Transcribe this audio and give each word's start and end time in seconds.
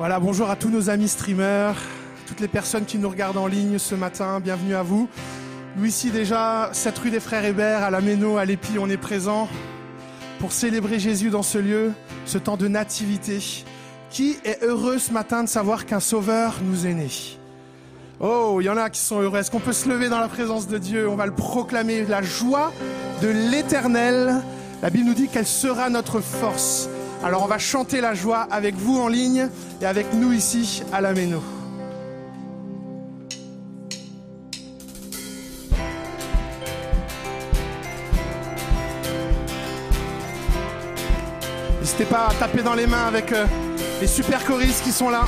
Voilà, 0.00 0.18
bonjour 0.18 0.48
à 0.48 0.56
tous 0.56 0.70
nos 0.70 0.88
amis 0.88 1.08
streamers, 1.08 1.76
toutes 2.26 2.40
les 2.40 2.48
personnes 2.48 2.86
qui 2.86 2.96
nous 2.96 3.10
regardent 3.10 3.36
en 3.36 3.46
ligne 3.46 3.78
ce 3.78 3.94
matin, 3.94 4.40
bienvenue 4.40 4.74
à 4.74 4.82
vous. 4.82 5.10
Nous 5.76 5.84
ici 5.84 6.10
déjà, 6.10 6.70
cette 6.72 6.98
rue 6.98 7.10
des 7.10 7.20
Frères 7.20 7.44
Hébert, 7.44 7.82
à 7.82 7.90
la 7.90 8.00
Méno, 8.00 8.38
à 8.38 8.46
l'Épi, 8.46 8.78
on 8.78 8.88
est 8.88 8.96
présent 8.96 9.46
pour 10.38 10.52
célébrer 10.52 10.98
Jésus 10.98 11.28
dans 11.28 11.42
ce 11.42 11.58
lieu, 11.58 11.92
ce 12.24 12.38
temps 12.38 12.56
de 12.56 12.66
nativité. 12.66 13.40
Qui 14.08 14.38
est 14.42 14.62
heureux 14.62 14.98
ce 14.98 15.12
matin 15.12 15.44
de 15.44 15.50
savoir 15.50 15.84
qu'un 15.84 16.00
sauveur 16.00 16.60
nous 16.62 16.86
est 16.86 16.94
né? 16.94 17.10
Oh, 18.20 18.56
il 18.62 18.64
y 18.64 18.70
en 18.70 18.78
a 18.78 18.88
qui 18.88 19.00
sont 19.00 19.20
heureux. 19.20 19.38
Est-ce 19.38 19.50
qu'on 19.50 19.60
peut 19.60 19.74
se 19.74 19.86
lever 19.86 20.08
dans 20.08 20.20
la 20.20 20.28
présence 20.28 20.66
de 20.66 20.78
Dieu? 20.78 21.10
On 21.10 21.16
va 21.16 21.26
le 21.26 21.34
proclamer, 21.34 22.06
la 22.06 22.22
joie 22.22 22.72
de 23.20 23.28
l'éternel. 23.28 24.36
La 24.80 24.88
Bible 24.88 25.08
nous 25.08 25.14
dit 25.14 25.28
qu'elle 25.28 25.46
sera 25.46 25.90
notre 25.90 26.20
force. 26.20 26.88
Alors 27.22 27.42
on 27.42 27.46
va 27.46 27.58
chanter 27.58 28.00
la 28.00 28.14
joie 28.14 28.48
avec 28.50 28.74
vous 28.76 28.98
en 28.98 29.08
ligne 29.08 29.48
et 29.82 29.84
avec 29.84 30.14
nous 30.14 30.32
ici 30.32 30.82
à 30.90 31.02
la 31.02 31.12
Méno. 31.12 31.42
N'hésitez 41.80 42.06
pas 42.06 42.28
à 42.28 42.34
taper 42.34 42.62
dans 42.62 42.74
les 42.74 42.86
mains 42.86 43.06
avec 43.06 43.32
euh, 43.32 43.44
les 44.00 44.06
super 44.06 44.42
choristes 44.46 44.82
qui 44.82 44.92
sont 44.92 45.10
là. 45.10 45.26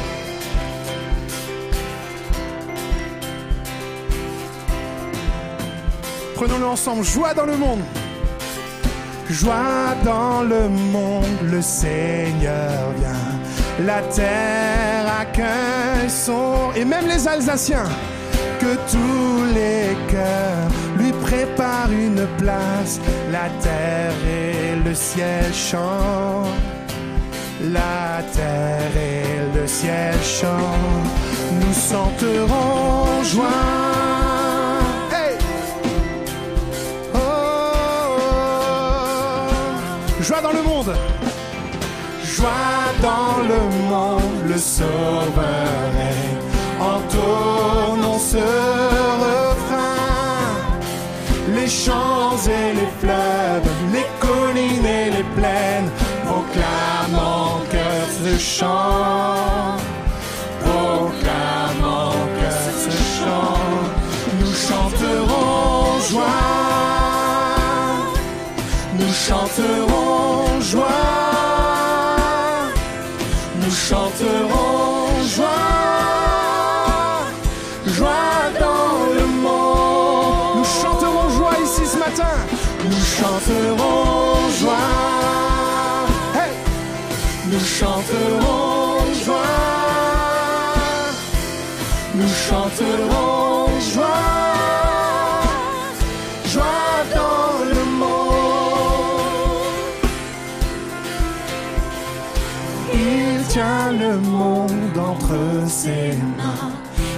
Prenons-le 6.37 6.67
ensemble. 6.67 7.05
Joie 7.05 7.35
dans 7.35 7.47
le 7.47 7.57
monde. 7.59 7.81
Joie 9.33 9.97
dans 10.05 10.43
le 10.43 10.69
monde, 10.69 11.39
le 11.51 11.63
Seigneur 11.63 12.93
vient. 12.99 13.87
La 13.87 14.03
terre 14.03 15.07
accueille 15.21 16.11
son... 16.11 16.71
Et 16.77 16.85
même 16.85 17.07
les 17.07 17.27
Alsaciens, 17.27 17.89
que 18.61 18.75
tous 18.93 19.55
les 19.55 19.97
cœurs 20.13 20.69
lui 20.99 21.13
préparent 21.13 21.91
une 21.91 22.27
place. 22.37 23.01
La 23.31 23.49
terre 23.63 24.13
et 24.29 24.77
le 24.87 24.95
ciel 24.95 25.53
chantent. 25.55 26.49
La 27.73 28.23
terre 28.35 28.95
et 28.95 29.59
le 29.59 29.67
ciel 29.67 30.15
chantent. 30.23 31.11
Nous 31.59 31.73
sentirons 31.73 33.25
joie. 33.25 34.02
Joie 40.23 40.41
dans 40.41 40.53
le 40.53 40.63
monde. 40.63 40.95
Joie 42.23 42.49
dans 43.03 43.43
le 43.43 43.61
monde, 43.91 44.49
le 44.49 44.57
sauveur 44.57 45.91
est. 45.99 46.81
Entonnons 46.81 48.21
ce 48.21 48.39
refrain. 49.27 49.99
Les 51.57 51.69
champs 51.69 52.37
et 52.47 52.73
les 52.73 52.91
fleuves, 53.01 53.69
les 53.93 54.07
collines 54.21 54.87
et 54.87 55.11
les 55.11 55.27
plaines 55.35 55.91
proclament 56.25 57.19
en 57.19 57.61
cœur 57.73 58.07
ce 58.23 58.39
chant. 58.39 59.77
Proclament 60.61 62.11
en 62.11 62.27
cœur 62.39 62.73
ce 62.85 62.91
chant. 63.19 63.59
Nous 64.39 64.55
chanterons 64.55 65.99
joie. 66.09 66.62
Nous 69.33 69.39
chanterons 69.39 70.61
joie. 70.61 70.89
Nous 73.63 73.71
chanterons 73.71 75.25
joie. 75.25 75.49
Joie 77.87 78.51
dans 78.61 79.15
le 79.15 79.27
monde. 79.41 80.59
Nous 80.59 80.65
chanterons 80.65 81.31
joie 81.31 81.57
ici 81.65 81.87
ce 81.87 81.97
matin. 81.99 82.35
Nous 82.85 83.05
chanterons 83.17 84.51
joie. 84.61 84.91
Hey! 86.35 86.53
Nous 87.51 87.65
chanterons 87.79 89.15
joie. 89.25 89.59
Nous 92.15 92.29
chanterons 92.29 93.81
joie. 93.95 94.05
Joie 94.05 94.32
tient 103.53 103.93
le 103.93 104.17
monde 104.17 104.97
entre 104.97 105.69
ses 105.69 106.17
mains 106.39 106.73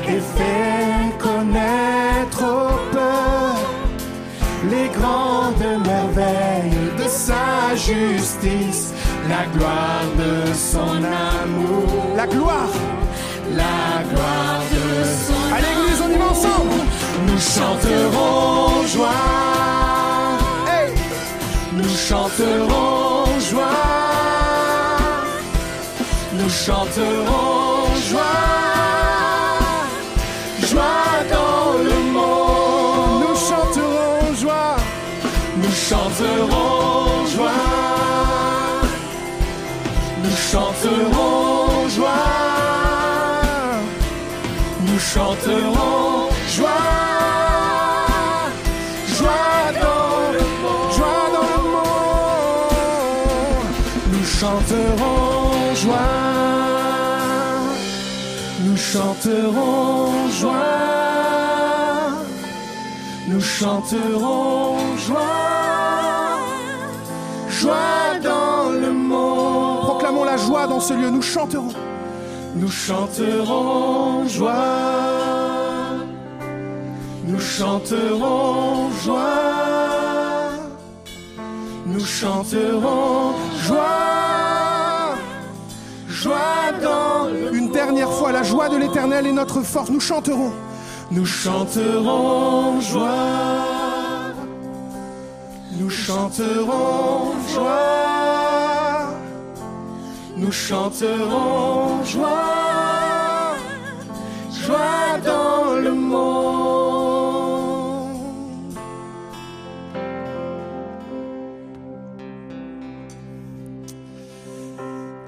et 0.08 0.20
fait 0.36 1.16
connaître 1.16 2.42
aux 2.42 2.78
peuples 2.92 3.94
les 4.68 4.88
grandes 4.98 5.68
merveilles 5.86 6.90
de 6.98 7.06
sa 7.08 7.76
justice, 7.76 8.92
la 9.28 9.44
gloire 9.54 10.06
de 10.22 10.52
son 10.52 10.96
amour. 11.40 12.16
La 12.16 12.26
gloire 12.26 12.74
La 13.52 14.02
gloire 14.10 14.62
de 14.72 15.04
son 15.26 15.40
À 15.56 15.58
l'église, 15.64 16.00
on 16.04 16.10
y 16.10 16.18
va 16.18 16.30
ensemble 16.30 16.80
Nous 17.28 17.38
chanterons 17.38 18.86
joie. 18.92 19.22
Hey 20.66 20.90
Nous 21.76 21.96
chanterons 22.08 23.38
joie. 23.50 23.93
Nous 26.54 26.60
chanterons 26.72 27.94
joie. 28.08 28.20
Joie 30.70 31.16
dans 31.28 31.82
le 31.82 32.12
monde. 32.12 33.24
Nous 33.28 33.34
chanterons 33.34 34.34
joie. 34.40 34.76
Nous 35.56 35.72
chanterons 35.72 37.26
joie. 37.34 37.50
Nous 40.22 40.36
chanterons 40.52 41.88
joie. 41.88 42.22
Nous 44.86 45.00
chanterons 45.00 46.03
chanterons 58.94 60.28
joie. 60.40 60.54
Nous 63.26 63.40
chanterons 63.40 64.76
joie. 65.06 66.38
Joie 67.48 68.18
dans 68.22 68.70
le 68.82 68.92
monde. 68.92 69.80
Proclamons 69.88 70.24
la 70.24 70.36
joie 70.36 70.66
dans 70.68 70.78
ce 70.78 70.94
lieu. 70.94 71.10
Nous 71.10 71.22
chanterons. 71.22 71.74
Nous 72.54 72.70
chanterons 72.70 74.28
joie. 74.28 74.62
Nous 77.26 77.40
chanterons 77.40 78.90
joie. 79.04 80.52
Nous 81.86 82.06
chanterons 82.18 83.34
joie. 83.66 84.14
Joie 86.08 86.72
dans 86.80 87.28
le 87.28 87.63
dernière 87.84 88.10
fois, 88.10 88.32
la 88.32 88.42
joie 88.42 88.70
de 88.70 88.78
l'éternel 88.78 89.26
est 89.26 89.32
notre 89.32 89.60
force. 89.60 89.90
Nous 89.90 90.00
chanterons. 90.00 90.52
Nous 91.10 91.26
chanterons 91.26 92.80
joie. 92.80 94.32
Nous 95.78 95.90
chanterons 95.90 97.32
joie. 97.52 99.10
Nous 100.36 100.50
chanterons 100.50 102.02
joie. 102.04 103.56
Joie 104.50 105.18
dans 105.22 105.74
le 105.74 105.92
monde. 105.92 106.24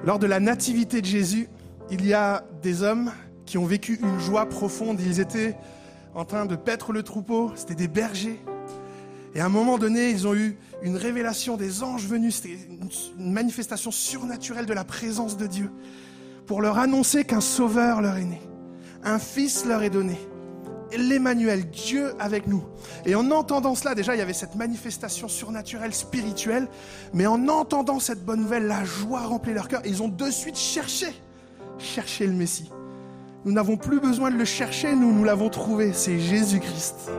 Lors 0.05 0.19
de 0.19 0.27
la 0.27 0.41
nativité 0.41 1.03
de 1.03 1.07
Jésus, 1.07 1.49
il 1.91 2.05
y 2.07 2.15
a 2.15 2.45
des 2.63 2.83
hommes 2.83 3.13
qui 3.45 3.59
ont 3.59 3.67
vécu 3.67 3.99
une 4.03 4.19
joie 4.19 4.47
profonde. 4.47 5.01
Ils 5.01 5.21
étaient 5.21 5.57
en 6.15 6.25
train 6.25 6.47
de 6.47 6.57
paître 6.57 6.93
le 6.93 7.03
troupeau, 7.03 7.53
c'était 7.55 7.75
des 7.75 7.89
bergers. 7.89 8.41
Et 9.35 9.41
à 9.41 9.47
un 9.47 9.51
moment 9.51 9.77
donné, 9.79 10.11
ils 10.11 10.27
ont 10.27 10.35
eu 10.35 10.57
une 10.83 10.97
révélation 10.97 11.57
des 11.57 11.83
anges 11.83 12.07
venus, 12.07 12.37
c'était 12.37 12.55
une- 12.69 12.89
manifestation 13.33 13.91
surnaturelle 13.91 14.65
de 14.67 14.73
la 14.73 14.85
présence 14.85 15.37
de 15.37 15.47
Dieu, 15.47 15.71
pour 16.47 16.63
leur 16.63 16.79
annoncer 16.79 17.25
qu'un 17.25 17.43
sauveur 17.43 18.01
leur 18.01 18.17
est 18.17 18.25
né, 18.25 18.41
un 19.05 19.19
fils 19.19 19.65
leur 19.67 19.83
est 19.83 19.91
donné. 19.91 20.17
l'Emmanuel, 20.97 21.69
Dieu 21.69 22.15
avec 22.21 22.47
nous. 22.47 22.63
Et 23.05 23.15
en 23.17 23.31
entendant 23.33 23.75
cela, 23.75 23.95
déjà, 23.97 24.15
il 24.15 24.19
y 24.19 24.23
avait 24.23 24.33
cette 24.33 24.55
manifestation 24.55 25.27
surnaturelle, 25.29 25.93
spirituelle, 25.93 26.69
mais 27.13 27.27
en 27.27 27.49
entendant 27.49 27.99
cette 27.99 28.25
bonne 28.25 28.43
nouvelle, 28.43 28.67
la 28.69 28.85
joie 28.85 29.21
remplit 29.27 29.53
leur 29.53 29.67
cœur. 29.69 29.83
Ils 29.85 30.01
ont 30.03 30.09
de 30.09 30.31
suite 30.31 30.57
cherché 30.57 31.09
chercher 31.79 32.27
le 32.27 32.33
Messie. 32.33 32.71
Nous 33.45 33.53
n'avons 33.53 33.77
plus 33.77 34.01
besoin 34.01 34.31
de 34.31 34.37
le 34.37 34.45
chercher, 34.45 34.95
nous, 34.95 35.13
nous 35.13 35.25
l'avons 35.25 35.49
trouvé. 35.49 35.93
C'est 35.93 36.19
Jésus-Christ. 36.19 37.11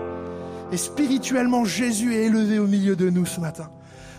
Et 0.72 0.78
spirituellement, 0.78 1.64
Jésus 1.64 2.14
est 2.16 2.26
élevé 2.26 2.60
au 2.60 2.68
milieu 2.68 2.96
de 2.96 3.10
nous 3.10 3.26
ce 3.26 3.40
matin. 3.40 3.70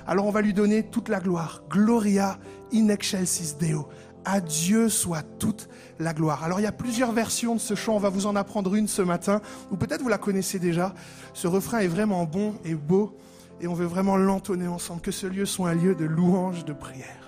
Alors 0.07 0.25
on 0.25 0.31
va 0.31 0.41
lui 0.41 0.55
donner 0.55 0.85
toute 0.85 1.11
la 1.11 1.21
gloire. 1.21 1.63
Gloria 1.69 2.39
in 2.73 2.89
excelsis 2.89 3.57
Deo. 3.61 3.89
À 4.25 4.41
Dieu 4.41 4.89
soit 4.89 5.23
toute 5.39 5.69
la 5.99 6.15
gloire. 6.15 6.45
Alors 6.45 6.61
il 6.61 6.63
y 6.63 6.67
a 6.67 6.73
plusieurs 6.73 7.13
versions 7.13 7.55
de 7.55 7.61
ce 7.61 7.75
chant, 7.75 7.97
on 7.97 7.99
va 7.99 8.09
vous 8.09 8.27
en 8.27 8.35
apprendre 8.35 8.75
une 8.75 8.89
ce 8.89 9.03
matin, 9.03 9.43
ou 9.71 9.77
peut-être 9.77 10.03
vous 10.03 10.09
la 10.09 10.19
connaissez 10.19 10.59
déjà. 10.59 10.95
Ce 11.35 11.47
refrain 11.47 11.81
est 11.81 11.89
vraiment 11.89 12.25
bon 12.25 12.55
et 12.65 12.75
beau, 12.75 13.17
et 13.61 13.69
on 13.69 13.75
veut 13.75 13.87
vraiment 13.87 14.17
l'entonner 14.17 14.67
ensemble, 14.67 15.03
que 15.03 15.11
ce 15.11 15.27
lieu 15.27 15.45
soit 15.45 15.71
un 15.71 15.75
lieu 15.75 15.95
de 15.95 16.07
louange, 16.07 16.65
de 16.65 16.73
prière. 16.73 17.28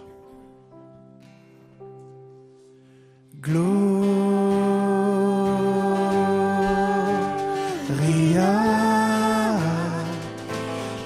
Gloria 3.43 3.71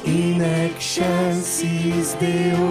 in 0.04 0.42
excelsis 0.42 2.16
Deo. 2.18 2.66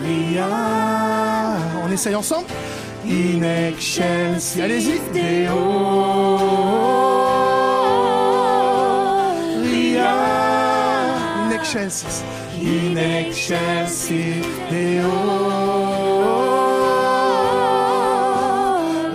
Ria. 0.00 0.46
On 1.82 1.92
essaye 1.92 2.14
ensemble 2.14 2.54
In 3.04 3.42
excelsis. 3.42 4.60
Allez-y. 4.62 5.00
Deo. 5.12 5.58
Ria. 9.60 10.14
In 11.46 11.52
excelsis. 11.52 12.22
In 12.68 12.98
excelsis 12.98 14.44
Deo. 14.68 15.10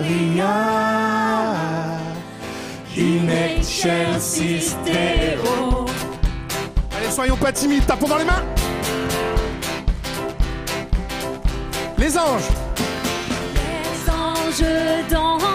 Ria. 0.00 0.50
In 2.96 3.28
excelsis 3.30 4.74
Deo. 4.84 5.86
Allez, 6.96 7.12
soyons 7.12 7.36
pas 7.36 7.52
timides, 7.52 7.86
tapons 7.86 8.08
dans 8.08 8.18
les 8.18 8.24
mains. 8.24 8.42
Les 11.96 12.18
anges. 12.18 12.48
Les 13.54 14.10
anges 14.10 14.64
dans 15.12 15.53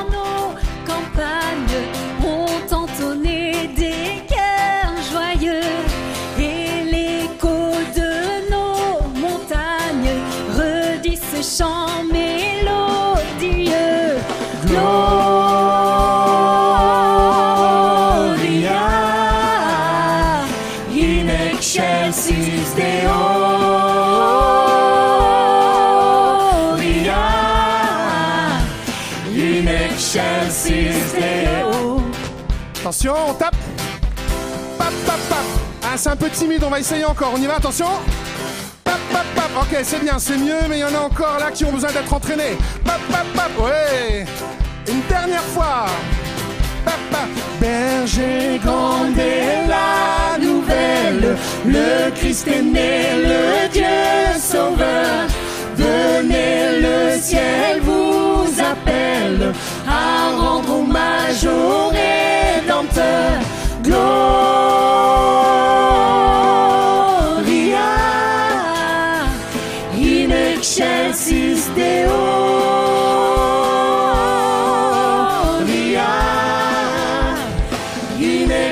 un 36.09 36.15
peu 36.15 36.29
timide, 36.29 36.63
on 36.63 36.69
va 36.69 36.79
essayer 36.79 37.05
encore. 37.05 37.33
On 37.35 37.41
y 37.41 37.45
va, 37.45 37.55
attention. 37.55 37.87
Ok, 39.61 39.77
c'est 39.83 40.01
bien, 40.01 40.17
c'est 40.17 40.37
mieux, 40.37 40.59
mais 40.69 40.77
il 40.77 40.81
y 40.81 40.83
en 40.83 40.95
a 40.95 41.05
encore 41.05 41.37
là 41.39 41.51
qui 41.51 41.65
ont 41.65 41.71
besoin 41.71 41.91
d'être 41.91 42.13
entraînés. 42.13 42.57
Pap, 42.85 42.99
pap. 43.11 43.25
Une 44.87 45.01
dernière 45.09 45.43
fois. 45.43 45.85
Pap, 46.85 46.99
pap. 47.11 47.27
Berger 47.59 48.59
la 49.67 50.37
nouvelle. 50.39 51.37
Le 51.65 52.11
Christ 52.11 52.47
est 52.47 52.61
né, 52.61 53.01
le 53.17 53.69
Dieu 53.69 54.39
sauveur. 54.39 55.27
Venez, 55.75 56.79
le 56.81 57.19
ciel 57.19 57.81
vous 57.81 58.45
appelle 58.59 59.53
à 59.87 60.37
rendre 60.37 60.79
hommage 60.79 61.45
au 61.45 61.89
Rédempteur. 61.89 63.41
Gloria 63.83 64.68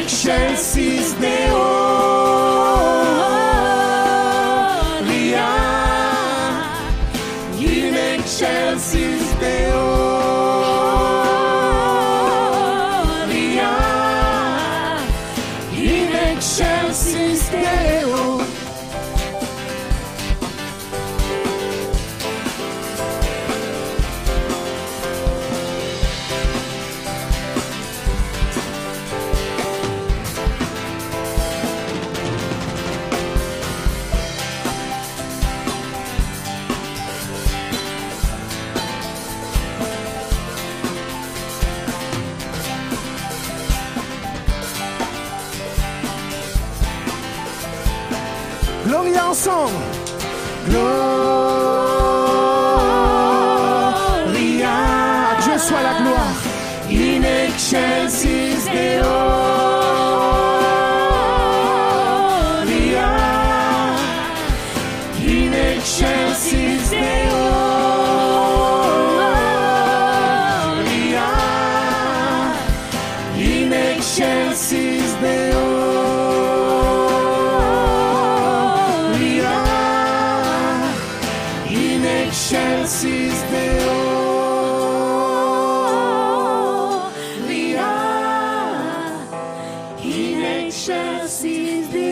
in 0.07 0.13
excelsis 0.13 1.36
excelsis 91.27 92.06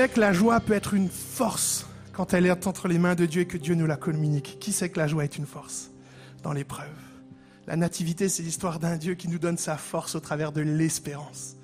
sait 0.00 0.08
que 0.08 0.20
la 0.20 0.32
joie 0.32 0.60
peut 0.60 0.72
être 0.72 0.94
une 0.94 1.10
force 1.10 1.84
quand 2.14 2.32
elle 2.32 2.46
est 2.46 2.66
entre 2.66 2.88
les 2.88 2.98
mains 2.98 3.14
de 3.14 3.26
Dieu 3.26 3.42
et 3.42 3.46
que 3.46 3.58
Dieu 3.58 3.74
nous 3.74 3.86
la 3.86 3.98
communique 3.98 4.56
Qui 4.58 4.72
sait 4.72 4.88
que 4.88 4.98
la 4.98 5.06
joie 5.06 5.24
est 5.24 5.36
une 5.36 5.44
force 5.44 5.90
dans 6.42 6.54
l'épreuve? 6.54 6.88
La 7.66 7.76
nativité, 7.76 8.30
c'est 8.30 8.42
l'histoire 8.42 8.78
d'un 8.78 8.96
Dieu 8.96 9.12
qui 9.12 9.28
nous 9.28 9.38
donne 9.38 9.58
sa 9.58 9.76
force 9.76 10.14
au 10.14 10.20
travers 10.20 10.52
de 10.52 10.62
l'espérance. 10.62 11.56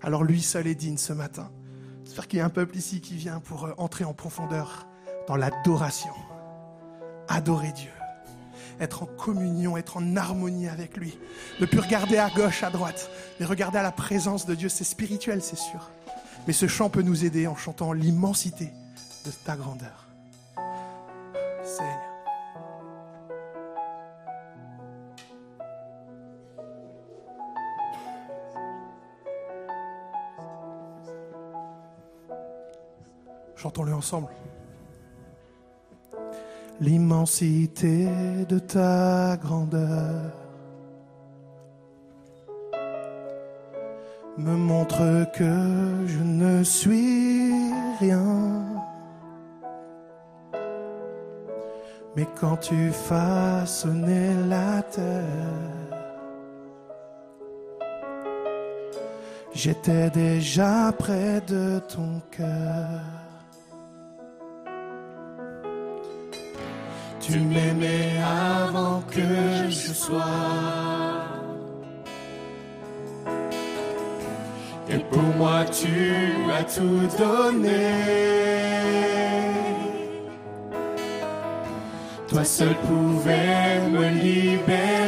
Alors 0.00 0.24
lui 0.24 0.40
seul 0.40 0.66
est 0.66 0.74
digne 0.74 0.96
ce 0.96 1.12
matin. 1.12 1.50
J'espère 2.06 2.26
qu'il 2.26 2.38
y 2.38 2.40
a 2.40 2.46
un 2.46 2.48
peuple 2.48 2.74
ici 2.74 3.02
qui 3.02 3.16
vient 3.16 3.38
pour 3.38 3.66
euh, 3.66 3.74
entrer 3.76 4.04
en 4.04 4.14
profondeur 4.14 4.86
dans 5.26 5.36
l'adoration. 5.36 6.14
Adorer 7.28 7.72
Dieu. 7.72 7.90
Être 8.80 9.02
en 9.02 9.06
communion, 9.06 9.76
être 9.76 9.98
en 9.98 10.16
harmonie 10.16 10.68
avec 10.68 10.96
lui. 10.96 11.18
Ne 11.60 11.66
plus 11.66 11.80
regarder 11.80 12.16
à 12.16 12.30
gauche, 12.30 12.62
à 12.62 12.70
droite, 12.70 13.10
mais 13.38 13.44
regarder 13.44 13.76
à 13.76 13.82
la 13.82 13.92
présence 13.92 14.46
de 14.46 14.54
Dieu. 14.54 14.70
C'est 14.70 14.84
spirituel, 14.84 15.42
c'est 15.42 15.58
sûr. 15.58 15.90
Mais 16.48 16.54
ce 16.54 16.66
chant 16.66 16.88
peut 16.88 17.02
nous 17.02 17.26
aider 17.26 17.46
en 17.46 17.54
chantant 17.54 17.92
l'immensité 17.92 18.72
de 19.26 19.30
ta 19.44 19.54
grandeur. 19.54 20.08
Seigneur. 21.62 21.92
Chantons-le 33.54 33.92
ensemble. 33.92 34.28
L'immensité 36.80 38.06
de 38.48 38.58
ta 38.58 39.36
grandeur 39.36 40.47
me 44.38 44.56
montre 44.56 45.26
que 45.32 46.06
je 46.06 46.22
ne 46.22 46.62
suis 46.62 47.52
rien. 47.98 48.64
Mais 52.16 52.26
quand 52.40 52.56
tu 52.56 52.90
façonnais 52.90 54.34
la 54.48 54.82
terre, 54.82 55.98
j'étais 59.52 60.10
déjà 60.10 60.92
près 60.96 61.40
de 61.46 61.80
ton 61.80 62.20
cœur. 62.30 63.00
Tu 67.20 67.40
m'aimais 67.40 68.12
avant 68.22 69.02
que 69.10 69.68
je 69.68 69.92
sois. 69.92 71.27
Et 74.98 75.04
pour 75.12 75.22
moi, 75.22 75.64
tu 75.70 75.94
as 76.58 76.64
tout 76.64 77.06
donné. 77.16 77.94
Toi 82.26 82.44
seul 82.44 82.74
pouvais 82.86 83.78
me 83.92 84.08
libérer. 84.08 84.98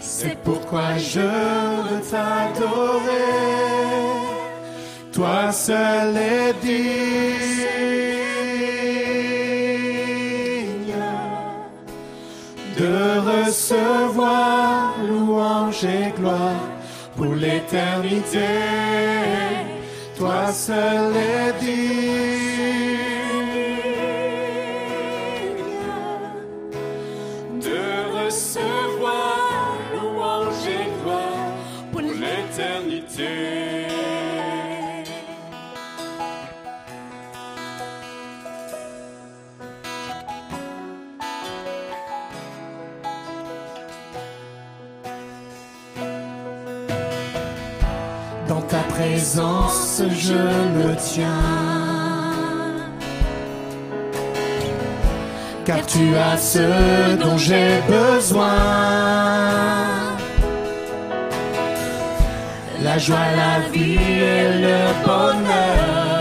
C'est 0.00 0.36
pourquoi 0.42 0.98
je 0.98 1.20
veux 1.20 2.00
t'adorer. 2.10 3.38
Toi 5.12 5.52
seul 5.52 6.16
est 6.16 6.54
digne 6.60 7.70
de 12.78 13.18
recevoir 13.30 14.09
pour 17.16 17.34
l'éternité. 17.34 18.48
Toi 20.16 20.52
seul 20.52 21.16
est 21.16 21.52
digne 21.60 23.00
de 27.62 28.26
recevoir 28.26 29.76
louange 29.94 30.66
et 30.68 30.88
gloire 31.02 31.54
pour 31.90 32.02
l'éternité. 32.02 33.99
Présence, 49.00 50.02
je 50.26 50.42
me 50.76 50.94
tiens. 50.96 51.26
Car 55.64 55.86
tu 55.86 56.04
as 56.16 56.36
ce 56.36 57.16
dont 57.22 57.38
j'ai 57.38 57.72
besoin. 57.88 58.56
La 62.82 62.98
joie, 62.98 63.28
la 63.42 63.56
vie 63.72 63.98
et 64.36 64.48
le 64.66 64.80
bonheur 65.06 66.20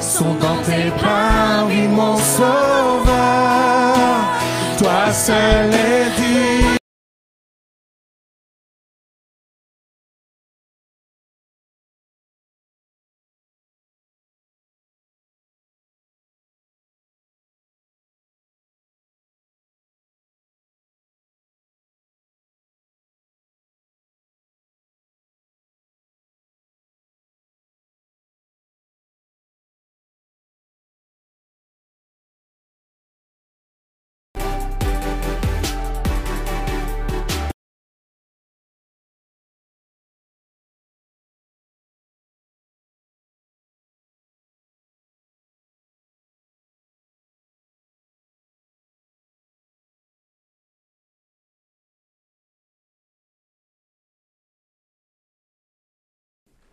sont 0.00 0.34
dans 0.44 0.60
tes 0.68 0.90
bras, 0.98 1.64
oui, 1.66 1.88
mon 1.88 2.16
sauveur. 2.16 3.60
Toi 4.78 5.12
seul 5.12 5.70
est 5.72 6.10
digne. 6.20 6.79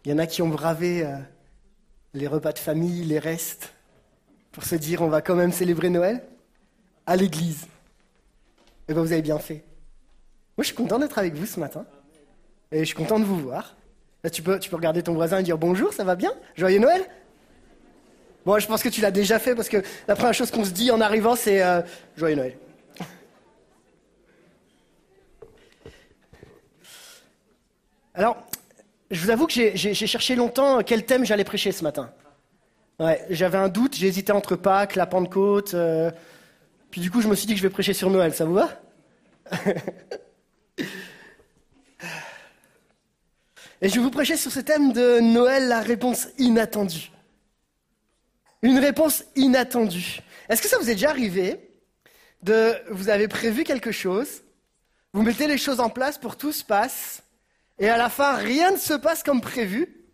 Il 0.07 0.11
y 0.11 0.13
en 0.13 0.19
a 0.19 0.25
qui 0.25 0.41
ont 0.41 0.47
bravé 0.47 1.05
euh, 1.05 1.17
les 2.13 2.27
repas 2.27 2.53
de 2.53 2.59
famille, 2.59 3.03
les 3.03 3.19
restes, 3.19 3.73
pour 4.53 4.63
se 4.63 4.75
dire 4.75 5.01
on 5.01 5.09
va 5.09 5.21
quand 5.21 5.35
même 5.35 5.51
célébrer 5.51 5.89
Noël 5.89 6.23
à 7.05 7.17
l'église. 7.17 7.67
Et 8.87 8.93
bien 8.93 9.01
vous 9.01 9.11
avez 9.11 9.21
bien 9.21 9.37
fait. 9.37 9.65
Moi 10.55 10.63
je 10.63 10.67
suis 10.67 10.75
content 10.75 10.97
d'être 10.97 11.17
avec 11.17 11.33
vous 11.35 11.45
ce 11.45 11.59
matin. 11.59 11.85
Et 12.71 12.79
je 12.79 12.85
suis 12.85 12.95
content 12.95 13.19
de 13.19 13.25
vous 13.25 13.37
voir. 13.37 13.75
Là, 14.23 14.29
tu, 14.29 14.41
peux, 14.41 14.57
tu 14.59 14.69
peux 14.69 14.77
regarder 14.77 15.03
ton 15.03 15.13
voisin 15.13 15.39
et 15.39 15.43
dire 15.43 15.57
bonjour, 15.57 15.91
ça 15.91 16.05
va 16.05 16.15
bien? 16.15 16.31
Joyeux 16.55 16.79
Noël 16.79 17.05
Bon, 18.45 18.57
je 18.59 18.67
pense 18.67 18.81
que 18.81 18.87
tu 18.87 19.01
l'as 19.01 19.11
déjà 19.11 19.39
fait 19.39 19.55
parce 19.55 19.67
que 19.67 19.83
la 20.07 20.15
première 20.15 20.33
chose 20.33 20.51
qu'on 20.51 20.63
se 20.63 20.71
dit 20.71 20.89
en 20.89 21.01
arrivant, 21.01 21.35
c'est 21.35 21.61
euh, 21.61 21.81
Joyeux 22.15 22.37
Noël. 22.37 22.57
Alors, 28.13 28.47
je 29.11 29.21
vous 29.21 29.29
avoue 29.29 29.47
que 29.47 29.53
j'ai- 29.53 29.93
cherché 29.93 30.35
longtemps 30.35 30.81
quel 30.83 31.05
thème 31.05 31.25
j'allais 31.25 31.43
prêcher 31.43 31.71
ce 31.71 31.83
matin. 31.83 32.11
J'avais 33.29 33.57
un 33.57 33.69
doute, 33.69 33.95
j'hésitais 33.95 34.31
entre 34.31 34.55
Pâques, 34.55 34.95
la 34.95 35.05
Pentecôte. 35.05 35.73
euh, 35.75 36.11
puis 36.89 37.01
du 37.01 37.11
coup, 37.11 37.21
je 37.21 37.27
me 37.27 37.35
suis 37.35 37.45
dit 37.45 37.53
que 37.53 37.59
je 37.59 37.63
vais 37.63 37.69
prêcher 37.69 37.93
sur 37.93 38.09
Noël. 38.09 38.33
Ça 38.33 38.45
vous 38.45 38.55
va? 38.55 38.69
Et 43.81 43.89
je 43.89 43.95
vais 43.95 44.01
vous 44.01 44.09
prêcher 44.11 44.37
sur 44.37 44.51
ce 44.51 44.59
thème 44.59 44.91
de 44.91 45.19
Noël, 45.19 45.67
la 45.67 45.81
réponse 45.81 46.27
inattendue. 46.39 47.11
Une 48.63 48.79
réponse 48.79 49.23
inattendue. 49.35 50.19
Est-ce 50.49 50.61
que 50.63 50.67
ça 50.67 50.79
vous 50.79 50.89
est 50.89 50.93
déjà 50.95 51.11
arrivé 51.11 51.59
de 52.41 52.73
vous 52.89 53.09
avez 53.09 53.27
prévu 53.27 53.63
quelque 53.63 53.91
chose, 53.91 54.41
vous 55.13 55.21
mettez 55.21 55.47
les 55.47 55.57
choses 55.57 55.79
en 55.79 55.89
place 55.89 56.17
pour 56.17 56.35
que 56.35 56.41
tout 56.41 56.51
se 56.51 56.63
passe, 56.63 57.21
et 57.79 57.89
à 57.89 57.97
la 57.97 58.09
fin, 58.09 58.35
rien 58.35 58.71
ne 58.71 58.77
se 58.77 58.93
passe 58.93 59.23
comme 59.23 59.41
prévu. 59.41 60.05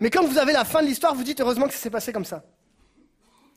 Mais 0.00 0.10
quand 0.10 0.24
vous 0.24 0.38
avez 0.38 0.52
la 0.52 0.64
fin 0.64 0.82
de 0.82 0.86
l'histoire, 0.86 1.14
vous 1.14 1.22
dites 1.22 1.40
heureusement 1.40 1.66
que 1.66 1.72
ça 1.72 1.78
s'est 1.78 1.90
passé 1.90 2.12
comme 2.12 2.24
ça. 2.24 2.42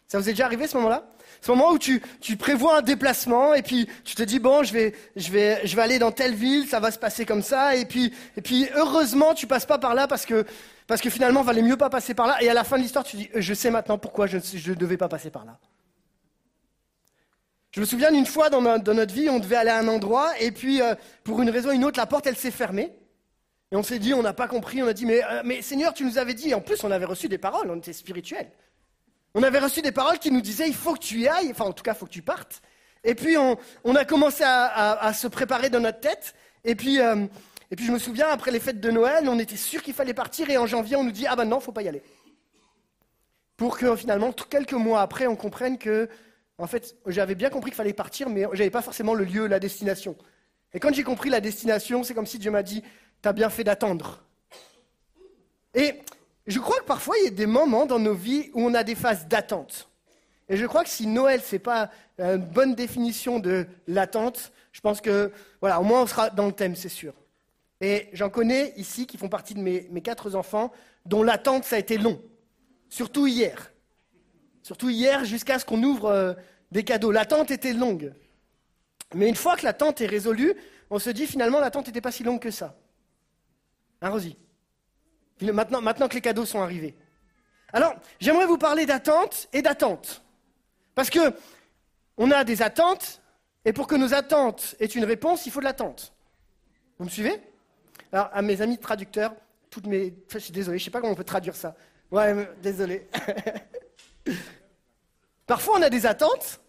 Ça 0.07 0.19
vous 0.19 0.29
est 0.29 0.33
déjà 0.33 0.45
arrivé 0.45 0.67
ce 0.67 0.77
moment-là? 0.77 1.03
Ce 1.41 1.51
moment 1.51 1.71
où 1.71 1.79
tu, 1.79 2.01
tu 2.21 2.37
prévois 2.37 2.77
un 2.77 2.81
déplacement 2.81 3.53
et 3.55 3.63
puis 3.63 3.87
tu 4.03 4.15
te 4.15 4.23
dis 4.23 4.39
bon, 4.39 4.63
je 4.63 4.71
vais, 4.71 4.93
je 5.15 5.31
vais, 5.31 5.65
je 5.65 5.75
vais 5.75 5.81
aller 5.81 5.99
dans 5.99 6.11
telle 6.11 6.35
ville, 6.35 6.67
ça 6.67 6.79
va 6.79 6.91
se 6.91 6.99
passer 6.99 7.25
comme 7.25 7.41
ça 7.41 7.75
et 7.75 7.85
puis, 7.85 8.13
et 8.37 8.41
puis 8.41 8.67
heureusement 8.75 9.33
tu 9.33 9.47
passes 9.47 9.65
pas 9.65 9.77
par 9.77 9.95
là 9.95 10.07
parce 10.07 10.25
que, 10.25 10.45
parce 10.87 11.01
que 11.01 11.09
finalement 11.09 11.41
il 11.41 11.45
valait 11.45 11.61
mieux 11.61 11.77
pas 11.77 11.89
passer 11.89 12.13
par 12.13 12.27
là 12.27 12.41
et 12.41 12.49
à 12.49 12.53
la 12.53 12.63
fin 12.63 12.77
de 12.77 12.83
l'histoire 12.83 13.03
tu 13.03 13.17
dis 13.17 13.29
je 13.33 13.53
sais 13.53 13.71
maintenant 13.71 13.97
pourquoi 13.97 14.27
je 14.27 14.37
ne 14.37 14.75
devais 14.75 14.97
pas 14.97 15.09
passer 15.09 15.31
par 15.31 15.45
là. 15.45 15.57
Je 17.71 17.81
me 17.81 17.85
souviens 17.85 18.11
d'une 18.11 18.25
fois 18.25 18.49
dans, 18.49 18.61
dans 18.61 18.93
notre 18.93 19.13
vie, 19.13 19.29
on 19.29 19.39
devait 19.39 19.57
aller 19.57 19.71
à 19.71 19.79
un 19.79 19.87
endroit 19.87 20.31
et 20.39 20.51
puis 20.51 20.81
euh, 20.81 20.95
pour 21.23 21.41
une 21.41 21.49
raison 21.49 21.69
ou 21.69 21.73
une 21.73 21.83
autre, 21.83 21.99
la 21.99 22.05
porte 22.05 22.27
elle 22.27 22.37
s'est 22.37 22.51
fermée. 22.51 22.93
Et 23.75 23.77
on 23.77 23.83
s'est 23.83 23.99
dit, 23.99 24.13
on 24.13 24.21
n'a 24.21 24.31
pas 24.31 24.47
compris, 24.47 24.81
on 24.81 24.87
a 24.87 24.93
dit, 24.93 25.05
mais, 25.05 25.21
euh, 25.21 25.41
mais 25.43 25.61
Seigneur, 25.61 25.93
tu 25.93 26.05
nous 26.05 26.17
avais 26.17 26.33
dit, 26.33 26.53
en 26.53 26.61
plus 26.61 26.81
on 26.85 26.91
avait 26.91 27.03
reçu 27.03 27.27
des 27.27 27.37
paroles, 27.37 27.69
on 27.69 27.75
était 27.75 27.91
spirituels. 27.91 28.49
On 29.33 29.43
avait 29.43 29.59
reçu 29.59 29.81
des 29.81 29.91
paroles 29.91 30.17
qui 30.17 30.31
nous 30.31 30.39
disaient, 30.39 30.69
il 30.69 30.73
faut 30.73 30.93
que 30.93 30.99
tu 30.99 31.19
y 31.19 31.27
ailles, 31.27 31.51
enfin 31.51 31.65
en 31.65 31.73
tout 31.73 31.83
cas, 31.83 31.91
il 31.91 31.97
faut 31.97 32.05
que 32.05 32.11
tu 32.11 32.21
partes. 32.21 32.61
Et 33.03 33.15
puis 33.15 33.35
on, 33.35 33.57
a 33.93 34.05
commencé 34.05 34.45
à, 34.45 35.11
se 35.13 35.27
préparer 35.27 35.69
dans 35.69 35.81
notre 35.81 35.99
tête. 35.99 36.35
Et 36.63 36.73
puis, 36.75 37.01
euh, 37.01 37.25
et 37.69 37.75
puis 37.75 37.85
je 37.85 37.91
me 37.91 37.99
souviens, 37.99 38.29
après 38.29 38.49
les 38.49 38.61
fêtes 38.61 38.79
de 38.79 38.91
Noël, 38.91 39.27
on 39.27 39.37
était 39.39 39.57
sûr 39.57 39.83
qu'il 39.83 39.93
fallait 39.93 40.13
partir 40.13 40.49
et 40.49 40.57
en 40.57 40.67
janvier, 40.67 40.95
on 40.95 41.03
nous 41.03 41.11
dit, 41.11 41.27
ah 41.27 41.35
ben 41.35 41.43
non, 41.43 41.59
faut 41.59 41.73
pas 41.73 41.81
y 41.81 41.89
aller. 41.89 42.01
Pour 43.57 43.77
que 43.77 43.93
finalement, 43.97 44.31
quelques 44.31 44.71
mois 44.71 45.01
après, 45.01 45.27
on 45.27 45.35
comprenne 45.35 45.77
que, 45.77 46.07
en 46.59 46.67
fait, 46.67 46.95
j'avais 47.07 47.35
bien 47.35 47.49
compris 47.49 47.71
qu'il 47.71 47.77
fallait 47.77 47.91
partir, 47.91 48.29
mais 48.29 48.45
j'avais 48.53 48.69
pas 48.69 48.81
forcément 48.81 49.15
le 49.15 49.25
lieu, 49.25 49.47
la 49.47 49.59
destination. 49.59 50.15
Et 50.73 50.79
quand 50.79 50.93
j'ai 50.93 51.03
compris 51.03 51.29
la 51.29 51.41
destination, 51.41 52.03
c'est 52.03 52.13
comme 52.13 52.25
si 52.25 52.39
Dieu 52.39 52.51
m'a 52.51 52.63
dit, 52.63 52.83
t'as 53.25 53.33
bien 53.33 53.49
fait 53.49 53.63
d'attendre. 53.63 54.21
Et 55.73 55.95
je 56.45 56.59
crois 56.59 56.79
que 56.79 56.85
parfois, 56.85 57.15
il 57.17 57.23
y 57.23 57.27
a 57.29 57.31
des 57.31 57.47
moments 57.47 57.87
dans 57.87 57.97
nos 57.97 58.13
vies 58.13 58.51
où 58.53 58.61
on 58.61 58.75
a 58.75 58.83
des 58.83 58.93
phases 58.93 59.25
d'attente. 59.25 59.89
Et 60.47 60.57
je 60.57 60.65
crois 60.67 60.83
que 60.83 60.91
si 60.91 61.07
Noël, 61.07 61.41
c'est 61.43 61.57
pas 61.57 61.89
une 62.19 62.37
bonne 62.37 62.75
définition 62.75 63.39
de 63.39 63.65
l'attente, 63.87 64.51
je 64.71 64.79
pense 64.79 65.01
que, 65.01 65.31
voilà, 65.59 65.81
au 65.81 65.83
moins 65.83 66.03
on 66.03 66.05
sera 66.05 66.29
dans 66.29 66.45
le 66.45 66.51
thème, 66.51 66.75
c'est 66.75 66.87
sûr. 66.87 67.15
Et 67.81 68.09
j'en 68.13 68.29
connais 68.29 68.75
ici 68.77 69.07
qui 69.07 69.17
font 69.17 69.27
partie 69.27 69.55
de 69.55 69.59
mes, 69.59 69.87
mes 69.89 70.01
quatre 70.01 70.35
enfants, 70.35 70.71
dont 71.07 71.23
l'attente, 71.23 71.63
ça 71.63 71.77
a 71.77 71.79
été 71.79 71.97
long. 71.97 72.21
Surtout 72.89 73.25
hier. 73.25 73.71
Surtout 74.61 74.91
hier, 74.91 75.25
jusqu'à 75.25 75.57
ce 75.57 75.65
qu'on 75.65 75.81
ouvre 75.81 76.11
euh, 76.11 76.33
des 76.71 76.83
cadeaux. 76.83 77.09
L'attente 77.09 77.49
était 77.49 77.73
longue. 77.73 78.13
Mais 79.15 79.27
une 79.27 79.35
fois 79.35 79.55
que 79.55 79.63
l'attente 79.63 79.99
est 80.01 80.05
résolue, 80.05 80.53
on 80.91 80.99
se 80.99 81.09
dit 81.09 81.25
finalement 81.25 81.59
l'attente 81.59 81.87
n'était 81.87 82.01
pas 82.01 82.11
si 82.11 82.23
longue 82.23 82.39
que 82.39 82.51
ça. 82.51 82.77
Hein, 84.01 84.09
Rosie 84.09 84.37
maintenant, 85.41 86.07
que 86.07 86.13
les 86.15 86.21
cadeaux 86.21 86.45
sont 86.45 86.61
arrivés. 86.61 86.95
Alors, 87.73 87.95
j'aimerais 88.19 88.45
vous 88.45 88.57
parler 88.57 88.85
d'attente 88.85 89.47
et 89.53 89.61
d'attente. 89.61 90.23
Parce 90.93 91.09
que 91.09 91.33
on 92.17 92.31
a 92.31 92.43
des 92.43 92.61
attentes, 92.61 93.21
et 93.65 93.73
pour 93.73 93.87
que 93.87 93.95
nos 93.95 94.13
attentes 94.13 94.75
aient 94.79 94.85
une 94.85 95.03
réponse, 95.03 95.45
il 95.45 95.51
faut 95.51 95.59
de 95.59 95.65
l'attente. 95.65 96.13
Vous 96.97 97.05
me 97.05 97.09
suivez 97.09 97.41
Alors, 98.13 98.29
à 98.31 98.41
mes 98.41 98.61
amis 98.61 98.77
traducteurs, 98.77 99.35
toutes 99.69 99.87
mes. 99.87 100.13
je 100.29 100.37
suis 100.37 100.53
désolé, 100.53 100.77
je 100.77 100.83
ne 100.83 100.85
sais 100.85 100.91
pas 100.91 101.01
comment 101.01 101.11
on 101.13 101.17
peut 101.17 101.23
traduire 101.25 101.55
ça. 101.55 101.75
Ouais, 102.11 102.33
mais- 102.33 102.47
désolé. 102.61 103.09
Parfois, 105.47 105.77
on 105.79 105.81
a 105.81 105.89
des 105.89 106.05
attentes, 106.05 106.61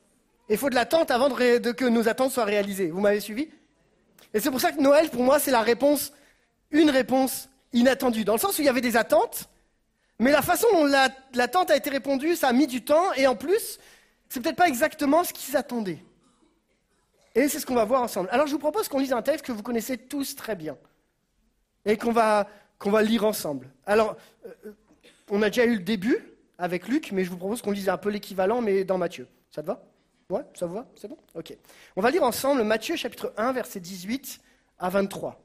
et 0.48 0.54
il 0.54 0.58
faut 0.58 0.70
de 0.70 0.74
l'attente 0.74 1.10
avant 1.10 1.28
de 1.28 1.72
que 1.72 1.84
nos 1.84 2.08
attentes 2.08 2.32
soient 2.32 2.44
réalisées. 2.44 2.90
Vous 2.90 3.00
m'avez 3.00 3.20
suivi 3.20 3.48
Et 4.34 4.40
c'est 4.40 4.50
pour 4.50 4.60
ça 4.60 4.72
que 4.72 4.80
Noël, 4.80 5.08
pour 5.08 5.22
moi, 5.22 5.38
c'est 5.38 5.50
la 5.52 5.62
réponse, 5.62 6.12
une 6.76 6.90
réponse 6.90 7.48
inattendue. 7.72 8.24
Dans 8.24 8.34
le 8.34 8.38
sens 8.38 8.58
où 8.58 8.62
il 8.62 8.66
y 8.66 8.68
avait 8.68 8.80
des 8.80 8.96
attentes, 8.96 9.48
mais 10.18 10.30
la 10.30 10.42
façon 10.42 10.66
dont 10.72 10.84
la- 10.84 11.10
l'attente 11.34 11.70
a 11.70 11.76
été 11.76 11.90
répondue, 11.90 12.36
ça 12.36 12.48
a 12.48 12.52
mis 12.52 12.66
du 12.66 12.84
temps, 12.84 13.12
et 13.14 13.26
en 13.26 13.36
plus, 13.36 13.78
c'est 14.28 14.40
peut-être 14.40 14.56
pas 14.56 14.68
exactement 14.68 15.24
ce 15.24 15.32
qu'ils 15.32 15.56
attendaient. 15.56 16.02
Et 17.34 17.48
c'est 17.48 17.60
ce 17.60 17.66
qu'on 17.66 17.74
va 17.74 17.84
voir 17.84 18.02
ensemble. 18.02 18.28
Alors 18.32 18.46
je 18.46 18.52
vous 18.52 18.58
propose 18.58 18.88
qu'on 18.88 18.98
lise 18.98 19.12
un 19.12 19.22
texte 19.22 19.44
que 19.44 19.52
vous 19.52 19.62
connaissez 19.62 19.98
tous 19.98 20.36
très 20.36 20.56
bien, 20.56 20.76
et 21.84 21.96
qu'on 21.98 22.12
va, 22.12 22.48
qu'on 22.78 22.90
va 22.90 23.02
lire 23.02 23.24
ensemble. 23.24 23.68
Alors, 23.84 24.16
euh, 24.46 24.72
on 25.30 25.42
a 25.42 25.50
déjà 25.50 25.64
eu 25.64 25.74
le 25.76 25.82
début 25.82 26.18
avec 26.58 26.88
Luc, 26.88 27.12
mais 27.12 27.24
je 27.24 27.30
vous 27.30 27.36
propose 27.36 27.60
qu'on 27.60 27.72
lise 27.72 27.88
un 27.90 27.98
peu 27.98 28.08
l'équivalent, 28.08 28.62
mais 28.62 28.84
dans 28.84 28.96
Matthieu. 28.96 29.28
Ça 29.50 29.62
te 29.62 29.66
va? 29.66 29.82
Ouais, 30.30 30.42
ça 30.54 30.66
vous 30.66 30.74
va? 30.74 30.86
C'est 30.96 31.08
bon? 31.08 31.18
Ok. 31.34 31.54
On 31.94 32.00
va 32.00 32.10
lire 32.10 32.22
ensemble 32.24 32.62
Matthieu 32.64 32.96
chapitre 32.96 33.32
1, 33.36 33.52
versets 33.52 33.80
18 33.80 34.40
à 34.78 34.88
23. 34.88 35.40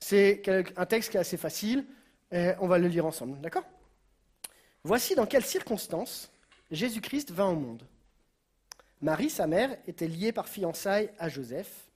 C'est 0.00 0.42
un 0.76 0.86
texte 0.86 1.10
qui 1.10 1.16
est 1.16 1.20
assez 1.20 1.36
facile, 1.36 1.84
et 2.30 2.52
on 2.60 2.66
va 2.66 2.78
le 2.78 2.88
lire 2.88 3.06
ensemble, 3.06 3.40
d'accord? 3.40 3.64
Voici 4.84 5.14
dans 5.14 5.26
quelles 5.26 5.44
circonstances 5.44 6.30
Jésus-Christ 6.70 7.30
vint 7.30 7.48
au 7.48 7.56
monde. 7.56 7.82
Marie, 9.00 9.30
sa 9.30 9.46
mère, 9.46 9.76
était 9.86 10.08
liée 10.08 10.32
par 10.32 10.48
fiançailles 10.48 11.10
à 11.18 11.28
Joseph. 11.28 11.90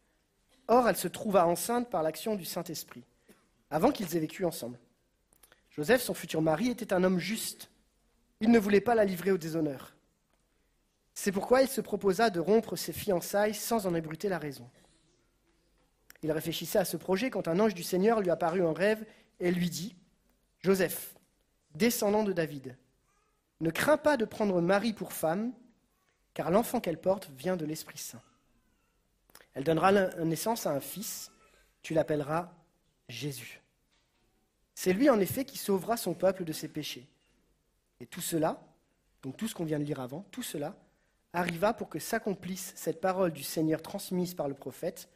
Or, 0.68 0.88
elle 0.88 0.96
se 0.96 1.08
trouva 1.08 1.46
enceinte 1.46 1.90
par 1.90 2.02
l'action 2.02 2.34
du 2.34 2.44
Saint-Esprit, 2.44 3.04
avant 3.70 3.92
qu'ils 3.92 4.16
aient 4.16 4.20
vécu 4.20 4.44
ensemble. 4.44 4.78
Joseph, 5.70 6.02
son 6.02 6.14
futur 6.14 6.42
mari, 6.42 6.68
était 6.68 6.92
un 6.92 7.02
homme 7.02 7.18
juste. 7.18 7.70
Il 8.40 8.50
ne 8.50 8.58
voulait 8.58 8.80
pas 8.80 8.94
la 8.94 9.04
livrer 9.04 9.32
au 9.32 9.38
déshonneur. 9.38 9.94
C'est 11.14 11.32
pourquoi 11.32 11.62
il 11.62 11.68
se 11.68 11.80
proposa 11.80 12.30
de 12.30 12.40
rompre 12.40 12.76
ses 12.76 12.92
fiançailles 12.92 13.54
sans 13.54 13.86
en 13.86 13.94
ébruiter 13.94 14.28
la 14.28 14.38
raison. 14.38 14.68
Il 16.22 16.32
réfléchissait 16.32 16.78
à 16.78 16.85
ce 16.85 16.96
projet 16.96 17.30
quand 17.30 17.48
un 17.48 17.58
ange 17.58 17.74
du 17.74 17.82
Seigneur 17.82 18.20
lui 18.20 18.30
apparut 18.30 18.64
en 18.64 18.72
rêve 18.72 19.04
et 19.40 19.50
lui 19.50 19.70
dit 19.70 19.96
Joseph, 20.61 21.14
descendant 21.74 22.22
de 22.22 22.32
David, 22.32 22.76
ne 23.61 23.70
crains 23.70 23.96
pas 23.96 24.16
de 24.16 24.24
prendre 24.24 24.61
Marie 24.61 24.92
pour 24.92 25.12
femme, 25.12 25.52
car 26.35 26.50
l'enfant 26.50 26.80
qu'elle 26.80 27.00
porte 27.00 27.30
vient 27.30 27.56
de 27.56 27.64
l'Esprit 27.64 27.98
Saint. 27.98 28.22
Elle 29.54 29.64
donnera 29.64 29.92
naissance 30.24 30.66
à 30.66 30.72
un 30.72 30.80
fils, 30.80 31.30
tu 31.82 31.94
l'appelleras 31.94 32.52
Jésus. 33.08 33.61
C'est 34.74 34.92
lui 34.92 35.11
en 35.11 35.20
effet 35.20 35.44
qui 35.44 35.58
sauvera 35.58 35.96
son 35.96 36.14
peuple 36.14 36.44
de 36.44 36.52
ses 36.52 36.68
péchés. 36.68 37.06
Et 38.00 38.06
tout 38.06 38.20
cela, 38.20 38.61
donc 39.22 39.37
tout 39.37 39.46
ce 39.46 39.54
qu'on 39.54 39.64
vient 39.64 39.78
de 39.78 39.85
lire 39.85 40.00
avant, 40.00 40.26
tout 40.30 40.42
cela 40.42 40.74
arriva 41.32 41.72
pour 41.72 41.88
que 41.88 41.98
s'accomplisse 41.98 42.72
cette 42.76 43.00
parole 43.00 43.32
du 43.32 43.42
Seigneur 43.42 43.82
transmise 43.82 44.35
par 44.35 44.48
le 44.48 44.54
prophète. 44.54 45.08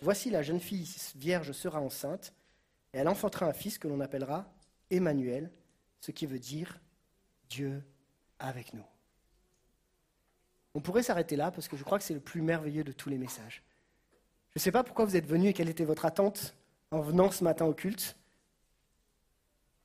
Voici 0.00 0.30
la 0.30 0.42
jeune 0.42 0.60
fille 0.60 0.88
vierge 1.16 1.52
sera 1.52 1.80
enceinte, 1.80 2.32
et 2.92 2.98
elle 2.98 3.08
enfantera 3.08 3.46
un 3.46 3.52
fils 3.52 3.78
que 3.78 3.88
l'on 3.88 4.00
appellera 4.00 4.52
Emmanuel, 4.90 5.50
ce 6.00 6.10
qui 6.10 6.26
veut 6.26 6.38
dire 6.38 6.80
Dieu 7.48 7.82
avec 8.38 8.74
nous. 8.74 8.84
On 10.74 10.80
pourrait 10.80 11.02
s'arrêter 11.02 11.36
là 11.36 11.50
parce 11.50 11.68
que 11.68 11.76
je 11.76 11.84
crois 11.84 11.98
que 11.98 12.04
c'est 12.04 12.14
le 12.14 12.20
plus 12.20 12.42
merveilleux 12.42 12.84
de 12.84 12.92
tous 12.92 13.10
les 13.10 13.18
messages. 13.18 13.62
Je 14.50 14.58
ne 14.58 14.60
sais 14.60 14.72
pas 14.72 14.84
pourquoi 14.84 15.04
vous 15.04 15.16
êtes 15.16 15.26
venus 15.26 15.50
et 15.50 15.52
quelle 15.52 15.68
était 15.68 15.84
votre 15.84 16.06
attente 16.06 16.54
en 16.90 17.00
venant 17.00 17.30
ce 17.30 17.44
matin 17.44 17.66
au 17.66 17.74
culte, 17.74 18.16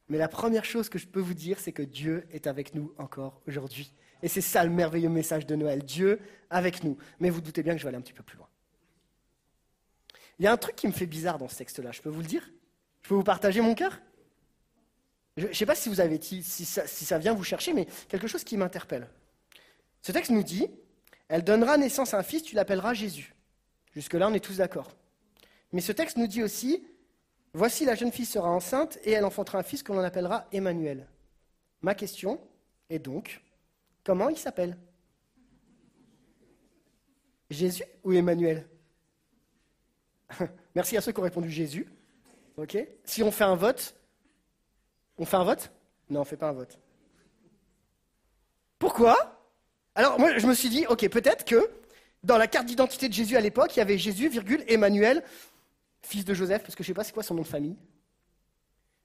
mais 0.07 0.17
la 0.17 0.27
première 0.27 0.65
chose 0.65 0.89
que 0.89 0.99
je 0.99 1.07
peux 1.07 1.19
vous 1.19 1.33
dire, 1.33 1.59
c'est 1.59 1.71
que 1.71 1.81
Dieu 1.81 2.25
est 2.31 2.47
avec 2.47 2.75
nous 2.75 2.93
encore 2.97 3.41
aujourd'hui. 3.47 3.91
Et 4.21 4.27
c'est 4.27 4.41
ça 4.41 4.63
le 4.63 4.69
merveilleux 4.69 5.09
message 5.09 5.45
de 5.45 5.55
Noël, 5.55 5.83
Dieu 5.83 6.19
avec 6.49 6.83
nous. 6.83 6.97
Mais 7.19 7.29
vous 7.29 7.41
doutez 7.41 7.63
bien 7.63 7.73
que 7.73 7.79
je 7.79 7.83
vais 7.83 7.89
aller 7.89 7.97
un 7.97 8.01
petit 8.01 8.13
peu 8.13 8.23
plus 8.23 8.37
loin. 8.37 8.47
Il 10.39 10.45
y 10.45 10.47
a 10.47 10.51
un 10.51 10.57
truc 10.57 10.75
qui 10.75 10.87
me 10.87 10.91
fait 10.91 11.05
bizarre 11.05 11.37
dans 11.37 11.47
ce 11.47 11.57
texte-là, 11.57 11.91
je 11.91 12.01
peux 12.01 12.09
vous 12.09 12.21
le 12.21 12.27
dire? 12.27 12.49
Je 13.01 13.09
peux 13.09 13.15
vous 13.15 13.23
partager 13.23 13.61
mon 13.61 13.75
cœur? 13.75 13.99
Je 15.37 15.47
ne 15.47 15.53
sais 15.53 15.65
pas 15.65 15.75
si, 15.75 15.89
vous 15.89 15.99
avez, 15.99 16.19
si, 16.21 16.43
ça, 16.43 16.87
si 16.87 17.05
ça 17.05 17.17
vient 17.17 17.33
vous 17.33 17.43
chercher, 17.43 17.73
mais 17.73 17.87
quelque 18.07 18.27
chose 18.27 18.43
qui 18.43 18.57
m'interpelle. 18.57 19.07
Ce 20.01 20.11
texte 20.11 20.31
nous 20.31 20.43
dit, 20.43 20.69
elle 21.27 21.43
donnera 21.43 21.77
naissance 21.77 22.13
à 22.13 22.19
un 22.19 22.23
fils, 22.23 22.43
tu 22.43 22.55
l'appelleras 22.55 22.93
Jésus. 22.93 23.33
Jusque-là, 23.93 24.29
on 24.29 24.33
est 24.33 24.39
tous 24.39 24.57
d'accord. 24.57 24.95
Mais 25.71 25.81
ce 25.81 25.91
texte 25.91 26.17
nous 26.17 26.27
dit 26.27 26.43
aussi, 26.43 26.87
voici 27.53 27.85
la 27.85 27.95
jeune 27.95 28.11
fille 28.11 28.25
sera 28.25 28.49
enceinte 28.49 28.97
et 29.03 29.11
elle 29.11 29.25
enfantera 29.25 29.57
un 29.59 29.63
fils 29.63 29.83
que 29.83 29.91
l'on 29.91 29.99
appellera 29.99 30.47
Emmanuel. 30.51 31.07
Ma 31.81 31.95
question 31.95 32.39
est 32.89 32.99
donc, 32.99 33.41
comment 34.03 34.29
il 34.29 34.37
s'appelle? 34.37 34.77
Jésus 37.49 37.83
ou 38.03 38.13
Emmanuel? 38.13 38.67
Merci 40.75 40.97
à 40.97 41.01
ceux 41.01 41.11
qui 41.11 41.19
ont 41.19 41.23
répondu 41.23 41.49
Jésus. 41.49 41.87
Ok 42.57 42.77
Si 43.03 43.23
on 43.23 43.31
fait 43.31 43.43
un 43.43 43.55
vote, 43.55 43.95
on 45.17 45.25
fait 45.25 45.37
un 45.37 45.43
vote? 45.43 45.71
Non, 46.09 46.21
on 46.21 46.25
fait 46.25 46.37
pas 46.37 46.49
un 46.49 46.53
vote. 46.53 46.79
Pourquoi? 48.79 49.15
Alors, 49.95 50.19
moi, 50.19 50.37
je 50.37 50.45
me 50.45 50.53
suis 50.53 50.69
dit, 50.69 50.85
ok, 50.87 51.07
peut-être 51.09 51.45
que 51.45 51.69
dans 52.23 52.37
la 52.37 52.47
carte 52.47 52.65
d'identité 52.65 53.07
de 53.07 53.13
Jésus 53.13 53.37
à 53.37 53.41
l'époque, 53.41 53.75
il 53.75 53.79
y 53.79 53.81
avait 53.81 53.97
Jésus, 53.97 54.29
virgule, 54.29 54.63
Emmanuel, 54.67 55.23
fils 56.01 56.25
de 56.25 56.33
Joseph, 56.33 56.63
parce 56.63 56.75
que 56.75 56.83
je 56.83 56.89
ne 56.89 56.93
sais 56.93 56.95
pas 56.95 57.03
c'est 57.03 57.13
quoi 57.13 57.23
son 57.23 57.35
nom 57.35 57.43
de 57.43 57.47
famille. 57.47 57.77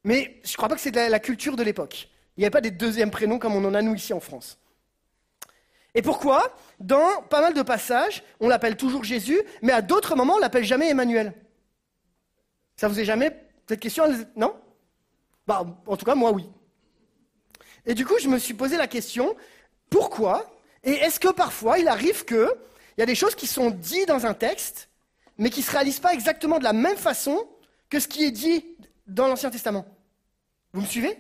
Mais 0.05 0.41
je 0.45 0.53
ne 0.53 0.57
crois 0.57 0.69
pas 0.69 0.75
que 0.75 0.81
c'est 0.81 0.95
la, 0.95 1.09
la 1.09 1.21
culture 1.21 1.57
de 1.57 1.63
l'époque. 1.63 2.09
Il 2.37 2.41
n'y 2.41 2.45
avait 2.45 2.51
pas 2.51 2.61
des 2.61 2.71
deuxièmes 2.71 3.11
prénoms 3.11 3.39
comme 3.39 3.55
on 3.55 3.65
en 3.65 3.75
a 3.75 3.83
nous 3.83 3.95
ici 3.95 4.13
en 4.13 4.21
France. 4.21 4.59
Et 5.95 6.03
pourquoi? 6.03 6.55
Dans 6.79 7.23
pas 7.29 7.41
mal 7.41 7.55
de 7.55 7.63
passages, 7.63 8.23
on 8.39 8.49
l'appelle 8.49 8.77
toujours 8.77 9.05
Jésus, 9.05 9.41
mais 9.63 9.73
à 9.73 9.83
d'autres 9.83 10.15
moments, 10.15 10.35
on 10.35 10.39
l'appelle 10.39 10.65
jamais 10.65 10.89
Emmanuel. 10.89 11.35
Ça 12.77 12.89
vous 12.89 12.99
est 13.01 13.05
jamais 13.05 13.37
cette 13.69 13.81
question 13.81 14.05
Non? 14.37 14.55
Bah, 15.47 15.65
En 15.87 15.97
tout 15.97 16.05
cas, 16.05 16.15
moi, 16.15 16.33
oui. 16.33 16.49
Et 17.87 17.95
du 17.95 18.07
coup, 18.07 18.15
je 18.21 18.29
me 18.29 18.39
suis 18.39 18.55
posé 18.55 18.77
la 18.77 18.87
question 18.87 19.37
pourquoi? 19.91 20.49
Et 20.85 20.93
est-ce 20.93 21.21
que 21.21 21.29
parfois 21.29 21.79
il 21.79 21.89
arrive 21.89 22.25
qu'il 22.25 22.49
y 22.97 23.03
a 23.03 23.07
des 23.07 23.15
choses 23.17 23.35
qui 23.35 23.47
sont 23.47 23.71
dites 23.71 24.09
dans 24.09 24.25
un 24.25 24.35
texte, 24.35 24.89
mais 25.37 25.51
qui 25.51 25.61
ne 25.61 25.65
se 25.65 25.71
réalisent 25.73 26.01
pas 26.01 26.15
exactement 26.15 26.59
de 26.59 26.65
la 26.65 26.73
même 26.73 26.97
façon 26.97 27.49
que 27.91 27.99
ce 27.99 28.07
qui 28.09 28.25
est 28.25 28.31
dit 28.31 28.65
dans 29.07 29.27
l'Ancien 29.27 29.51
Testament? 29.51 29.85
Vous 30.73 30.83
me 30.83 30.87
suivez? 30.87 31.19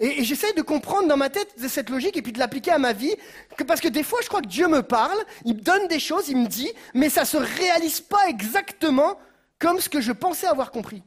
Et, 0.00 0.24
j'essaie 0.24 0.52
de 0.54 0.62
comprendre 0.62 1.08
dans 1.08 1.16
ma 1.16 1.30
tête 1.30 1.54
cette 1.68 1.90
logique 1.90 2.16
et 2.16 2.22
puis 2.22 2.32
de 2.32 2.38
l'appliquer 2.38 2.72
à 2.72 2.78
ma 2.78 2.92
vie, 2.92 3.14
que, 3.56 3.64
parce 3.64 3.80
que 3.80 3.88
des 3.88 4.02
fois 4.02 4.18
je 4.22 4.28
crois 4.28 4.40
que 4.40 4.48
Dieu 4.48 4.66
me 4.66 4.82
parle, 4.82 5.18
il 5.44 5.56
me 5.56 5.60
donne 5.60 5.86
des 5.88 6.00
choses, 6.00 6.28
il 6.28 6.38
me 6.38 6.48
dit, 6.48 6.72
mais 6.94 7.10
ça 7.10 7.22
ne 7.22 7.26
se 7.26 7.36
réalise 7.36 8.00
pas 8.00 8.28
exactement 8.28 9.18
comme 9.58 9.78
ce 9.78 9.88
que 9.88 10.00
je 10.00 10.12
pensais 10.12 10.46
avoir 10.46 10.70
compris. 10.72 11.02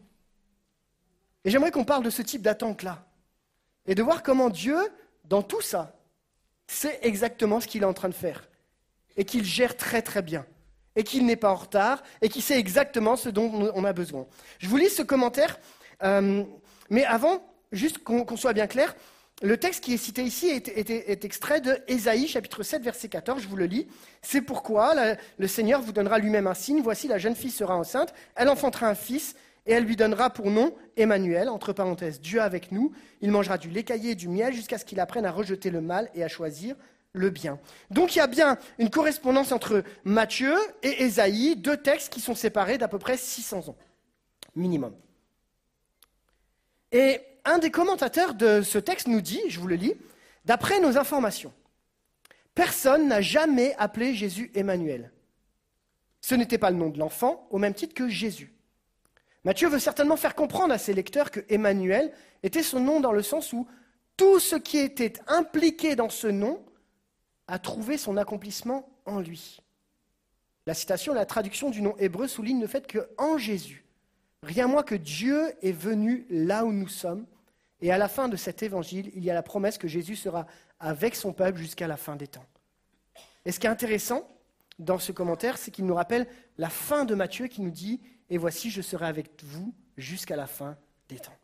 Et 1.44 1.50
j'aimerais 1.50 1.72
qu'on 1.72 1.84
parle 1.84 2.04
de 2.04 2.10
ce 2.10 2.22
type 2.22 2.42
d'attente-là. 2.42 3.06
Et 3.86 3.96
de 3.96 4.04
voir 4.04 4.24
comment 4.24 4.50
Dieu, 4.50 4.78
dans 5.26 5.42
tout 5.42 5.62
ça, 5.62 5.94
sait 6.68 7.00
exactement 7.02 7.60
ce 7.60 7.68
qu'il 7.68 7.82
est 7.82 7.86
en 7.86 7.94
train 7.94 8.10
de 8.10 8.14
faire. 8.14 8.48
Et 9.18 9.26
qu'il 9.26 9.44
gère 9.44 9.76
très 9.76 10.02
très 10.02 10.22
bien. 10.22 10.46
Et 10.96 11.04
qu'il 11.04 11.26
n'est 11.26 11.36
pas 11.36 11.52
en 11.52 11.56
retard. 11.56 12.02
Et 12.22 12.30
qu'il 12.30 12.42
sait 12.42 12.58
exactement 12.58 13.16
ce 13.18 13.28
dont 13.30 13.72
on 13.76 13.84
a 13.84 13.92
besoin. 13.92 14.26
Je 14.60 14.70
vous 14.70 14.78
lis 14.78 14.90
ce 14.90 15.02
commentaire. 15.02 15.60
euh, 16.04 16.44
mais 16.90 17.04
avant, 17.06 17.44
juste 17.74 18.00
qu'on 18.00 18.38
soit 18.38 18.54
bien 18.54 18.68
clair, 18.68 18.96
le 19.42 19.58
texte 19.58 19.84
qui 19.84 19.94
est 19.94 19.98
cité 19.98 20.24
ici 20.24 20.48
est, 20.48 21.26
extrait 21.26 21.60
de 21.60 21.78
Ésaïe 21.88 22.28
chapitre 22.28 22.64
7 22.64 22.82
verset 22.82 23.10
14, 23.10 23.42
je 23.42 23.48
vous 23.48 23.58
le 23.58 23.66
lis. 23.66 23.88
C'est 24.22 24.42
pourquoi 24.42 24.94
le 25.38 25.48
Seigneur 25.48 25.82
vous 25.82 25.92
donnera 25.92 26.18
lui-même 26.20 26.48
un 26.48 26.54
signe. 26.54 26.82
Voici 26.82 27.10
la 27.10 27.18
jeune 27.18 27.36
fille 27.36 27.52
sera 27.52 27.76
enceinte, 27.76 28.14
elle 28.36 28.48
enfantera 28.48 28.88
un 28.88 28.96
fils 28.96 29.36
et 29.66 29.74
elle 29.74 29.84
lui 29.84 29.96
donnera 29.96 30.30
pour 30.30 30.50
nom 30.50 30.74
Emmanuel, 30.96 31.50
entre 31.50 31.74
parenthèses, 31.74 32.22
Dieu 32.22 32.42
avec 32.42 32.72
nous. 32.72 32.94
Il 33.22 33.32
mangera 33.32 33.58
du 33.58 33.70
lait 33.70 33.84
caillé 33.84 34.12
et 34.12 34.16
du 34.16 34.30
miel 34.30 34.54
jusqu'à 34.54 34.78
ce 34.78 34.86
qu'il 34.86 35.00
apprenne 35.00 35.26
à 35.26 35.32
rejeter 35.32 35.72
le 35.72 35.82
mal 35.82 36.10
et 36.16 36.24
à 36.24 36.30
choisir 36.30 36.76
le 37.12 37.30
bien. 37.30 37.60
Donc 37.92 38.16
il 38.16 38.20
y 38.20 38.22
a 38.22 38.28
bien 38.28 38.58
une 38.78 38.90
correspondance 38.90 39.52
entre 39.52 39.84
Matthieu 40.06 40.56
et 40.84 41.04
Ésaïe, 41.04 41.56
deux 41.56 41.78
textes 41.78 42.14
qui 42.14 42.22
sont 42.22 42.36
séparés 42.36 42.78
d'à 42.78 42.88
peu 42.88 43.00
près 43.00 43.18
600 43.18 43.70
ans, 43.70 43.76
minimum. 44.56 44.96
Et 46.92 47.20
un 47.46 47.58
des 47.58 47.72
commentateurs 47.72 48.34
de 48.34 48.62
ce 48.62 48.78
texte 48.78 49.08
nous 49.08 49.22
dit, 49.22 49.42
je 49.50 49.60
vous 49.60 49.68
le 49.68 49.76
lis, 49.76 49.96
d'après 50.46 50.80
nos 50.80 50.98
informations, 50.98 51.54
personne 52.56 53.08
n'a 53.08 53.22
jamais 53.22 53.76
appelé 53.78 54.14
Jésus 54.14 54.52
Emmanuel. 54.56 55.12
Ce 56.22 56.36
n'était 56.36 56.58
pas 56.58 56.72
le 56.72 56.78
nom 56.78 56.90
de 56.90 57.00
l'enfant, 57.00 57.48
au 57.50 57.58
même 57.58 57.74
titre 57.74 57.94
que 57.94 58.08
Jésus. 58.08 58.54
Matthieu 59.44 59.68
veut 59.68 59.80
certainement 59.80 60.16
faire 60.16 60.36
comprendre 60.36 60.74
à 60.74 60.78
ses 60.78 60.94
lecteurs 60.94 61.32
que 61.32 61.42
Emmanuel 61.50 62.14
était 62.44 62.64
son 62.64 62.80
nom 62.80 63.02
dans 63.02 63.12
le 63.12 63.22
sens 63.22 63.52
où 63.52 63.68
tout 64.16 64.40
ce 64.40 64.56
qui 64.56 64.78
était 64.78 65.14
impliqué 65.28 65.96
dans 65.96 66.10
ce 66.10 66.28
nom 66.28 66.64
a 67.48 67.60
trouvé 67.60 67.98
son 67.98 68.16
accomplissement 68.16 68.90
en 69.06 69.20
lui. 69.20 69.60
La 70.66 70.74
citation, 70.74 71.14
la 71.14 71.26
traduction 71.26 71.70
du 71.70 71.82
nom 71.82 71.96
hébreu 71.98 72.30
souligne 72.30 72.62
le 72.62 72.68
fait 72.68 72.88
que 72.88 73.10
en 73.18 73.38
Jésus, 73.38 73.84
rien 74.44 74.68
moins 74.68 74.84
que 74.84 74.96
Dieu 74.96 75.54
est 75.62 75.74
venu 75.74 76.26
là 76.30 76.64
où 76.64 76.72
nous 76.72 76.88
sommes, 76.88 77.26
et 77.84 77.92
à 77.92 77.98
la 77.98 78.08
fin 78.08 78.30
de 78.30 78.38
cet 78.38 78.64
évangile, 78.64 79.12
il 79.14 79.26
y 79.26 79.30
a 79.30 79.34
la 79.34 79.44
promesse 79.44 79.78
que 79.78 79.90
Jésus 79.90 80.16
sera 80.16 80.48
avec 80.80 81.16
son 81.16 81.34
peuple 81.34 81.60
jusqu'à 81.60 81.86
la 81.86 81.98
fin 81.98 82.16
des 82.16 82.28
temps. 82.28 82.46
Et 83.44 83.52
ce 83.52 83.60
qui 83.60 83.68
est 83.68 83.70
intéressant 83.70 84.26
dans 84.80 85.00
ce 85.00 85.12
commentaire, 85.12 85.58
c'est 85.58 85.70
qu'il 85.70 85.86
nous 85.86 85.94
rappelle 85.94 86.26
la 86.58 86.70
fin 86.70 87.04
de 87.04 87.14
Matthieu 87.14 87.48
qui 87.48 87.62
nous 87.62 87.72
dit 87.72 88.00
Et 88.30 88.38
voici, 88.38 88.70
je 88.70 88.82
serai 88.82 89.06
avec 89.06 89.32
vous 89.44 89.76
jusqu'à 89.98 90.38
la 90.38 90.48
fin 90.48 90.78
des 91.10 91.20
temps. 91.20 91.36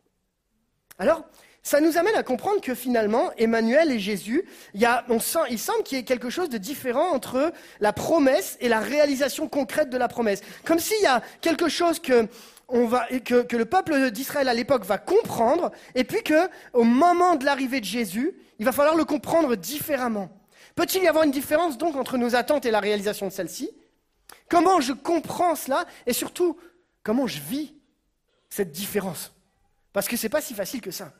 Alors, 0.97 1.25
ça 1.63 1.81
nous 1.81 1.97
amène 1.97 2.15
à 2.15 2.23
comprendre 2.23 2.61
que 2.61 2.73
finalement, 2.73 3.31
Emmanuel 3.37 3.91
et 3.91 3.99
Jésus, 3.99 4.43
il, 4.73 4.81
y 4.81 4.85
a, 4.85 5.05
on 5.09 5.19
sent, 5.19 5.39
il 5.49 5.59
semble 5.59 5.83
qu'il 5.83 5.97
y 5.97 6.01
ait 6.01 6.05
quelque 6.05 6.29
chose 6.29 6.49
de 6.49 6.57
différent 6.57 7.11
entre 7.11 7.51
la 7.79 7.93
promesse 7.93 8.57
et 8.61 8.69
la 8.69 8.79
réalisation 8.79 9.47
concrète 9.49 9.89
de 9.89 9.97
la 9.97 10.07
promesse. 10.07 10.41
Comme 10.63 10.79
s'il 10.79 11.01
y 11.01 11.05
a 11.05 11.21
quelque 11.41 11.67
chose 11.67 11.99
que, 11.99 12.27
on 12.69 12.85
va, 12.85 13.07
que, 13.25 13.43
que 13.43 13.57
le 13.57 13.65
peuple 13.65 14.11
d'Israël 14.11 14.47
à 14.47 14.53
l'époque 14.53 14.85
va 14.85 14.97
comprendre, 14.97 15.71
et 15.95 16.03
puis 16.03 16.23
que, 16.23 16.49
au 16.73 16.83
moment 16.83 17.35
de 17.35 17.45
l'arrivée 17.45 17.81
de 17.81 17.85
Jésus, 17.85 18.33
il 18.57 18.65
va 18.65 18.71
falloir 18.71 18.95
le 18.95 19.05
comprendre 19.05 19.55
différemment. 19.55 20.29
Peut-il 20.75 21.03
y 21.03 21.07
avoir 21.07 21.25
une 21.25 21.31
différence 21.31 21.77
donc 21.77 21.95
entre 21.95 22.17
nos 22.17 22.35
attentes 22.35 22.65
et 22.65 22.71
la 22.71 22.79
réalisation 22.79 23.27
de 23.27 23.33
celle-ci? 23.33 23.69
Comment 24.47 24.79
je 24.79 24.93
comprends 24.93 25.55
cela? 25.55 25.85
Et 26.05 26.13
surtout 26.13 26.57
comment 27.03 27.27
je 27.27 27.39
vis 27.41 27.73
cette 28.49 28.71
différence? 28.71 29.31
Parce 29.91 30.07
que 30.07 30.15
ce 30.15 30.23
n'est 30.23 30.29
pas 30.29 30.41
si 30.41 30.53
facile 30.53 30.81
que 30.81 30.91
ça. 30.91 31.11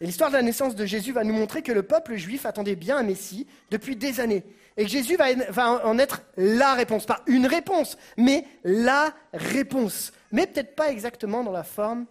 Et 0.00 0.06
l'histoire 0.06 0.30
de 0.30 0.36
la 0.36 0.42
naissance 0.42 0.74
de 0.74 0.84
Jésus 0.86 1.12
va 1.12 1.24
nous 1.24 1.34
montrer 1.34 1.62
que 1.62 1.72
le 1.72 1.82
peuple 1.82 2.16
juif 2.16 2.46
attendait 2.46 2.76
bien 2.76 2.96
un 2.96 3.02
Messie 3.02 3.46
depuis 3.70 3.96
des 3.96 4.20
années. 4.20 4.44
Et 4.76 4.84
que 4.84 4.90
Jésus 4.90 5.16
va, 5.16 5.86
en 5.86 5.98
être 5.98 6.22
la 6.36 6.74
réponse. 6.74 7.06
Pas 7.06 7.22
une 7.26 7.46
réponse, 7.46 7.96
mais 8.16 8.44
la 8.64 9.14
réponse. 9.32 10.12
Mais 10.32 10.46
peut-être 10.46 10.74
pas 10.74 10.90
exactement 10.90 11.44
dans 11.44 11.52
la 11.52 11.62
forme 11.62 12.06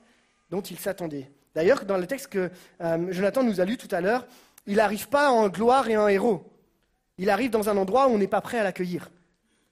dont 0.49 0.61
il 0.61 0.79
s'attendait. 0.79 1.29
D'ailleurs, 1.55 1.85
dans 1.85 1.97
le 1.97 2.07
texte 2.07 2.27
que 2.27 2.49
euh, 2.81 3.07
Jonathan 3.11 3.43
nous 3.43 3.59
a 3.59 3.65
lu 3.65 3.77
tout 3.77 3.93
à 3.93 4.01
l'heure, 4.01 4.25
il 4.65 4.77
n'arrive 4.77 5.09
pas 5.09 5.29
en 5.29 5.49
gloire 5.49 5.89
et 5.89 5.97
en 5.97 6.07
héros. 6.07 6.49
Il 7.17 7.29
arrive 7.29 7.51
dans 7.51 7.69
un 7.69 7.77
endroit 7.77 8.07
où 8.07 8.11
on 8.11 8.17
n'est 8.17 8.27
pas 8.27 8.41
prêt 8.41 8.59
à 8.59 8.63
l'accueillir. 8.63 9.11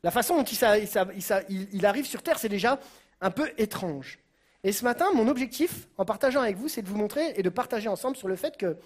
La 0.03 0.11
façon 0.11 0.35
dont 0.35 0.43
il 0.43 1.85
arrive 1.85 2.05
sur 2.05 2.23
Terre, 2.23 2.39
c'est 2.39 2.49
déjà 2.49 2.79
un 3.21 3.31
peu 3.31 3.49
étrange. 3.57 4.19
Et 4.63 4.71
ce 4.71 4.83
matin, 4.83 5.07
mon 5.13 5.27
objectif, 5.27 5.87
en 5.97 6.05
partageant 6.05 6.41
avec 6.41 6.57
vous, 6.57 6.67
c'est 6.67 6.81
de 6.81 6.87
vous 6.87 6.97
montrer 6.97 7.33
et 7.35 7.43
de 7.43 7.49
partager 7.49 7.89
ensemble 7.89 8.15
sur 8.15 8.27
le 8.27 8.35
fait 8.35 8.57
que 8.57 8.77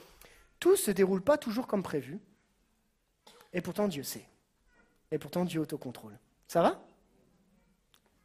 tout 0.59 0.71
ne 0.71 0.75
se 0.75 0.91
déroule 0.91 1.21
pas 1.21 1.37
toujours 1.37 1.67
comme 1.67 1.83
prévu. 1.83 2.19
Et 3.51 3.61
pourtant, 3.61 3.87
Dieu 3.87 4.03
sait. 4.03 4.25
Et 5.11 5.17
pourtant, 5.17 5.43
Dieu 5.43 5.59
autocontrôle. 5.59 6.17
Ça 6.47 6.61
va? 6.61 6.81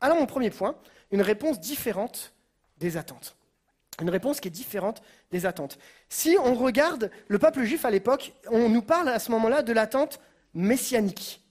Alors, 0.00 0.18
mon 0.18 0.26
premier 0.26 0.50
point, 0.50 0.76
une 1.10 1.22
réponse 1.22 1.60
différente 1.60 2.32
des 2.78 2.96
attentes. 2.96 3.36
Une 4.00 4.10
réponse 4.10 4.40
qui 4.40 4.48
est 4.48 4.52
différente 4.52 5.02
des 5.30 5.44
attentes. 5.44 5.78
Si 6.08 6.36
on 6.42 6.54
regarde 6.54 7.10
le 7.28 7.38
peuple 7.38 7.64
juif 7.64 7.84
à 7.84 7.90
l'époque, 7.90 8.32
on 8.50 8.68
nous 8.68 8.82
parle 8.82 9.08
à 9.08 9.18
ce 9.18 9.30
moment-là 9.32 9.62
de 9.62 9.72
l'attente 9.72 10.20
messianique. 10.54 11.44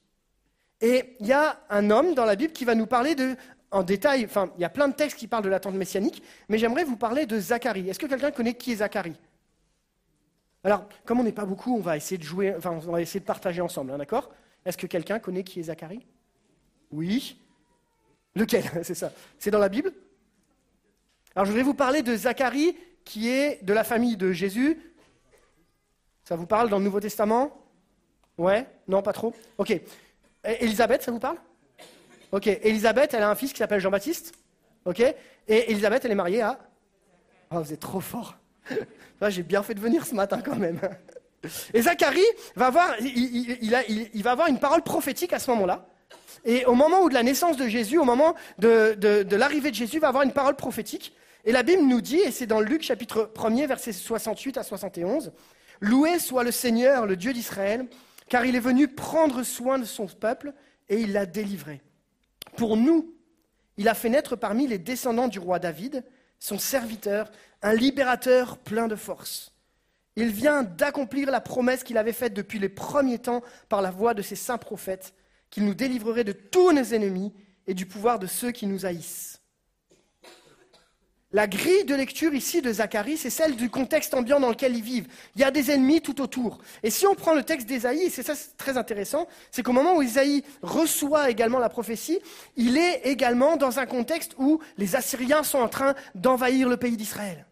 Et 0.82 1.16
il 1.20 1.28
y 1.28 1.34
a 1.34 1.62
un 1.70 1.92
homme 1.92 2.16
dans 2.16 2.26
la 2.26 2.36
Bible 2.36 2.54
qui 2.54 2.66
va 2.66 2.74
nous 2.74 2.88
parler 2.88 3.14
de, 3.14 3.36
en 3.72 3.84
détail, 3.84 4.26
enfin, 4.26 4.52
il 4.58 4.62
y 4.62 4.66
a 4.66 4.70
plein 4.70 4.88
de 4.88 4.94
textes 4.94 5.18
qui 5.18 5.28
parlent 5.28 5.44
de 5.44 5.50
l'attente 5.50 5.76
messianique, 5.76 6.24
mais 6.48 6.58
j'aimerais 6.58 6.84
vous 6.84 6.98
parler 6.98 7.26
de 7.26 7.40
Zacharie. 7.40 7.90
Est-ce 7.90 8.00
que 8.00 8.08
quelqu'un 8.08 8.32
connaît 8.32 8.56
qui 8.56 8.72
est 8.72 8.78
Zacharie? 8.78 9.16
Alors, 10.64 10.88
comme 11.06 11.20
on 11.20 11.24
n'est 11.24 11.32
pas 11.32 11.46
beaucoup, 11.46 11.76
on 11.76 11.82
va 11.82 11.96
essayer 11.96 12.18
de 12.18 12.24
jouer, 12.24 12.54
enfin, 12.56 12.72
on 12.72 12.92
va 12.92 13.02
essayer 13.02 13.20
de 13.20 13.26
partager 13.26 13.62
ensemble, 13.62 13.92
hein, 13.92 13.98
d'accord? 13.98 14.30
Est-ce 14.66 14.78
que 14.78 14.88
quelqu'un 14.88 15.20
connaît 15.20 15.44
qui 15.44 15.60
est 15.60 15.64
Zacharie? 15.64 16.06
Oui. 16.92 17.40
Lequel? 18.36 18.64
C'est 18.84 18.96
ça. 18.96 19.12
C'est 19.38 19.52
dans 19.52 19.60
la 19.60 19.70
Bible? 19.70 19.94
Alors, 21.36 21.46
je 21.46 21.52
voudrais 21.52 21.64
vous 21.64 21.76
parler 21.76 22.02
de 22.02 22.16
Zacharie, 22.16 22.76
qui 23.06 23.30
est 23.30 23.64
de 23.64 23.74
la 23.74 23.84
famille 23.84 24.18
de 24.18 24.32
Jésus. 24.32 24.80
Ça 26.24 26.36
vous 26.36 26.46
parle 26.46 26.70
dans 26.70 26.80
le 26.80 26.84
Nouveau 26.84 27.00
Testament? 27.00 27.52
Ouais? 28.38 28.68
Non, 28.88 29.02
pas 29.02 29.14
trop? 29.14 29.34
Ok. 29.58 29.72
Et 29.72 29.84
Élisabeth, 30.44 31.04
ça 31.04 31.12
vous 31.12 31.20
parle? 31.20 31.38
Ok. 32.32 32.48
Élisabeth, 32.48 33.14
elle 33.14 33.24
a 33.24 33.30
un 33.30 33.36
fils 33.36 33.52
qui 33.54 33.60
s'appelle 33.60 33.80
Jean-Baptiste. 33.80 34.34
Ok. 34.86 35.00
Et 35.00 35.72
Élisabeth, 35.72 36.06
elle 36.06 36.12
est 36.12 36.16
mariée 36.16 36.42
à. 36.42 36.60
Oh, 37.52 37.60
vous 37.62 37.74
êtes 37.74 37.80
trop 37.80 38.00
fort. 38.00 38.36
J'ai 39.30 39.44
bien 39.44 39.64
fait 39.64 39.74
de 39.74 39.80
venir 39.80 40.06
ce 40.06 40.16
matin 40.16 40.42
quand 40.44 40.56
même. 40.56 40.80
Et 41.74 41.82
Zacharie 41.82 42.22
va 42.56 42.68
avoir, 42.68 42.96
une 44.48 44.60
parole 44.60 44.82
prophétique 44.82 45.34
à 45.34 45.40
ce 45.40 45.50
moment-là. 45.52 45.88
Et 46.46 46.66
au 46.66 46.74
moment 46.74 47.02
où 47.02 47.10
de 47.10 47.14
la 47.14 47.24
naissance 47.24 47.58
de 47.58 47.68
Jésus, 47.68 47.98
au 47.98 48.04
moment 48.04 48.36
de, 48.58 48.94
de- 48.96 49.36
l'arrivée 49.36 49.72
de 49.72 49.76
Jésus, 49.76 50.00
va 50.00 50.10
avoir 50.10 50.24
une 50.24 50.32
parole 50.34 50.56
prophétique. 50.56 51.14
Et 51.46 51.52
la 51.52 51.64
Bible 51.64 51.84
nous 51.84 52.02
dit, 52.02 52.20
et 52.20 52.32
c'est 52.32 52.46
dans 52.46 52.60
Luc 52.60 52.82
chapitre 52.82 53.32
1er, 53.34 53.68
versets 53.68 53.94
68 53.94 54.58
à 54.58 54.64
71, 54.64 55.32
Loué 55.82 56.20
soit 56.20 56.44
le 56.44 56.52
Seigneur, 56.52 57.06
le 57.06 57.16
Dieu 57.16 57.32
d'Israël, 57.32 57.86
car 58.28 58.46
il 58.46 58.56
est 58.56 58.62
venu 58.62 58.90
prendre 58.90 59.44
soin 59.44 59.80
de 59.80 59.86
son 59.86 60.08
peuple 60.08 60.54
et 60.90 61.00
il 61.00 61.14
l'a 61.14 61.26
délivré. 61.26 61.82
Pour 62.60 62.76
nous, 62.76 63.16
il 63.78 63.88
a 63.88 63.94
fait 63.94 64.10
naître 64.10 64.36
parmi 64.36 64.68
les 64.68 64.80
descendants 64.80 65.30
du 65.30 65.40
roi 65.40 65.60
David, 65.60 66.04
son 66.40 66.60
serviteur, 66.60 67.32
un 67.62 67.74
libérateur 67.74 68.58
plein 68.58 68.90
de 68.90 68.98
force. 68.98 69.54
Il 70.18 70.32
vient 70.34 70.64
d'accomplir 70.64 71.32
la 71.32 71.40
promesse 71.40 71.86
qu'il 71.86 71.98
avait 71.98 72.12
faite 72.12 72.34
depuis 72.34 72.60
les 72.60 72.68
premiers 72.68 73.20
temps 73.20 73.44
par 73.70 73.82
la 73.82 73.92
voix 73.92 74.14
de 74.14 74.22
ses 74.22 74.36
saints 74.36 74.58
prophètes, 74.58 75.14
qu'il 75.50 75.64
nous 75.64 75.74
délivrerait 75.74 76.26
de 76.26 76.34
tous 76.34 76.74
nos 76.74 76.84
ennemis 76.84 77.34
et 77.66 77.74
du 77.74 77.86
pouvoir 77.86 78.20
de 78.20 78.28
ceux 78.28 78.52
qui 78.52 78.68
nous 78.68 78.86
haïssent. 78.86 79.39
La 81.32 81.46
grille 81.46 81.86
de 81.86 81.94
lecture 81.94 82.34
ici 82.34 82.60
de 82.60 82.74
Zacharie, 82.74 83.16
c'est 83.16 83.30
celle 83.30 83.56
du 83.56 83.70
contexte 83.70 84.16
ambiant 84.16 84.40
dans 84.40 84.50
lequel 84.50 84.76
ils 84.76 84.82
vivent. 84.82 85.08
Il 85.36 85.42
y 85.42 85.44
a 85.44 85.52
des 85.52 85.70
ennemis 85.70 86.02
tout 86.02 86.22
autour. 86.22 86.58
Et 86.82 86.90
si 86.90 87.06
on 87.06 87.14
prend 87.14 87.36
le 87.36 87.44
texte 87.44 87.68
d'Ésaïe, 87.68 88.10
c'est 88.10 88.24
ça 88.24 88.34
très 88.58 88.78
intéressant, 88.78 89.28
c'est 89.52 89.62
qu'au 89.62 89.72
moment 89.72 89.96
où 89.96 90.02
Ésaïe 90.02 90.44
reçoit 90.64 91.30
également 91.30 91.60
la 91.60 91.70
prophétie, 91.70 92.20
il 92.56 92.78
est 92.78 93.02
également 93.04 93.58
dans 93.58 93.78
un 93.78 93.86
contexte 93.86 94.34
où 94.40 94.60
les 94.80 94.96
Assyriens 94.96 95.44
sont 95.44 95.60
en 95.60 95.70
train 95.70 95.94
d'envahir 96.16 96.68
le 96.68 96.78
pays 96.78 96.98
d'Israël. 96.98 97.46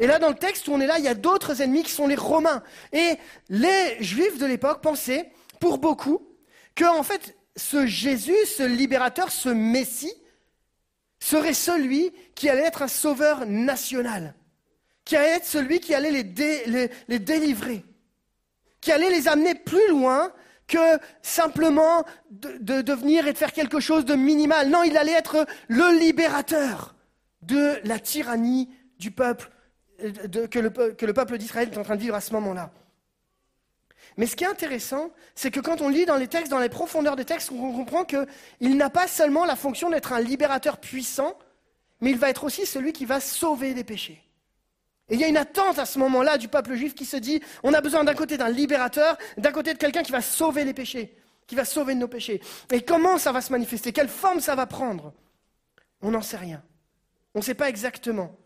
Et 0.00 0.08
là, 0.08 0.18
dans 0.18 0.30
le 0.30 0.34
texte 0.34 0.66
où 0.66 0.72
on 0.72 0.80
est 0.80 0.86
là, 0.88 0.98
il 0.98 1.04
y 1.04 1.08
a 1.08 1.14
d'autres 1.14 1.62
ennemis 1.62 1.84
qui 1.84 1.92
sont 1.92 2.08
les 2.08 2.16
Romains. 2.16 2.64
Et 2.92 3.14
les 3.50 3.98
Juifs 4.00 4.38
de 4.38 4.46
l'époque 4.46 4.80
pensaient, 4.80 5.30
pour 5.60 5.78
beaucoup, 5.78 6.26
que 6.74 6.86
en 6.86 7.04
fait, 7.04 7.36
ce 7.54 7.86
Jésus, 7.86 8.46
ce 8.46 8.64
libérateur, 8.64 9.30
ce 9.30 9.50
Messie, 9.50 10.12
serait 11.20 11.54
celui 11.54 12.12
qui 12.34 12.48
allait 12.48 12.62
être 12.64 12.82
un 12.82 12.88
sauveur 12.88 13.46
national, 13.46 14.34
qui 15.04 15.16
allait 15.16 15.36
être 15.36 15.44
celui 15.46 15.80
qui 15.80 15.94
allait 15.94 16.10
les, 16.10 16.24
dé- 16.24 16.62
les- 16.66 16.90
les 17.08 17.18
délivrer, 17.18 17.84
qui 18.80 18.90
allait 18.92 19.10
les 19.10 19.28
amener 19.28 19.54
plus 19.54 19.88
loin 19.88 20.32
que 20.66 20.98
simplement 21.20 22.04
de, 22.30 22.56
de, 22.60 22.80
de 22.82 22.92
venir 22.94 23.26
et 23.26 23.32
de 23.32 23.38
faire 23.38 23.52
quelque 23.52 23.80
chose 23.80 24.04
de 24.04 24.14
minimal. 24.14 24.68
Non, 24.70 24.82
il 24.84 24.96
allait 24.96 25.12
être 25.12 25.46
le 25.68 25.98
libérateur 25.98 26.94
de 27.42 27.80
la 27.84 27.98
tyrannie 27.98 28.70
du 28.98 29.10
peuple, 29.10 29.50
que 29.98 31.04
le 31.06 31.12
peuple 31.12 31.38
d'Israël 31.38 31.68
est 31.72 31.76
en 31.78 31.82
train 31.82 31.96
de 31.96 32.00
vivre 32.00 32.14
à 32.14 32.20
ce 32.20 32.32
moment-là. 32.34 32.70
Mais 34.20 34.26
ce 34.26 34.36
qui 34.36 34.44
est 34.44 34.48
intéressant, 34.48 35.10
c'est 35.34 35.50
que 35.50 35.60
quand 35.60 35.80
on 35.80 35.88
lit 35.88 36.04
dans 36.04 36.18
les 36.18 36.28
textes, 36.28 36.50
dans 36.50 36.58
les 36.58 36.68
profondeurs 36.68 37.16
des 37.16 37.24
textes, 37.24 37.50
on 37.52 37.72
comprend 37.72 38.04
qu'il 38.04 38.76
n'a 38.76 38.90
pas 38.90 39.08
seulement 39.08 39.46
la 39.46 39.56
fonction 39.56 39.88
d'être 39.88 40.12
un 40.12 40.20
libérateur 40.20 40.76
puissant, 40.76 41.38
mais 42.02 42.10
il 42.10 42.18
va 42.18 42.28
être 42.28 42.44
aussi 42.44 42.66
celui 42.66 42.92
qui 42.92 43.06
va 43.06 43.18
sauver 43.18 43.72
des 43.72 43.82
péchés. 43.82 44.22
Et 45.08 45.14
il 45.14 45.20
y 45.20 45.24
a 45.24 45.26
une 45.28 45.38
attente 45.38 45.78
à 45.78 45.86
ce 45.86 45.98
moment-là 46.00 46.36
du 46.36 46.48
peuple 46.48 46.74
juif 46.74 46.94
qui 46.94 47.06
se 47.06 47.16
dit, 47.16 47.40
on 47.62 47.72
a 47.72 47.80
besoin 47.80 48.04
d'un 48.04 48.12
côté 48.12 48.36
d'un 48.36 48.50
libérateur, 48.50 49.16
d'un 49.38 49.52
côté 49.52 49.72
de 49.72 49.78
quelqu'un 49.78 50.02
qui 50.02 50.12
va 50.12 50.20
sauver 50.20 50.64
les 50.64 50.74
péchés, 50.74 51.16
qui 51.46 51.54
va 51.54 51.64
sauver 51.64 51.94
nos 51.94 52.06
péchés. 52.06 52.42
Et 52.70 52.82
comment 52.82 53.16
ça 53.16 53.32
va 53.32 53.40
se 53.40 53.50
manifester? 53.50 53.90
Quelle 53.90 54.10
forme 54.10 54.40
ça 54.40 54.54
va 54.54 54.66
prendre? 54.66 55.14
On 56.02 56.10
n'en 56.10 56.20
sait 56.20 56.36
rien. 56.36 56.62
On 57.34 57.38
ne 57.38 57.44
sait 57.44 57.54
pas 57.54 57.70
exactement. 57.70 58.36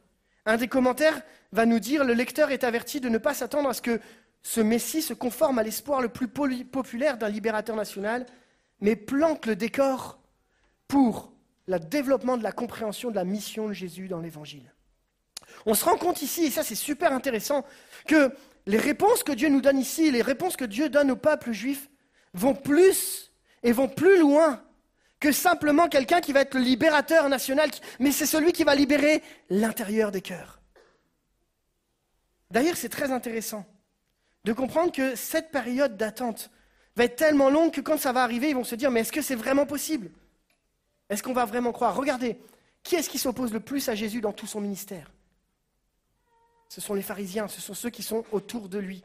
Un 0.47 0.57
des 0.57 0.69
commentaires 0.69 1.21
va 1.51 1.67
nous 1.67 1.81
dire, 1.81 2.05
le 2.05 2.15
lecteur 2.15 2.53
est 2.53 2.63
averti 2.63 3.01
de 3.01 3.09
ne 3.09 3.19
pas 3.19 3.35
s'attendre 3.35 3.69
à 3.69 3.75
ce 3.75 3.83
que 3.83 3.99
ce 4.45 4.61
Messie 4.61 5.03
se 5.03 5.15
conforme 5.15 5.59
à 5.59 5.63
l'espoir 5.63 6.03
le 6.03 6.11
plus 6.11 6.29
populaire 6.29 7.17
d'un 7.17 7.31
libérateur 7.31 7.75
national, 7.75 8.27
mais 8.81 8.95
plante 8.95 9.47
le 9.47 9.57
décor 9.57 10.21
pour 10.87 11.33
le 11.67 11.79
développement 11.79 12.37
de 12.37 12.43
la 12.43 12.53
compréhension 12.53 13.11
de 13.11 13.17
la 13.17 13.25
mission 13.25 13.69
de 13.69 13.73
Jésus 13.73 14.07
dans 14.07 14.21
l'Évangile. 14.21 14.71
On 15.65 15.73
se 15.73 15.85
rend 15.85 15.97
compte 15.97 16.21
ici, 16.21 16.45
et 16.45 16.51
ça 16.51 16.63
c'est 16.63 16.75
super 16.75 17.13
intéressant, 17.13 17.65
que 18.07 18.31
les 18.67 18.77
réponses 18.77 19.23
que 19.23 19.33
Dieu 19.33 19.49
nous 19.49 19.63
donne 19.63 19.79
ici, 19.79 20.11
les 20.11 20.23
réponses 20.23 20.57
que 20.57 20.67
Dieu 20.67 20.91
donne 20.91 21.11
au 21.11 21.17
peuple 21.17 21.53
juif, 21.53 21.89
vont 22.35 22.55
plus 22.55 23.33
et 23.63 23.73
vont 23.73 23.89
plus 23.89 24.19
loin 24.21 24.63
que 25.21 25.33
simplement 25.33 25.89
quelqu'un 25.89 26.21
qui 26.21 26.35
va 26.35 26.43
être 26.43 26.55
le 26.55 26.61
libérateur 26.61 27.31
national, 27.31 27.71
mais 27.99 28.13
c'est 28.13 28.27
celui 28.27 28.53
qui 28.53 28.65
va 28.65 28.75
libérer 28.75 29.23
l'intérieur 29.49 30.11
des 30.11 30.21
cœurs. 30.21 30.61
D'ailleurs, 32.51 32.77
c'est 32.77 32.91
très 32.91 33.11
intéressant 33.11 33.65
de 34.45 34.53
comprendre 34.53 34.93
que 34.93 35.15
cette 35.17 35.51
période 35.51 35.97
d'attente 35.97 36.51
va 36.97 37.05
être 37.05 37.17
tellement 37.17 37.51
longue 37.51 37.73
que 37.73 37.81
quand 37.81 37.99
ça 37.99 38.13
va 38.13 38.23
arriver, 38.23 38.51
ils 38.51 38.55
vont 38.55 38.65
se 38.65 38.75
dire, 38.75 38.91
mais 38.91 39.01
est-ce 39.01 39.13
que 39.13 39.23
c'est 39.23 39.35
vraiment 39.35 39.67
possible? 39.67 40.11
Est-ce 41.09 41.23
qu'on 41.23 41.33
va 41.33 41.45
vraiment 41.45 41.73
croire? 41.73 41.97
Regardez, 41.97 42.39
qui 42.83 42.97
est-ce 42.97 43.09
qui 43.09 43.19
s'oppose 43.19 43.53
le 43.53 43.61
plus 43.61 43.89
à 43.89 43.95
Jésus 43.95 44.21
dans 44.21 44.33
tout 44.33 44.47
son 44.47 44.61
ministère? 44.61 45.11
Ce 46.69 46.81
sont 46.81 46.95
les 46.95 47.03
pharisiens, 47.03 47.49
ce 47.49 47.61
sont 47.61 47.75
ceux 47.75 47.91
qui 47.91 48.03
sont 48.03 48.25
autour 48.33 48.69
de 48.69 48.79
lui. 48.79 49.03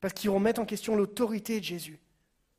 Parce 0.00 0.14
qu'ils 0.14 0.30
remettent 0.30 0.58
en 0.58 0.64
question 0.64 0.94
l'autorité 0.94 1.58
de 1.58 1.64
Jésus. 1.64 1.98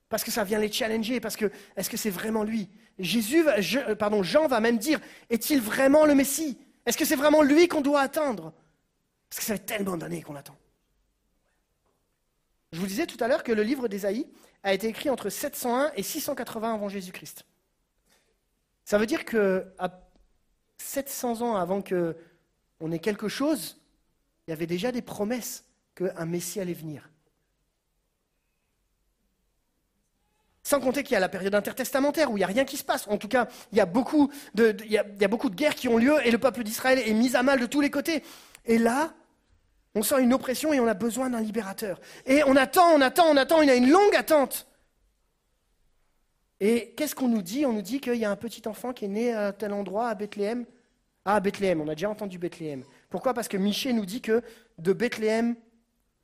Parce 0.10 0.24
que 0.24 0.32
ça 0.32 0.44
vient 0.44 0.60
les 0.60 0.72
challenger, 0.72 1.20
parce 1.20 1.36
que 1.36 1.52
est-ce 1.76 1.90
que 1.90 1.98
c'est 1.98 2.10
vraiment 2.10 2.44
lui? 2.44 2.68
Jésus, 2.98 3.46
euh, 3.48 3.96
pardon, 3.96 4.24
Jean 4.24 4.48
va 4.48 4.60
même 4.60 4.78
dire, 4.78 5.00
est-il 5.30 5.62
vraiment 5.62 6.06
le 6.06 6.16
Messie? 6.16 6.58
Est-ce 6.86 6.98
que 6.98 7.06
c'est 7.06 7.16
vraiment 7.16 7.44
lui 7.44 7.68
qu'on 7.68 7.82
doit 7.82 8.02
attendre? 8.02 8.54
Parce 9.30 9.40
que 9.40 9.46
ça 9.46 9.54
fait 9.54 9.66
tellement 9.66 9.96
d'années 9.96 10.22
qu'on 10.22 10.36
attend. 10.36 10.58
Je 12.72 12.80
vous 12.80 12.88
disais 12.88 13.08
tout 13.08 13.22
à 13.24 13.28
l'heure 13.28 13.44
que 13.44 13.52
le 13.52 13.64
livre 13.64 13.88
d'Ésaïe 13.88 14.28
a 14.64 14.74
été 14.74 14.88
écrit 14.88 15.10
entre 15.10 15.30
701 15.30 15.92
et 15.96 16.04
680 16.04 16.74
avant 16.74 16.90
Jésus-Christ. 16.90 17.46
Ça 18.86 18.98
veut 18.98 19.06
dire 19.06 19.26
que 19.26 19.66
à 19.78 20.00
700 20.78 21.42
ans 21.42 21.56
avant 21.56 21.82
que 21.82 22.16
on 22.80 22.92
ait 22.92 23.00
quelque 23.00 23.28
chose, 23.28 23.80
il 24.48 24.52
y 24.52 24.54
avait 24.54 24.68
déjà 24.68 24.92
des 24.92 25.02
promesses 25.02 25.66
qu'un 25.96 26.26
Messie 26.26 26.60
allait 26.60 26.74
venir. 26.74 27.10
Sans 30.64 30.80
compter 30.80 31.04
qu'il 31.04 31.14
y 31.14 31.18
a 31.18 31.20
la 31.20 31.30
période 31.30 31.56
intertestamentaire 31.56 32.32
où 32.32 32.38
il 32.38 32.42
n'y 32.42 32.44
a 32.44 32.48
rien 32.48 32.64
qui 32.64 32.78
se 32.78 32.84
passe. 32.84 33.08
En 33.08 33.18
tout 33.18 33.28
cas, 33.28 33.48
il 33.72 33.78
y, 33.78 33.82
a 33.82 33.86
beaucoup 33.86 34.32
de, 34.54 34.78
il 34.86 34.92
y 34.92 34.98
a 34.98 35.28
beaucoup 35.28 35.50
de 35.50 35.56
guerres 35.56 35.76
qui 35.76 35.88
ont 35.88 35.98
lieu 35.98 36.16
et 36.26 36.32
le 36.32 36.38
peuple 36.38 36.64
d'Israël 36.64 37.00
est 37.00 37.14
mis 37.14 37.36
à 37.36 37.44
mal 37.44 37.60
de 37.60 37.66
tous 37.66 37.82
les 37.82 37.90
côtés. 37.90 38.24
Et 38.66 38.78
là, 38.78 39.14
on 39.96 40.04
sent 40.04 40.22
une 40.22 40.34
oppression 40.34 40.72
et 40.74 40.80
on 40.80 40.88
a 40.88 40.94
besoin 40.94 41.30
d'un 41.30 41.42
libérateur. 41.42 42.00
Et 42.26 42.44
on 42.44 42.56
attend, 42.56 42.94
on 42.94 43.02
attend, 43.02 43.26
on 43.28 43.38
attend, 43.38 43.62
il 43.62 43.68
y 43.68 43.72
a 43.72 43.76
une 43.76 43.90
longue 43.90 44.16
attente. 44.16 44.68
Et 46.60 46.94
qu'est-ce 46.96 47.16
qu'on 47.16 47.30
nous 47.30 47.42
dit? 47.42 47.66
On 47.66 47.74
nous 47.74 47.82
dit 47.82 48.00
qu'il 48.00 48.16
y 48.16 48.26
a 48.26 48.32
un 48.32 48.36
petit 48.36 48.68
enfant 48.68 48.94
qui 48.94 49.06
est 49.06 49.10
né 49.10 49.34
à 49.34 49.54
tel 49.54 49.74
endroit, 49.74 50.10
à 50.10 50.16
Bethléem. 50.16 50.66
Ah, 51.26 51.36
à 51.36 51.40
Bethléem, 51.40 51.82
on 51.82 51.88
a 51.88 51.96
déjà 51.96 52.10
entendu 52.10 52.38
Bethléem. 52.38 52.84
Pourquoi? 53.10 53.34
Parce 53.34 53.48
que 53.48 53.58
Michée 53.58 53.94
nous 53.94 54.06
dit 54.06 54.22
que 54.22 54.42
de 54.78 54.94
Bethléem 54.94 55.56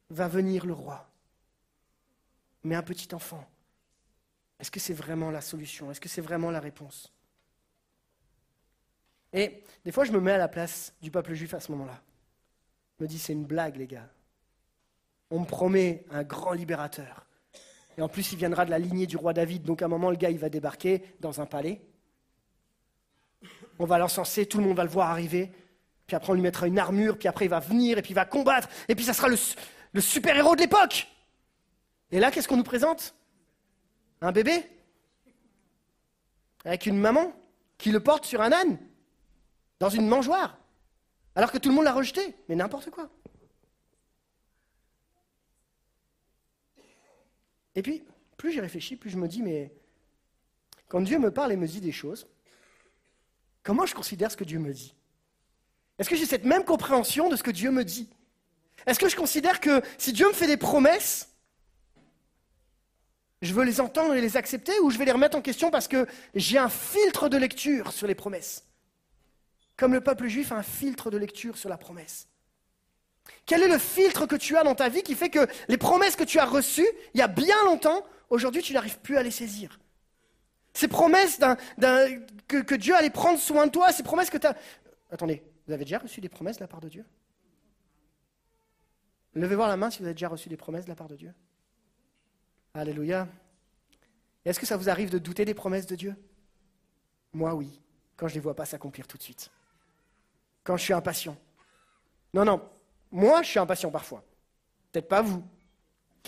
va 0.09 0.27
venir 0.27 0.65
le 0.65 0.73
roi. 0.73 1.09
Mais 2.63 2.75
un 2.75 2.83
petit 2.83 3.13
enfant. 3.15 3.47
Est-ce 4.59 4.71
que 4.71 4.79
c'est 4.79 4.93
vraiment 4.93 5.31
la 5.31 5.41
solution? 5.41 5.91
Est-ce 5.91 6.01
que 6.01 6.09
c'est 6.09 6.21
vraiment 6.21 6.51
la 6.51 6.59
réponse? 6.59 7.11
Et 9.33 9.63
des 9.83 9.91
fois, 9.91 10.05
je 10.05 10.11
me 10.11 10.19
mets 10.19 10.31
à 10.31 10.37
la 10.37 10.47
place 10.47 10.93
du 11.01 11.11
peuple 11.11 11.33
juif 11.33 11.53
à 11.53 11.59
ce 11.59 11.71
moment-là. 11.71 12.01
Me 12.99 13.07
dis, 13.07 13.19
c'est 13.19 13.33
une 13.33 13.45
blague, 13.45 13.75
les 13.75 13.87
gars. 13.87 14.09
On 15.29 15.41
me 15.41 15.45
promet 15.45 16.05
un 16.11 16.23
grand 16.23 16.53
libérateur. 16.53 17.25
Et 17.97 18.01
en 18.01 18.07
plus, 18.07 18.31
il 18.31 18.37
viendra 18.37 18.65
de 18.65 18.71
la 18.71 18.79
lignée 18.79 19.07
du 19.07 19.17
roi 19.17 19.33
David. 19.33 19.63
Donc, 19.63 19.81
à 19.81 19.85
un 19.85 19.89
moment, 19.89 20.09
le 20.09 20.15
gars, 20.15 20.29
il 20.29 20.39
va 20.39 20.49
débarquer 20.49 21.03
dans 21.19 21.41
un 21.41 21.45
palais. 21.45 21.81
On 23.79 23.85
va 23.85 23.97
l'encenser, 23.97 24.45
tout 24.45 24.57
le 24.57 24.63
monde 24.63 24.77
va 24.77 24.83
le 24.83 24.89
voir 24.89 25.09
arriver. 25.09 25.51
Puis 26.07 26.15
après, 26.15 26.31
on 26.31 26.35
lui 26.35 26.41
mettra 26.41 26.67
une 26.67 26.79
armure. 26.79 27.17
Puis 27.17 27.27
après, 27.27 27.45
il 27.45 27.49
va 27.49 27.59
venir 27.59 27.97
et 27.97 28.01
puis 28.01 28.11
il 28.11 28.15
va 28.15 28.25
combattre. 28.25 28.69
Et 28.87 28.95
puis, 28.95 29.03
ça 29.03 29.13
sera 29.13 29.27
le 29.27 30.01
super-héros 30.01 30.55
de 30.55 30.61
l'époque. 30.61 31.07
Et 32.11 32.19
là, 32.19 32.31
qu'est-ce 32.31 32.47
qu'on 32.47 32.57
nous 32.57 32.63
présente? 32.63 33.15
Un 34.21 34.31
bébé? 34.31 34.63
Avec 36.63 36.85
une 36.85 36.97
maman 36.97 37.33
qui 37.77 37.91
le 37.91 37.99
porte 37.99 38.25
sur 38.25 38.41
un 38.41 38.51
âne 38.51 38.77
Dans 39.79 39.89
une 39.89 40.07
mangeoire 40.07 40.57
Alors 41.35 41.51
que 41.51 41.57
tout 41.57 41.69
le 41.69 41.75
monde 41.75 41.85
l'a 41.85 41.93
rejeté. 41.93 42.35
Mais 42.47 42.55
n'importe 42.55 42.89
quoi. 42.89 43.09
Et 47.75 47.81
puis, 47.81 48.03
plus 48.37 48.53
j'y 48.53 48.61
réfléchis, 48.61 48.95
plus 48.95 49.09
je 49.09 49.17
me 49.17 49.27
dis, 49.27 49.41
mais 49.41 49.73
quand 50.87 51.01
Dieu 51.01 51.19
me 51.19 51.31
parle 51.31 51.51
et 51.51 51.57
me 51.57 51.67
dit 51.67 51.81
des 51.81 51.91
choses, 51.91 52.27
comment 53.63 53.85
je 53.85 53.93
considère 53.93 54.31
ce 54.31 54.37
que 54.37 54.45
Dieu 54.45 54.59
me 54.59 54.73
dit? 54.73 54.95
Est-ce 55.99 56.09
que 56.09 56.15
j'ai 56.15 56.25
cette 56.25 56.45
même 56.45 56.63
compréhension 56.63 57.29
de 57.29 57.35
ce 57.35 57.43
que 57.43 57.51
Dieu 57.51 57.71
me 57.71 57.83
dit? 57.83 58.09
Est-ce 58.85 58.99
que 58.99 59.09
je 59.09 59.15
considère 59.15 59.59
que 59.59 59.81
si 59.97 60.13
Dieu 60.13 60.27
me 60.27 60.33
fait 60.33 60.47
des 60.47 60.57
promesses, 60.57 61.29
je 63.41 63.53
veux 63.53 63.63
les 63.63 63.81
entendre 63.81 64.13
et 64.13 64.21
les 64.21 64.37
accepter 64.37 64.77
ou 64.79 64.89
je 64.89 64.97
vais 64.97 65.05
les 65.05 65.11
remettre 65.11 65.37
en 65.37 65.41
question 65.41 65.69
parce 65.71 65.87
que 65.87 66.07
j'ai 66.33 66.57
un 66.57 66.69
filtre 66.69 67.27
de 67.29 67.37
lecture 67.37 67.91
sur 67.91 68.07
les 68.07 68.15
promesses? 68.15 68.63
Comme 69.77 69.93
le 69.93 70.01
peuple 70.01 70.27
juif 70.27 70.51
a 70.51 70.55
un 70.55 70.63
filtre 70.63 71.11
de 71.11 71.17
lecture 71.17 71.57
sur 71.57 71.69
la 71.69 71.77
promesse. 71.77 72.27
Quel 73.45 73.63
est 73.63 73.67
le 73.67 73.77
filtre 73.77 74.25
que 74.25 74.35
tu 74.35 74.55
as 74.55 74.63
dans 74.63 74.75
ta 74.75 74.87
vie 74.89 75.03
qui 75.03 75.15
fait 75.15 75.29
que 75.29 75.47
les 75.67 75.77
promesses 75.77 76.15
que 76.15 76.23
tu 76.23 76.39
as 76.39 76.45
reçues 76.45 76.87
il 77.13 77.19
y 77.19 77.23
a 77.23 77.27
bien 77.27 77.61
longtemps, 77.65 78.05
aujourd'hui 78.29 78.61
tu 78.61 78.73
n'arrives 78.73 78.99
plus 78.99 79.17
à 79.17 79.23
les 79.23 79.31
saisir? 79.31 79.79
Ces 80.73 80.87
promesses 80.87 81.39
que 82.47 82.75
Dieu 82.75 82.95
allait 82.95 83.09
prendre 83.09 83.39
soin 83.39 83.65
de 83.65 83.71
toi, 83.71 83.91
ces 83.91 84.03
promesses 84.03 84.29
que 84.29 84.37
tu 84.37 84.47
as... 84.47 84.55
Attendez, 85.11 85.43
vous 85.67 85.73
avez 85.73 85.85
déjà 85.85 85.97
reçu 85.97 86.21
des 86.21 86.29
promesses 86.29 86.57
de 86.57 86.61
la 86.61 86.67
part 86.67 86.81
de 86.81 86.89
Dieu? 86.89 87.05
Levez 89.33 89.55
voir 89.55 89.67
la 89.67 89.77
main 89.77 89.89
si 89.89 89.99
vous 89.99 90.05
avez 90.05 90.13
déjà 90.13 90.29
reçu 90.29 90.47
des 90.49 90.57
promesses 90.57 90.85
de 90.85 90.89
la 90.89 90.95
part 90.95 91.07
de 91.07 91.15
Dieu. 91.15 91.33
Alléluia. 92.73 93.27
Est-ce 94.43 94.59
que 94.59 94.65
ça 94.65 94.77
vous 94.77 94.89
arrive 94.89 95.09
de 95.09 95.17
douter 95.17 95.45
des 95.45 95.53
promesses 95.53 95.87
de 95.87 95.95
Dieu? 95.95 96.15
Moi 97.33 97.55
oui, 97.55 97.81
quand 98.15 98.27
je 98.27 98.33
ne 98.33 98.35
les 98.35 98.41
vois 98.41 98.55
pas 98.55 98.65
s'accomplir 98.65 99.07
tout 99.07 99.17
de 99.17 99.23
suite. 99.23 99.49
Quand 100.65 100.75
je 100.75 100.83
suis 100.83 100.93
impatient. 100.93 101.37
Non, 102.33 102.43
non, 102.43 102.61
moi 103.11 103.41
je 103.43 103.51
suis 103.51 103.59
impatient 103.59 103.91
parfois. 103.91 104.25
Peut-être 104.91 105.07
pas 105.07 105.21
vous. 105.21 105.41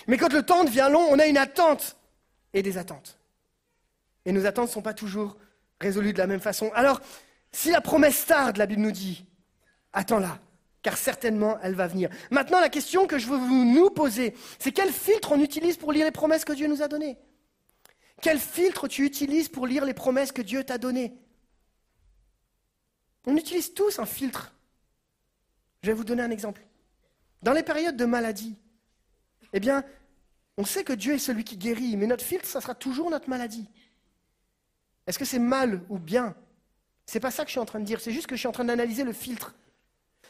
Mais 0.08 0.17
quand 0.17 0.32
le 0.32 0.43
temps 0.43 0.63
devient 0.63 0.88
long, 0.89 1.06
on 1.10 1.19
a 1.19 1.26
une 1.26 1.38
attente 1.38 1.97
et 2.54 2.62
des 2.62 2.78
attentes. 2.78 3.19
Et 4.23 4.32
nos 4.32 4.45
attentes 4.45 4.67
ne 4.67 4.73
sont 4.73 4.82
pas 4.82 4.93
toujours 4.93 5.38
résolues 5.82 6.13
de 6.13 6.17
la 6.17 6.28
même 6.28 6.39
façon. 6.39 6.71
Alors, 6.73 7.02
si 7.52 7.71
la 7.71 7.82
promesse 7.82 8.26
tarde, 8.26 8.58
la 8.58 8.67
Bible 8.67 8.82
nous 8.82 8.91
dit, 8.91 9.26
attends-la, 9.91 10.39
car 10.84 10.97
certainement 10.97 11.58
elle 11.63 11.76
va 11.76 11.88
venir. 11.88 12.10
Maintenant, 12.30 12.60
la 12.60 12.69
question 12.69 13.08
que 13.08 13.17
je 13.17 13.28
veux 13.28 13.38
vous 13.38 13.65
nous 13.65 13.89
poser, 13.89 14.36
c'est 14.60 14.71
quel 14.71 14.91
filtre 14.91 15.32
on 15.32 15.41
utilise 15.41 15.78
pour 15.78 15.91
lire 15.91 16.06
les 16.06 16.12
promesses 16.12 16.45
que 16.45 16.54
Dieu 16.54 16.67
nous 16.67 16.84
a 16.84 16.88
données? 16.88 17.17
Quel 18.21 18.39
filtre 18.39 18.88
tu 18.88 19.04
utilises 19.04 19.50
pour 19.50 19.65
lire 19.65 19.86
les 19.86 19.93
promesses 19.93 20.32
que 20.32 20.41
Dieu 20.41 20.63
t'a 20.63 20.78
données? 20.78 21.17
On 23.27 23.35
utilise 23.35 23.73
tous 23.73 23.99
un 23.99 24.05
filtre 24.05 24.53
Je 25.83 25.87
vais 25.87 25.93
vous 25.93 26.05
donner 26.05 26.23
un 26.23 26.31
exemple. 26.31 26.65
Dans 27.43 27.51
les 27.51 27.61
périodes 27.61 27.97
de 27.97 28.05
maladie, 28.05 28.55
eh 29.53 29.59
bien, 29.59 29.83
on 30.57 30.65
sait 30.65 30.83
que 30.83 30.93
Dieu 30.93 31.13
est 31.13 31.19
celui 31.19 31.43
qui 31.43 31.57
guérit, 31.57 31.97
mais 31.97 32.07
notre 32.07 32.23
filtre, 32.23 32.47
ça 32.47 32.61
sera 32.61 32.73
toujours 32.73 33.11
notre 33.11 33.29
maladie. 33.29 33.69
Est-ce 35.05 35.19
que 35.19 35.25
c'est 35.25 35.39
mal 35.39 35.83
ou 35.89 35.99
bien? 35.99 36.35
C'est 37.05 37.19
pas 37.19 37.29
ça 37.29 37.43
que 37.43 37.49
je 37.49 37.51
suis 37.51 37.59
en 37.59 37.65
train 37.65 37.79
de 37.79 37.85
dire, 37.85 37.99
c'est 37.99 38.11
juste 38.11 38.27
que 38.27 38.35
je 38.35 38.39
suis 38.39 38.47
en 38.47 38.53
train 38.53 38.65
d'analyser 38.65 39.03
le 39.03 39.13
filtre. 39.13 39.53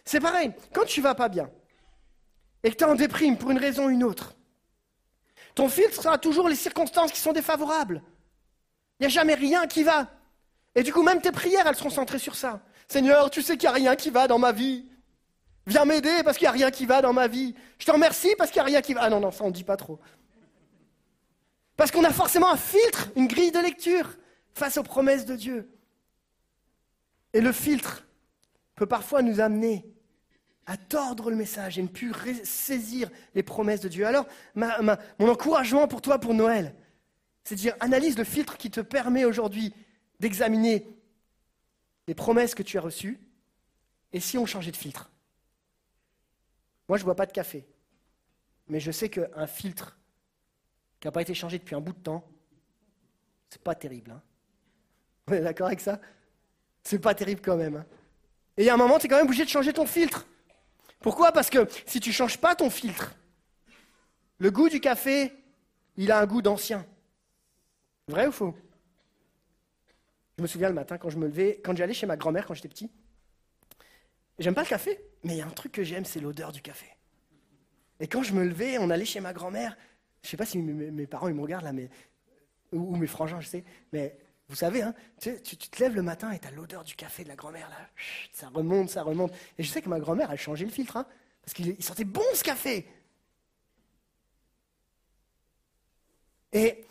C'est 0.03 0.19
pareil, 0.19 0.51
quand 0.73 0.85
tu 0.85 1.01
vas 1.01 1.15
pas 1.15 1.29
bien 1.29 1.49
et 2.63 2.71
que 2.71 2.75
tu 2.75 2.83
es 2.83 2.87
en 2.87 2.95
déprime 2.95 3.37
pour 3.37 3.51
une 3.51 3.59
raison 3.59 3.85
ou 3.85 3.89
une 3.89 4.03
autre, 4.03 4.35
ton 5.53 5.69
filtre 5.69 6.01
sera 6.01 6.17
toujours 6.17 6.49
les 6.49 6.55
circonstances 6.55 7.11
qui 7.11 7.19
sont 7.19 7.31
défavorables. 7.31 8.01
Il 8.99 9.03
n'y 9.03 9.05
a 9.07 9.09
jamais 9.09 9.35
rien 9.35 9.67
qui 9.67 9.83
va. 9.83 10.09
Et 10.73 10.83
du 10.83 10.91
coup, 10.91 11.03
même 11.03 11.21
tes 11.21 11.31
prières, 11.31 11.67
elles 11.67 11.75
seront 11.75 11.89
centrées 11.89 12.19
sur 12.19 12.35
ça. 12.35 12.61
Seigneur, 12.87 13.29
tu 13.29 13.41
sais 13.41 13.57
qu'il 13.57 13.69
n'y 13.69 13.75
a 13.75 13.77
rien 13.77 13.95
qui 13.95 14.09
va 14.09 14.27
dans 14.27 14.39
ma 14.39 14.51
vie. 14.51 14.85
Viens 15.65 15.83
m'aider 15.83 16.23
parce 16.23 16.37
qu'il 16.37 16.45
n'y 16.45 16.49
a 16.49 16.53
rien 16.53 16.71
qui 16.71 16.85
va 16.85 17.01
dans 17.01 17.13
ma 17.13 17.27
vie. 17.27 17.53
Je 17.77 17.85
te 17.85 17.91
remercie 17.91 18.33
parce 18.37 18.49
qu'il 18.51 18.61
n'y 18.61 18.67
a 18.67 18.71
rien 18.71 18.81
qui 18.81 18.93
va. 18.93 19.01
Ah 19.03 19.09
non, 19.09 19.19
non, 19.19 19.31
ça 19.31 19.43
on 19.43 19.47
ne 19.47 19.53
dit 19.53 19.65
pas 19.65 19.75
trop. 19.75 19.99
Parce 21.75 21.91
qu'on 21.91 22.05
a 22.05 22.11
forcément 22.11 22.51
un 22.51 22.57
filtre, 22.57 23.09
une 23.15 23.27
grille 23.27 23.51
de 23.51 23.59
lecture 23.59 24.15
face 24.53 24.77
aux 24.77 24.83
promesses 24.83 25.25
de 25.25 25.35
Dieu. 25.35 25.69
Et 27.33 27.41
le 27.41 27.51
filtre 27.51 28.07
peut 28.75 28.85
parfois 28.85 29.21
nous 29.21 29.41
amener 29.41 29.85
à 30.65 30.77
tordre 30.77 31.29
le 31.29 31.35
message 31.35 31.77
et 31.77 31.81
ne 31.81 31.87
plus 31.87 32.13
saisir 32.43 33.09
les 33.35 33.43
promesses 33.43 33.81
de 33.81 33.89
Dieu. 33.89 34.05
Alors, 34.05 34.25
mon 34.55 35.29
encouragement 35.29 35.87
pour 35.87 36.01
toi 36.01 36.19
pour 36.19 36.33
Noël, 36.33 36.73
c'est 37.43 37.55
de 37.55 37.59
dire, 37.59 37.75
analyse 37.79 38.17
le 38.17 38.23
filtre 38.23 38.57
qui 38.57 38.71
te 38.71 38.81
permet 38.81 39.23
aujourd'hui 39.23 39.73
d'examiner 40.19 40.87
les 42.07 42.15
promesses 42.15 42.55
que 42.55 42.63
tu 42.63 42.77
as 42.77 42.81
reçues 42.81 43.19
et 44.13 44.19
si 44.19 44.37
on 44.37 44.45
changeait 44.45 44.71
de 44.71 44.77
filtre? 44.77 45.11
Moi, 46.87 46.97
je 46.97 47.03
ne 47.03 47.05
bois 47.05 47.15
pas 47.15 47.25
de 47.25 47.33
café, 47.33 47.67
mais 48.67 48.79
je 48.79 48.91
sais 48.91 49.09
qu'un 49.09 49.47
filtre 49.47 49.97
qui 50.99 51.07
n'a 51.07 51.11
pas 51.11 51.21
été 51.21 51.33
changé 51.33 51.59
depuis 51.59 51.75
un 51.75 51.81
bout 51.81 51.93
de 51.93 51.99
temps, 51.99 52.27
c'est 53.49 53.61
pas 53.61 53.75
terrible. 53.75 54.11
Hein. 54.11 54.21
Vous 55.27 55.33
êtes 55.33 55.43
d'accord 55.43 55.67
avec 55.67 55.81
ça? 55.81 55.99
C'est 56.83 56.99
pas 56.99 57.13
terrible 57.13 57.41
quand 57.41 57.57
même. 57.57 57.75
Hein. 57.75 57.85
et 58.55 58.63
il 58.63 58.65
y 58.65 58.69
a 58.69 58.73
un 58.73 58.77
moment, 58.77 58.97
tu 58.97 59.05
es 59.05 59.09
quand 59.09 59.17
même 59.17 59.25
obligé 59.25 59.43
de 59.43 59.49
changer 59.49 59.73
ton 59.73 59.85
filtre. 59.85 60.25
Pourquoi? 60.99 61.31
Parce 61.31 61.49
que 61.49 61.67
si 61.85 61.99
tu 61.99 62.09
ne 62.09 62.13
changes 62.13 62.37
pas 62.37 62.55
ton 62.55 62.69
filtre, 62.69 63.13
le 64.39 64.51
goût 64.51 64.69
du 64.69 64.79
café, 64.79 65.33
il 65.97 66.11
a 66.11 66.19
un 66.19 66.25
goût 66.25 66.41
d'ancien. 66.41 66.85
Vrai 68.07 68.27
ou 68.27 68.31
faux? 68.31 68.55
Je 70.37 70.43
me 70.43 70.47
souviens 70.47 70.69
le 70.69 70.75
matin 70.75 70.97
quand 70.97 71.09
je 71.09 71.17
me 71.17 71.25
levais, 71.25 71.59
quand 71.63 71.75
j'allais 71.75 71.93
chez 71.93 72.05
ma 72.05 72.15
grand-mère 72.15 72.45
quand 72.45 72.53
j'étais 72.53 72.67
petit. 72.67 72.91
J'aime 74.37 74.53
pas 74.53 74.61
le 74.61 74.67
café, 74.67 74.99
mais 75.23 75.33
il 75.33 75.37
y 75.37 75.41
a 75.41 75.47
un 75.47 75.51
truc 75.51 75.71
que 75.71 75.83
j'aime, 75.83 76.05
c'est 76.05 76.19
l'odeur 76.19 76.51
du 76.51 76.61
café. 76.61 76.85
Et 77.99 78.07
quand 78.07 78.21
je 78.21 78.33
me 78.33 78.45
levais, 78.45 78.77
on 78.77 78.91
allait 78.91 79.05
chez 79.05 79.19
ma 79.19 79.33
grand-mère. 79.33 79.75
Je 80.21 80.29
sais 80.29 80.37
pas 80.37 80.45
si 80.45 80.59
mes, 80.59 81.07
parents 81.07 81.27
ils 81.27 81.33
me 81.33 81.41
regardent 81.41 81.63
là, 81.63 81.73
mais 81.73 81.89
ou, 82.71 82.95
mes 82.95 83.07
frangins, 83.07 83.39
je 83.39 83.47
sais. 83.47 83.63
Mais 83.93 84.15
vous 84.47 84.55
savez, 84.55 84.83
hein, 84.83 84.93
tu, 85.19 85.39
te 85.41 85.79
lèves 85.81 85.95
le 85.95 86.03
matin 86.03 86.31
et 86.31 86.39
tu 86.39 86.47
as 86.47 86.51
l'odeur 86.51 86.83
du 86.83 86.95
café 86.95 87.23
de 87.23 87.29
la 87.29 87.35
grand-mère 87.35 87.69
là. 87.69 87.77
ça 88.31 88.49
remonte, 88.49 88.91
ça 88.91 89.01
remonte. 89.01 89.33
Et 89.57 89.63
je 89.63 89.69
sais 89.69 89.81
que 89.81 89.89
ma 89.89 89.99
grand-mère, 89.99 90.31
elle 90.31 90.37
changeait 90.37 90.65
le 90.65 90.71
filtre, 90.71 90.97
hein, 90.97 91.07
parce 91.41 91.53
qu'il 91.53 91.81
sentait 91.83 92.03
bon 92.03 92.21
ce 92.35 92.43
café. 92.43 92.87
Et 96.53 96.85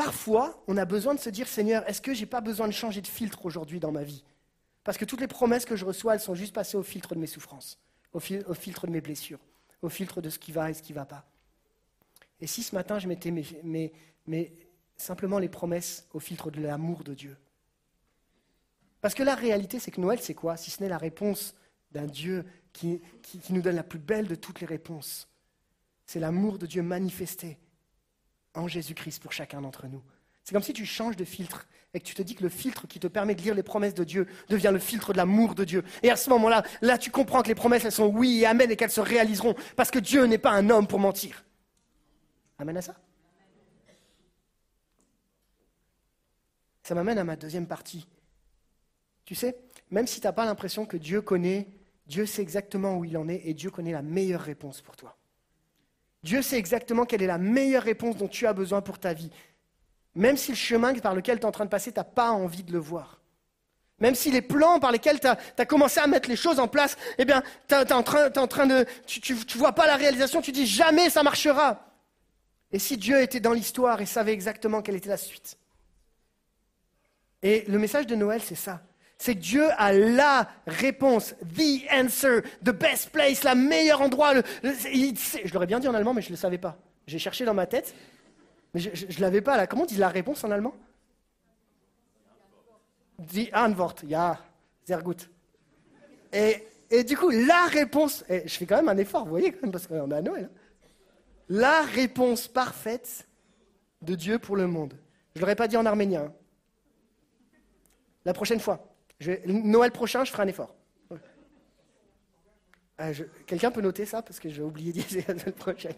Parfois, 0.00 0.64
on 0.66 0.78
a 0.78 0.86
besoin 0.86 1.14
de 1.14 1.20
se 1.20 1.28
dire, 1.28 1.46
Seigneur, 1.46 1.86
est-ce 1.86 2.00
que 2.00 2.14
je 2.14 2.20
n'ai 2.20 2.26
pas 2.26 2.40
besoin 2.40 2.66
de 2.66 2.72
changer 2.72 3.02
de 3.02 3.06
filtre 3.06 3.44
aujourd'hui 3.44 3.80
dans 3.80 3.92
ma 3.92 4.02
vie? 4.02 4.24
Parce 4.82 4.96
que 4.96 5.04
toutes 5.04 5.20
les 5.20 5.26
promesses 5.26 5.66
que 5.66 5.76
je 5.76 5.84
reçois, 5.84 6.14
elles 6.14 6.20
sont 6.20 6.34
juste 6.34 6.54
passées 6.54 6.78
au 6.78 6.82
filtre 6.82 7.14
de 7.14 7.20
mes 7.20 7.26
souffrances, 7.26 7.78
au, 8.14 8.18
filtre 8.18 8.86
de 8.86 8.92
mes 8.92 9.02
blessures, 9.02 9.40
au 9.82 9.90
filtre 9.90 10.22
de 10.22 10.30
ce 10.30 10.38
qui 10.38 10.52
va 10.52 10.70
et 10.70 10.72
ce 10.72 10.80
qui 10.80 10.94
ne 10.94 10.94
va 10.94 11.04
pas. 11.04 11.26
Et 12.40 12.46
si 12.46 12.62
ce 12.62 12.74
matin, 12.74 12.98
je 12.98 13.08
mettais 13.08 13.92
simplement 14.96 15.38
les 15.38 15.50
promesses 15.50 16.06
au 16.14 16.18
filtre 16.18 16.50
de 16.50 16.62
l'amour 16.62 17.04
de 17.04 17.12
Dieu? 17.12 17.36
Parce 19.02 19.12
que 19.12 19.22
la 19.22 19.34
réalité, 19.34 19.78
c'est 19.80 19.90
que 19.90 20.00
Noël, 20.00 20.20
c'est 20.22 20.32
quoi? 20.32 20.56
Si 20.56 20.70
ce 20.70 20.82
n'est 20.82 20.88
la 20.88 20.96
réponse 20.96 21.54
d'un 21.92 22.06
Dieu 22.06 22.46
qui 22.72 23.02
nous 23.50 23.60
donne 23.60 23.76
la 23.76 23.82
plus 23.82 23.98
belle 23.98 24.28
de 24.28 24.34
toutes 24.34 24.62
les 24.62 24.66
réponses. 24.66 25.28
C'est 26.06 26.20
l'amour 26.20 26.56
de 26.56 26.64
Dieu 26.64 26.82
manifesté 26.82 27.58
en 28.54 28.68
Jésus-Christ 28.68 29.22
pour 29.22 29.32
chacun 29.32 29.60
d'entre 29.60 29.86
nous. 29.86 30.02
C'est 30.44 30.54
comme 30.54 30.62
si 30.62 30.72
tu 30.72 30.86
changes 30.86 31.16
de 31.16 31.24
filtre 31.24 31.66
et 31.94 32.00
que 32.00 32.04
tu 32.04 32.14
te 32.14 32.22
dis 32.22 32.34
que 32.34 32.42
le 32.42 32.48
filtre 32.48 32.86
qui 32.86 32.98
te 32.98 33.06
permet 33.06 33.34
de 33.34 33.42
lire 33.42 33.54
les 33.54 33.62
promesses 33.62 33.94
de 33.94 34.04
Dieu 34.04 34.26
devient 34.48 34.70
le 34.72 34.78
filtre 34.78 35.12
de 35.12 35.18
l'amour 35.18 35.54
de 35.54 35.64
Dieu. 35.64 35.84
Et 36.02 36.10
à 36.10 36.16
ce 36.16 36.30
moment-là, 36.30 36.64
là 36.82 36.98
tu 36.98 37.10
comprends 37.10 37.42
que 37.42 37.48
les 37.48 37.54
promesses, 37.54 37.84
elles 37.84 37.92
sont 37.92 38.06
oui 38.06 38.40
et 38.40 38.46
amen 38.46 38.70
et 38.70 38.76
qu'elles 38.76 38.90
se 38.90 39.00
réaliseront 39.00 39.54
parce 39.76 39.90
que 39.90 39.98
Dieu 39.98 40.24
n'est 40.24 40.38
pas 40.38 40.52
un 40.52 40.70
homme 40.70 40.86
pour 40.86 40.98
mentir. 40.98 41.44
Amen 42.58 42.76
à 42.76 42.82
ça? 42.82 42.96
Ça 46.82 46.94
m'amène 46.94 47.18
à 47.18 47.24
ma 47.24 47.36
deuxième 47.36 47.66
partie. 47.66 48.08
Tu 49.24 49.34
sais, 49.36 49.56
même 49.90 50.08
si 50.08 50.20
tu 50.20 50.26
n'as 50.26 50.32
pas 50.32 50.44
l'impression 50.44 50.86
que 50.86 50.96
Dieu 50.96 51.22
connaît, 51.22 51.68
Dieu 52.06 52.26
sait 52.26 52.42
exactement 52.42 52.98
où 52.98 53.04
il 53.04 53.16
en 53.16 53.28
est 53.28 53.42
et 53.44 53.54
Dieu 53.54 53.70
connaît 53.70 53.92
la 53.92 54.02
meilleure 54.02 54.40
réponse 54.40 54.80
pour 54.80 54.96
toi. 54.96 55.16
Dieu 56.22 56.42
sait 56.42 56.58
exactement 56.58 57.04
quelle 57.06 57.22
est 57.22 57.26
la 57.26 57.38
meilleure 57.38 57.82
réponse 57.82 58.16
dont 58.16 58.28
tu 58.28 58.46
as 58.46 58.52
besoin 58.52 58.82
pour 58.82 58.98
ta 58.98 59.14
vie. 59.14 59.30
Même 60.14 60.36
si 60.36 60.50
le 60.50 60.56
chemin 60.56 60.92
par 60.94 61.14
lequel 61.14 61.38
tu 61.38 61.42
es 61.42 61.46
en 61.46 61.52
train 61.52 61.64
de 61.64 61.70
passer, 61.70 61.92
tu 61.92 61.98
n'as 61.98 62.04
pas 62.04 62.30
envie 62.30 62.62
de 62.62 62.72
le 62.72 62.78
voir. 62.78 63.20
Même 64.00 64.14
si 64.14 64.30
les 64.30 64.42
plans 64.42 64.80
par 64.80 64.92
lesquels 64.92 65.20
tu 65.20 65.26
as, 65.26 65.66
commencé 65.66 66.00
à 66.00 66.06
mettre 66.06 66.28
les 66.28 66.36
choses 66.36 66.58
en 66.58 66.68
place, 66.68 66.96
eh 67.18 67.24
bien, 67.24 67.42
en 67.70 68.02
train, 68.02 68.66
de. 68.66 68.86
Tu 69.06 69.34
ne 69.34 69.58
vois 69.58 69.72
pas 69.72 69.86
la 69.86 69.96
réalisation, 69.96 70.40
tu 70.40 70.52
dis 70.52 70.66
jamais 70.66 71.10
ça 71.10 71.22
marchera. 71.22 71.86
Et 72.72 72.78
si 72.78 72.96
Dieu 72.96 73.20
était 73.20 73.40
dans 73.40 73.52
l'histoire 73.52 74.00
et 74.00 74.06
savait 74.06 74.32
exactement 74.32 74.80
quelle 74.80 74.96
était 74.96 75.08
la 75.08 75.16
suite? 75.16 75.58
Et 77.42 77.64
le 77.68 77.78
message 77.78 78.06
de 78.06 78.14
Noël, 78.14 78.40
c'est 78.42 78.54
ça 78.54 78.82
c'est 79.20 79.34
que 79.34 79.40
Dieu 79.40 79.68
a 79.76 79.92
la 79.92 80.48
réponse, 80.66 81.34
the 81.54 81.84
answer, 81.92 82.40
the 82.64 82.70
best 82.70 83.10
place, 83.10 83.44
la 83.44 83.54
meilleur 83.54 84.00
endroit. 84.00 84.32
je 84.62 85.52
l'aurais 85.52 85.66
bien 85.66 85.78
dit 85.78 85.86
en 85.86 85.94
allemand, 85.94 86.14
mais 86.14 86.22
je 86.22 86.28
ne 86.28 86.32
le 86.32 86.38
savais 86.38 86.56
pas. 86.56 86.78
J'ai 87.06 87.18
cherché 87.18 87.44
dans 87.44 87.52
ma 87.52 87.66
tête, 87.66 87.94
mais 88.72 88.80
je 88.80 88.88
ne 88.88 89.20
l'avais 89.20 89.42
pas 89.42 89.58
là. 89.58 89.66
Comment 89.66 89.82
on 89.82 89.86
dit 89.86 89.96
la 89.96 90.08
réponse 90.08 90.42
en 90.42 90.50
allemand? 90.50 90.72
Die 93.18 93.50
Antwort, 93.52 93.96
ja, 94.08 94.42
sehr 94.86 95.02
gut. 95.02 95.28
Et, 96.32 96.66
et 96.90 97.04
du 97.04 97.14
coup, 97.14 97.28
la 97.28 97.66
réponse, 97.66 98.24
et 98.26 98.48
je 98.48 98.56
fais 98.56 98.64
quand 98.64 98.76
même 98.76 98.88
un 98.88 98.96
effort, 98.96 99.24
vous 99.24 99.30
voyez, 99.30 99.52
parce 99.52 99.86
qu'on 99.86 100.10
est 100.10 100.14
à 100.14 100.22
Noël. 100.22 100.48
Hein. 100.50 100.60
La 101.50 101.82
réponse 101.82 102.48
parfaite 102.48 103.28
de 104.00 104.14
Dieu 104.14 104.38
pour 104.38 104.56
le 104.56 104.66
monde. 104.66 104.94
Je 105.34 105.40
ne 105.40 105.42
l'aurais 105.42 105.56
pas 105.56 105.68
dit 105.68 105.76
en 105.76 105.84
arménien. 105.84 106.22
Hein. 106.22 106.32
La 108.24 108.32
prochaine 108.32 108.60
fois. 108.60 108.89
Noël 109.46 109.92
prochain, 109.92 110.24
je 110.24 110.30
ferai 110.30 110.44
un 110.44 110.48
effort. 110.48 110.74
Ah, 112.98 113.12
quelqu'un 113.46 113.70
peut 113.70 113.80
noter 113.80 114.04
ça 114.04 114.22
parce 114.22 114.38
que 114.38 114.50
j'ai 114.50 114.62
oublié 114.62 114.92
d'y 114.92 115.00
aller 115.00 115.24
la 115.26 115.38
semaine 115.38 115.54
prochaine. 115.54 115.96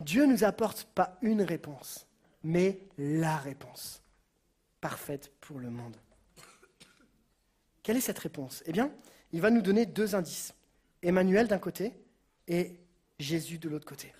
Dieu 0.00 0.26
nous 0.26 0.44
apporte 0.44 0.84
pas 0.94 1.16
une 1.22 1.42
réponse, 1.42 2.06
mais 2.42 2.80
la 2.98 3.36
réponse 3.38 4.02
parfaite 4.80 5.32
pour 5.40 5.58
le 5.58 5.70
monde. 5.70 5.96
Quelle 7.82 7.96
est 7.96 8.02
cette 8.02 8.18
réponse? 8.18 8.62
Eh 8.66 8.72
bien, 8.72 8.90
il 9.32 9.40
va 9.40 9.50
nous 9.50 9.62
donner 9.62 9.86
deux 9.86 10.14
indices. 10.14 10.54
Emmanuel 11.02 11.48
d'un 11.48 11.58
côté 11.58 11.94
et 12.48 12.78
Jésus 13.18 13.58
de 13.58 13.68
l'autre 13.68 13.86
côté. 13.86 14.12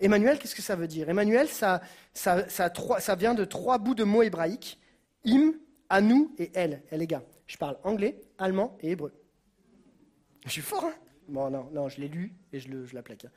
Emmanuel, 0.00 0.38
qu'est-ce 0.38 0.54
que 0.54 0.62
ça 0.62 0.76
veut 0.76 0.88
dire? 0.88 1.08
Emmanuel, 1.08 1.48
ça, 1.48 1.80
vient 3.16 3.34
de 3.34 3.44
trois 3.44 3.78
bouts 3.78 3.94
de 3.94 4.04
mots 4.04 4.22
hébraïques. 4.22 4.78
Im, 5.26 5.52
à 5.88 6.00
nous 6.00 6.34
et 6.38 6.50
elle. 6.54 6.82
Eh 6.90 6.96
les 6.96 7.06
gars, 7.06 7.22
je 7.46 7.56
parle 7.56 7.78
anglais, 7.84 8.20
allemand 8.38 8.76
et 8.80 8.90
hébreu. 8.90 9.12
Je 10.44 10.50
suis 10.50 10.62
fort, 10.62 10.84
hein 10.84 10.94
Bon, 11.28 11.50
non, 11.50 11.70
non, 11.72 11.88
je 11.88 12.00
l'ai 12.00 12.08
lu 12.08 12.34
et 12.52 12.60
je, 12.60 12.84
je 12.84 12.94
la 12.94 13.02
plaque. 13.02 13.24
Hein. 13.24 13.30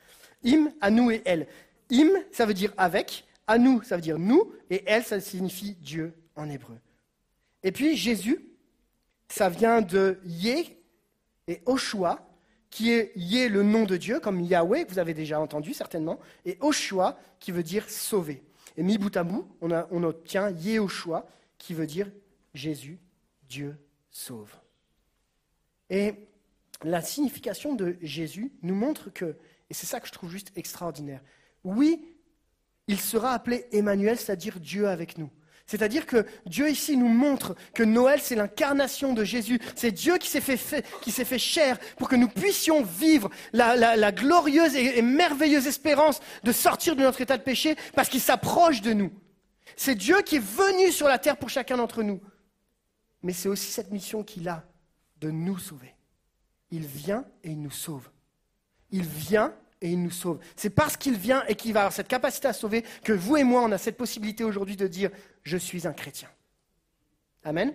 Im, 0.44 0.70
à 0.80 0.90
nous 0.90 1.10
et 1.10 1.22
elle. 1.24 1.46
Im, 1.90 2.10
ça 2.32 2.44
veut 2.44 2.54
dire 2.54 2.72
avec. 2.76 3.24
À 3.46 3.56
nous, 3.56 3.82
ça 3.82 3.96
veut 3.96 4.02
dire 4.02 4.18
nous. 4.18 4.52
Et 4.68 4.82
elle, 4.86 5.04
ça 5.04 5.20
signifie 5.20 5.74
Dieu 5.74 6.12
en 6.36 6.50
hébreu. 6.50 6.78
Et 7.62 7.72
puis 7.72 7.96
Jésus, 7.96 8.44
ça 9.28 9.48
vient 9.48 9.80
de 9.80 10.18
Yé 10.24 10.78
et 11.46 11.62
Oshua, 11.64 12.28
qui 12.70 12.92
est 12.92 13.12
Yé 13.16 13.48
le 13.48 13.62
nom 13.62 13.84
de 13.84 13.96
Dieu, 13.96 14.20
comme 14.20 14.40
Yahweh, 14.40 14.84
que 14.84 14.90
vous 14.90 14.98
avez 14.98 15.14
déjà 15.14 15.40
entendu 15.40 15.72
certainement, 15.72 16.18
et 16.44 16.58
Oshua, 16.60 17.18
qui 17.40 17.52
veut 17.52 17.62
dire 17.62 17.88
sauver. 17.88 18.42
Et 18.76 18.82
mi 18.82 18.98
bout 18.98 19.16
à 19.16 19.24
bout, 19.24 19.48
on, 19.60 19.70
a, 19.70 19.88
on 19.90 20.02
obtient 20.04 20.50
Yehoshua, 20.50 21.26
qui 21.58 21.74
veut 21.74 21.86
dire 21.86 22.10
Jésus, 22.54 22.98
Dieu 23.48 23.76
sauve. 24.10 24.54
Et 25.90 26.14
la 26.84 27.02
signification 27.02 27.74
de 27.74 27.96
Jésus 28.00 28.52
nous 28.62 28.74
montre 28.74 29.10
que, 29.10 29.36
et 29.70 29.74
c'est 29.74 29.86
ça 29.86 30.00
que 30.00 30.06
je 30.06 30.12
trouve 30.12 30.30
juste 30.30 30.52
extraordinaire, 30.56 31.22
oui, 31.64 32.04
il 32.86 33.00
sera 33.00 33.32
appelé 33.32 33.66
Emmanuel, 33.72 34.18
c'est-à-dire 34.18 34.60
Dieu 34.60 34.88
avec 34.88 35.18
nous. 35.18 35.30
C'est-à-dire 35.66 36.06
que 36.06 36.24
Dieu 36.46 36.70
ici 36.70 36.96
nous 36.96 37.08
montre 37.08 37.54
que 37.74 37.82
Noël, 37.82 38.20
c'est 38.22 38.34
l'incarnation 38.34 39.12
de 39.12 39.22
Jésus. 39.22 39.60
C'est 39.76 39.92
Dieu 39.92 40.16
qui 40.16 40.26
s'est 40.26 40.40
fait, 40.40 40.56
fait- 40.56 41.38
chair 41.38 41.78
pour 41.98 42.08
que 42.08 42.16
nous 42.16 42.28
puissions 42.28 42.82
vivre 42.82 43.28
la, 43.52 44.10
glorieuse 44.12 44.74
et 44.74 45.02
merveilleuse 45.02 45.66
espérance 45.66 46.20
de 46.42 46.52
sortir 46.52 46.96
de 46.96 47.02
notre 47.02 47.20
état 47.20 47.36
de 47.36 47.42
péché 47.42 47.76
parce 47.94 48.08
qu'il 48.08 48.20
s'approche 48.20 48.80
de 48.80 48.94
nous. 48.94 49.12
C'est 49.76 49.94
Dieu 49.94 50.22
qui 50.22 50.36
est 50.36 50.44
venu 50.44 50.92
sur 50.92 51.08
la 51.08 51.18
terre 51.18 51.36
pour 51.36 51.50
chacun 51.50 51.76
d'entre 51.76 52.02
nous. 52.02 52.20
Mais 53.22 53.32
c'est 53.32 53.48
aussi 53.48 53.70
cette 53.70 53.90
mission 53.90 54.22
qu'il 54.22 54.48
a 54.48 54.64
de 55.20 55.30
nous 55.30 55.58
sauver. 55.58 55.94
Il 56.70 56.86
vient 56.86 57.24
et 57.42 57.50
il 57.50 57.60
nous 57.60 57.70
sauve. 57.70 58.08
Il 58.90 59.02
vient 59.02 59.54
et 59.80 59.90
il 59.90 60.02
nous 60.02 60.10
sauve. 60.10 60.38
C'est 60.56 60.70
parce 60.70 60.96
qu'il 60.96 61.16
vient 61.16 61.44
et 61.46 61.54
qu'il 61.54 61.72
va 61.72 61.80
avoir 61.80 61.92
cette 61.92 62.08
capacité 62.08 62.48
à 62.48 62.52
sauver 62.52 62.84
que 63.02 63.12
vous 63.12 63.36
et 63.36 63.44
moi, 63.44 63.62
on 63.62 63.72
a 63.72 63.78
cette 63.78 63.96
possibilité 63.96 64.44
aujourd'hui 64.44 64.76
de 64.76 64.86
dire 64.86 65.10
je 65.42 65.56
suis 65.56 65.86
un 65.86 65.92
chrétien. 65.92 66.28
Amen. 67.44 67.74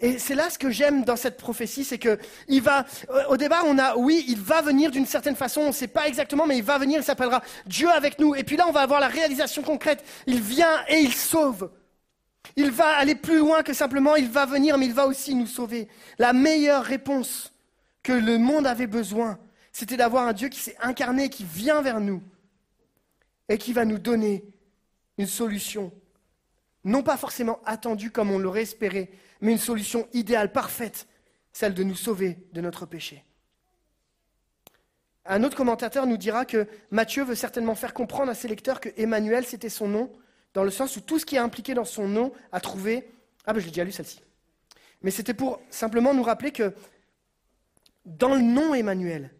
Et 0.00 0.18
c'est 0.18 0.34
là 0.34 0.48
ce 0.48 0.58
que 0.58 0.70
j'aime 0.70 1.04
dans 1.04 1.16
cette 1.16 1.36
prophétie, 1.36 1.84
c'est 1.84 1.98
que 1.98 2.18
il 2.48 2.62
va, 2.62 2.86
euh, 3.10 3.24
au 3.28 3.36
départ, 3.36 3.64
on 3.66 3.78
a, 3.78 3.96
oui, 3.96 4.24
il 4.28 4.40
va 4.40 4.62
venir 4.62 4.90
d'une 4.90 5.06
certaine 5.06 5.36
façon, 5.36 5.60
on 5.60 5.68
ne 5.68 5.72
sait 5.72 5.88
pas 5.88 6.08
exactement, 6.08 6.46
mais 6.46 6.56
il 6.56 6.62
va 6.62 6.78
venir, 6.78 7.00
il 7.00 7.04
s'appellera 7.04 7.42
Dieu 7.66 7.88
avec 7.90 8.18
nous. 8.18 8.34
Et 8.34 8.42
puis 8.42 8.56
là, 8.56 8.66
on 8.66 8.72
va 8.72 8.80
avoir 8.80 9.00
la 9.00 9.08
réalisation 9.08 9.62
concrète. 9.62 10.02
Il 10.26 10.40
vient 10.40 10.84
et 10.88 11.00
il 11.00 11.12
sauve. 11.12 11.70
Il 12.56 12.70
va 12.70 12.96
aller 12.96 13.14
plus 13.14 13.38
loin 13.38 13.62
que 13.62 13.74
simplement, 13.74 14.16
il 14.16 14.28
va 14.28 14.46
venir, 14.46 14.78
mais 14.78 14.86
il 14.86 14.94
va 14.94 15.06
aussi 15.06 15.34
nous 15.34 15.46
sauver. 15.46 15.88
La 16.18 16.32
meilleure 16.32 16.82
réponse 16.82 17.52
que 18.02 18.12
le 18.12 18.38
monde 18.38 18.66
avait 18.66 18.86
besoin, 18.86 19.38
c'était 19.70 19.98
d'avoir 19.98 20.26
un 20.26 20.32
Dieu 20.32 20.48
qui 20.48 20.60
s'est 20.60 20.76
incarné, 20.80 21.28
qui 21.28 21.44
vient 21.44 21.82
vers 21.82 22.00
nous 22.00 22.22
et 23.50 23.58
qui 23.58 23.74
va 23.74 23.84
nous 23.84 23.98
donner 23.98 24.44
une 25.18 25.26
solution. 25.26 25.92
Non 26.84 27.02
pas 27.02 27.18
forcément 27.18 27.60
attendue 27.66 28.10
comme 28.10 28.30
on 28.30 28.38
l'aurait 28.38 28.62
espéré, 28.62 29.10
mais 29.40 29.52
une 29.52 29.58
solution 29.58 30.08
idéale, 30.12 30.52
parfaite, 30.52 31.06
celle 31.52 31.74
de 31.74 31.82
nous 31.82 31.94
sauver 31.94 32.38
de 32.52 32.60
notre 32.60 32.86
péché. 32.86 33.24
Un 35.26 35.44
autre 35.44 35.56
commentateur 35.56 36.06
nous 36.06 36.16
dira 36.16 36.44
que 36.44 36.66
Matthieu 36.90 37.24
veut 37.24 37.34
certainement 37.34 37.74
faire 37.74 37.94
comprendre 37.94 38.30
à 38.30 38.34
ses 38.34 38.48
lecteurs 38.48 38.80
que 38.80 38.88
Emmanuel, 38.96 39.44
c'était 39.44 39.68
son 39.68 39.88
nom, 39.88 40.12
dans 40.54 40.64
le 40.64 40.70
sens 40.70 40.96
où 40.96 41.00
tout 41.00 41.18
ce 41.18 41.26
qui 41.26 41.36
est 41.36 41.40
impliqué 41.40 41.74
dans 41.74 41.84
son 41.84 42.08
nom 42.08 42.32
a 42.52 42.60
trouvé. 42.60 43.10
Ah 43.46 43.52
ben 43.52 43.60
je 43.60 43.66
l'ai 43.66 43.70
déjà 43.70 43.84
lu 43.84 43.92
celle-ci. 43.92 44.20
Mais 45.02 45.10
c'était 45.10 45.34
pour 45.34 45.60
simplement 45.70 46.14
nous 46.14 46.22
rappeler 46.22 46.50
que 46.50 46.74
dans 48.04 48.34
le 48.34 48.40
nom 48.40 48.74
Emmanuel, 48.74 49.30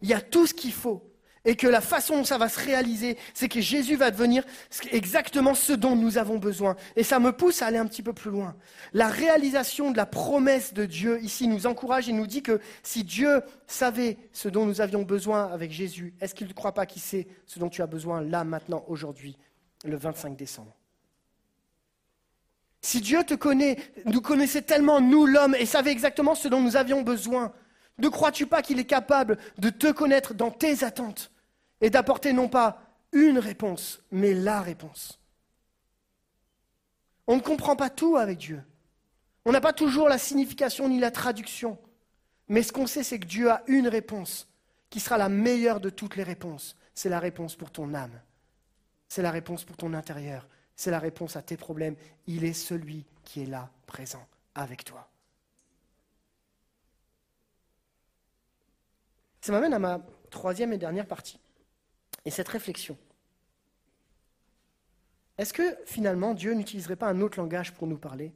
il 0.00 0.08
y 0.08 0.14
a 0.14 0.20
tout 0.20 0.46
ce 0.46 0.54
qu'il 0.54 0.72
faut. 0.72 1.02
Et 1.44 1.56
que 1.56 1.66
la 1.66 1.82
façon 1.82 2.18
dont 2.18 2.24
ça 2.24 2.38
va 2.38 2.48
se 2.48 2.58
réaliser, 2.58 3.18
c'est 3.34 3.48
que 3.48 3.60
Jésus 3.60 3.96
va 3.96 4.10
devenir 4.10 4.44
exactement 4.90 5.54
ce 5.54 5.74
dont 5.74 5.94
nous 5.94 6.16
avons 6.16 6.38
besoin. 6.38 6.74
Et 6.96 7.02
ça 7.02 7.18
me 7.18 7.32
pousse 7.32 7.60
à 7.60 7.66
aller 7.66 7.76
un 7.76 7.86
petit 7.86 8.02
peu 8.02 8.14
plus 8.14 8.30
loin. 8.30 8.56
La 8.94 9.08
réalisation 9.08 9.90
de 9.90 9.96
la 9.96 10.06
promesse 10.06 10.72
de 10.72 10.86
Dieu 10.86 11.20
ici 11.22 11.46
nous 11.46 11.66
encourage 11.66 12.08
et 12.08 12.12
nous 12.12 12.26
dit 12.26 12.42
que 12.42 12.60
si 12.82 13.04
Dieu 13.04 13.42
savait 13.66 14.16
ce 14.32 14.48
dont 14.48 14.64
nous 14.64 14.80
avions 14.80 15.02
besoin 15.02 15.52
avec 15.52 15.70
Jésus, 15.70 16.14
est-ce 16.20 16.34
qu'il 16.34 16.48
ne 16.48 16.52
croit 16.54 16.72
pas 16.72 16.86
qu'il 16.86 17.02
sait 17.02 17.26
ce 17.46 17.58
dont 17.58 17.68
tu 17.68 17.82
as 17.82 17.86
besoin 17.86 18.22
là, 18.22 18.42
maintenant, 18.44 18.84
aujourd'hui, 18.88 19.36
le 19.84 19.96
25 19.96 20.36
décembre? 20.36 20.74
Si 22.80 23.00
Dieu 23.00 23.24
te 23.24 23.34
connaît, 23.34 23.76
nous 24.04 24.20
connaissait 24.20 24.62
tellement, 24.62 25.00
nous 25.00 25.26
l'homme, 25.26 25.54
et 25.54 25.64
savait 25.66 25.90
exactement 25.90 26.34
ce 26.34 26.48
dont 26.48 26.60
nous 26.60 26.76
avions 26.76 27.02
besoin, 27.02 27.52
ne 27.98 28.08
crois-tu 28.08 28.46
pas 28.46 28.62
qu'il 28.62 28.78
est 28.78 28.84
capable 28.84 29.38
de 29.58 29.70
te 29.70 29.90
connaître 29.92 30.34
dans 30.34 30.50
tes 30.50 30.84
attentes? 30.84 31.30
Et 31.84 31.90
d'apporter 31.90 32.32
non 32.32 32.48
pas 32.48 32.80
une 33.12 33.38
réponse, 33.38 34.00
mais 34.10 34.32
la 34.32 34.62
réponse 34.62 35.20
On 37.26 37.36
ne 37.36 37.42
comprend 37.42 37.76
pas 37.76 37.90
tout 37.90 38.16
avec 38.16 38.38
Dieu. 38.38 38.62
On 39.44 39.52
n'a 39.52 39.60
pas 39.60 39.74
toujours 39.74 40.08
la 40.08 40.16
signification 40.16 40.88
ni 40.88 40.98
la 40.98 41.10
traduction. 41.10 41.78
Mais 42.48 42.62
ce 42.62 42.72
qu'on 42.72 42.86
sait, 42.86 43.02
c'est 43.02 43.18
que 43.18 43.26
Dieu 43.26 43.50
a 43.50 43.62
une 43.66 43.86
réponse 43.86 44.48
qui 44.88 44.98
sera 44.98 45.18
la 45.18 45.28
meilleure 45.28 45.78
de 45.78 45.90
toutes 45.90 46.16
les 46.16 46.22
réponses. 46.22 46.74
C'est 46.94 47.10
la 47.10 47.20
réponse 47.20 47.54
pour 47.54 47.70
ton 47.70 47.92
âme. 47.92 48.18
C'est 49.06 49.20
la 49.20 49.30
réponse 49.30 49.64
pour 49.64 49.76
ton 49.76 49.92
intérieur. 49.92 50.48
C'est 50.76 50.90
la 50.90 50.98
réponse 50.98 51.36
à 51.36 51.42
tes 51.42 51.58
problèmes. 51.58 51.96
Il 52.26 52.44
est 52.44 52.54
celui 52.54 53.04
qui 53.24 53.42
est 53.42 53.46
là, 53.46 53.68
présent, 53.86 54.26
avec 54.54 54.86
toi. 54.86 55.06
Ça 59.42 59.52
m'amène 59.52 59.74
à 59.74 59.78
ma 59.78 60.00
troisième 60.30 60.72
et 60.72 60.78
dernière 60.78 61.06
partie. 61.06 61.38
Et 62.24 62.30
cette 62.30 62.48
réflexion. 62.48 62.96
Est-ce 65.36 65.52
que 65.52 65.76
finalement 65.84 66.34
Dieu 66.34 66.54
n'utiliserait 66.54 66.96
pas 66.96 67.08
un 67.08 67.20
autre 67.20 67.38
langage 67.38 67.74
pour 67.74 67.86
nous 67.86 67.98
parler, 67.98 68.32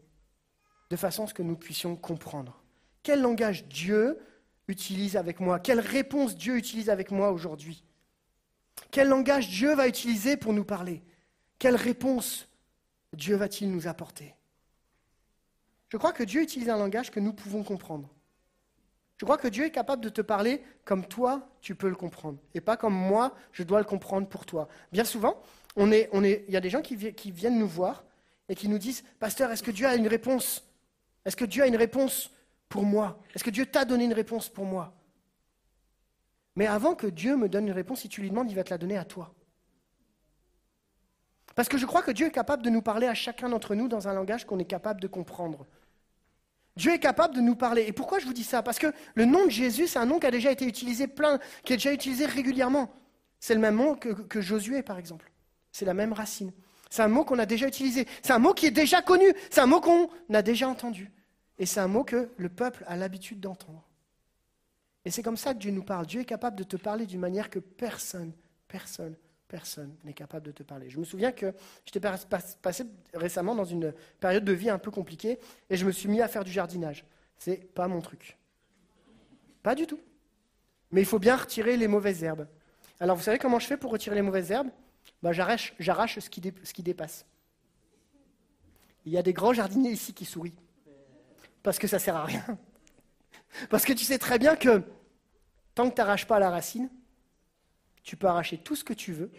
de 0.91 0.97
façon 0.97 1.24
à 1.24 1.26
ce 1.26 1.34
que 1.34 1.43
nous 1.43 1.57
puissions 1.57 1.97
comprendre? 1.97 2.62
Quel 3.03 3.22
langage 3.22 3.66
Dieu 3.66 4.18
utilise 4.66 5.16
avec 5.16 5.41
moi? 5.41 5.61
Quelle 5.61 5.80
réponse 5.80 6.36
Dieu 6.36 6.57
utilise 6.57 6.91
avec 6.91 7.11
moi 7.11 7.30
aujourd'hui? 7.30 7.84
Quel 8.91 9.09
langage 9.09 9.49
Dieu 9.49 9.74
va 9.74 9.89
utiliser 9.89 10.36
pour 10.36 10.53
nous 10.53 10.64
parler? 10.64 11.03
Quelle 11.59 11.76
réponse 11.76 12.49
Dieu 13.12 13.36
va-t-il 13.36 13.70
nous 13.70 13.86
apporter? 13.86 14.34
Je 15.89 15.97
crois 15.97 16.12
que 16.12 16.22
Dieu 16.22 16.43
utilise 16.43 16.68
un 16.68 16.76
langage 16.76 17.11
que 17.11 17.20
nous 17.20 17.32
pouvons 17.32 17.62
comprendre. 17.62 18.14
Je 19.18 19.24
crois 19.24 19.36
que 19.36 19.48
Dieu 19.48 19.64
est 19.64 19.70
capable 19.70 20.02
de 20.02 20.08
te 20.08 20.20
parler 20.20 20.62
comme 20.84 21.04
toi, 21.04 21.48
tu 21.60 21.74
peux 21.74 21.88
le 21.88 21.96
comprendre, 21.96 22.38
et 22.54 22.60
pas 22.60 22.76
comme 22.76 22.94
moi, 22.94 23.34
je 23.52 23.64
dois 23.64 23.80
le 23.80 23.84
comprendre 23.84 24.28
pour 24.28 24.46
toi. 24.46 24.68
Bien 24.92 25.04
souvent, 25.04 25.42
il 25.76 26.44
y 26.48 26.56
a 26.56 26.60
des 26.60 26.70
gens 26.70 26.82
qui 26.82 26.96
viennent 26.96 27.58
nous 27.58 27.68
voir 27.68 28.04
et 28.48 28.54
qui 28.54 28.68
nous 28.68 28.78
disent, 28.78 29.04
Pasteur, 29.18 29.50
est-ce 29.50 29.62
que 29.62 29.72
Dieu 29.72 29.86
a 29.86 29.96
une 29.96 30.08
réponse? 30.08 30.64
Est-ce 31.24 31.36
que 31.36 31.44
Dieu 31.44 31.62
a 31.62 31.66
une 31.66 31.76
réponse 31.76 32.30
pour 32.68 32.84
moi? 32.84 33.20
Est-ce 33.34 33.44
que 33.44 33.50
Dieu 33.50 33.66
t'a 33.66 33.84
donné 33.84 34.04
une 34.04 34.12
réponse 34.12 34.48
pour 34.48 34.64
moi 34.64 34.94
Mais 36.56 36.66
avant 36.66 36.94
que 36.94 37.06
Dieu 37.06 37.36
me 37.36 37.48
donne 37.48 37.66
une 37.66 37.74
réponse, 37.74 38.00
si 38.00 38.08
tu 38.08 38.20
lui 38.20 38.30
demandes, 38.30 38.50
il 38.50 38.54
va 38.54 38.64
te 38.64 38.70
la 38.70 38.78
donner 38.78 38.96
à 38.96 39.04
toi. 39.04 39.34
Parce 41.54 41.68
que 41.68 41.76
je 41.76 41.86
crois 41.86 42.02
que 42.02 42.12
Dieu 42.12 42.26
est 42.28 42.30
capable 42.30 42.62
de 42.62 42.70
nous 42.70 42.82
parler 42.82 43.08
à 43.08 43.14
chacun 43.14 43.48
d'entre 43.48 43.74
nous 43.74 43.88
dans 43.88 44.06
un 44.06 44.14
langage 44.14 44.46
qu'on 44.46 44.60
est 44.60 44.64
capable 44.64 45.00
de 45.00 45.08
comprendre. 45.08 45.66
Dieu 46.79 46.93
est 46.93 47.01
capable 47.01 47.35
de 47.35 47.41
nous 47.41 47.57
parler. 47.57 47.85
Et 47.89 47.93
pourquoi 47.93 48.20
je 48.20 48.24
vous 48.24 48.33
dis 48.33 48.45
ça? 48.45 48.62
Parce 48.62 48.79
que 48.79 48.93
le 49.16 49.24
nom 49.24 49.45
de 49.45 49.51
Jésus, 49.51 49.89
c'est 49.89 49.99
un 49.99 50.07
nom 50.07 50.20
qui 50.20 50.26
a 50.26 50.31
déjà 50.31 50.53
été 50.53 50.64
utilisé 50.64 51.09
plein, 51.09 51.41
qui 51.64 51.72
est 51.72 51.76
déjà 51.76 51.93
utilisé 51.93 52.24
régulièrement. 52.24 52.89
C'est 53.41 53.55
le 53.55 53.61
même 53.61 53.74
mot 53.74 53.97
que, 53.97 54.11
que 54.11 54.41
Josué, 54.41 54.83
par 54.83 54.97
exemple. 54.97 55.31
C'est 55.72 55.85
la 55.85 55.93
même 55.93 56.12
racine. 56.12 56.53
C'est 56.89 57.03
un 57.03 57.09
mot 57.09 57.24
qu'on 57.24 57.41
a 57.41 57.47
déjà 57.47 57.66
utilisé. 57.66 58.07
C'est 58.22 58.33
un 58.33 58.39
mot 58.39 58.55
qui 58.55 58.66
est 58.66 58.70
déjà 58.70 59.03
connu. 59.03 59.26
C'est 59.51 59.61
un 59.61 59.66
mot 59.66 59.81
qu'on 59.81 60.09
a 60.33 60.41
déjà 60.41 60.68
entendu. 60.68 61.11
Et 61.59 61.66
c'est 61.66 61.81
un 61.81 61.89
mot 61.89 62.05
que 62.05 62.31
le 62.37 62.49
peuple 62.49 62.85
a 62.87 62.97
l'habitude 62.97 63.41
d'entendre. 63.41 63.85
Et 65.05 65.11
c'est 65.11 65.24
comme 65.24 65.37
ça 65.37 65.55
que 65.55 65.59
Dieu 65.59 65.72
nous 65.72 65.83
parle. 65.83 66.07
Dieu 66.07 66.20
est 66.20 66.24
capable 66.24 66.57
de 66.57 66.64
te 66.64 66.76
parler 66.76 67.07
d'une 67.07 67.20
manière 67.20 67.51
que 67.51 67.59
personne, 67.59 68.33
personne, 68.68 69.16
personne 69.49 69.96
n'est 70.05 70.12
capable 70.12 70.46
de 70.46 70.53
te 70.53 70.62
parler. 70.62 70.90
Je 70.90 70.99
me 70.99 71.05
souviens 71.05 71.32
que 71.32 71.53
j'étais 71.84 72.01
pas- 72.01 72.18
pas- 72.18 72.42
passé 72.62 72.84
récemment 73.14 73.55
dans 73.55 73.64
une 73.64 73.94
période 74.20 74.44
de 74.44 74.53
vie 74.53 74.70
un 74.70 74.78
peu 74.78 74.90
compliquée 74.90 75.38
et 75.70 75.76
je 75.76 75.86
me 75.86 75.90
suis 75.92 76.09
mis 76.09 76.20
à 76.20 76.28
faire 76.28 76.44
du 76.44 76.53
jardinage. 76.53 77.05
C'est 77.38 77.72
pas 77.74 77.88
mon 77.88 78.01
truc. 78.01 78.36
Pas 79.62 79.74
du 79.74 79.86
tout. 79.86 80.01
Mais 80.90 81.01
il 81.01 81.07
faut 81.07 81.18
bien 81.18 81.36
retirer 81.36 81.76
les 81.76 81.88
mauvaises 81.88 82.22
herbes. 82.22 82.46
Alors 83.01 83.16
vous 83.16 83.22
savez 83.22 83.38
comment 83.38 83.59
je 83.59 83.66
fais 83.66 83.76
pour 83.76 83.90
retirer 83.90 84.14
les 84.14 84.22
mauvaises 84.22 84.51
herbes? 84.51 84.70
Ben, 85.22 85.32
J'arrache 85.32 85.74
j'arrache 85.78 86.18
ce, 86.18 86.28
qui 86.30 86.82
dépasse. 86.82 87.26
Il 89.05 89.12
y 89.12 89.18
a 89.18 89.22
des 89.22 89.32
grands 89.32 89.53
jardiniers 89.55 89.90
ici 89.90 90.12
qui 90.12 90.24
sourient. 90.24 90.57
Parce 91.62 91.78
que 91.78 91.86
ça 91.86 91.99
sert 91.99 92.16
à 92.16 92.24
rien. 92.24 92.44
Parce 93.70 93.84
que 93.84 93.92
tu 93.92 94.05
sais 94.05 94.18
très 94.18 94.38
bien 94.38 94.57
que 94.57 94.82
tant 95.74 95.88
que 95.88 95.94
tu 95.94 96.01
n'arraches 96.01 96.26
pas 96.26 96.38
la 96.38 96.51
racine, 96.51 96.90
tu 98.09 98.16
peux 98.16 98.26
arracher 98.26 98.56
tout 98.56 98.74
ce 98.74 98.84
que 98.84 98.94
tu 98.94 99.12
veux, 99.12 99.30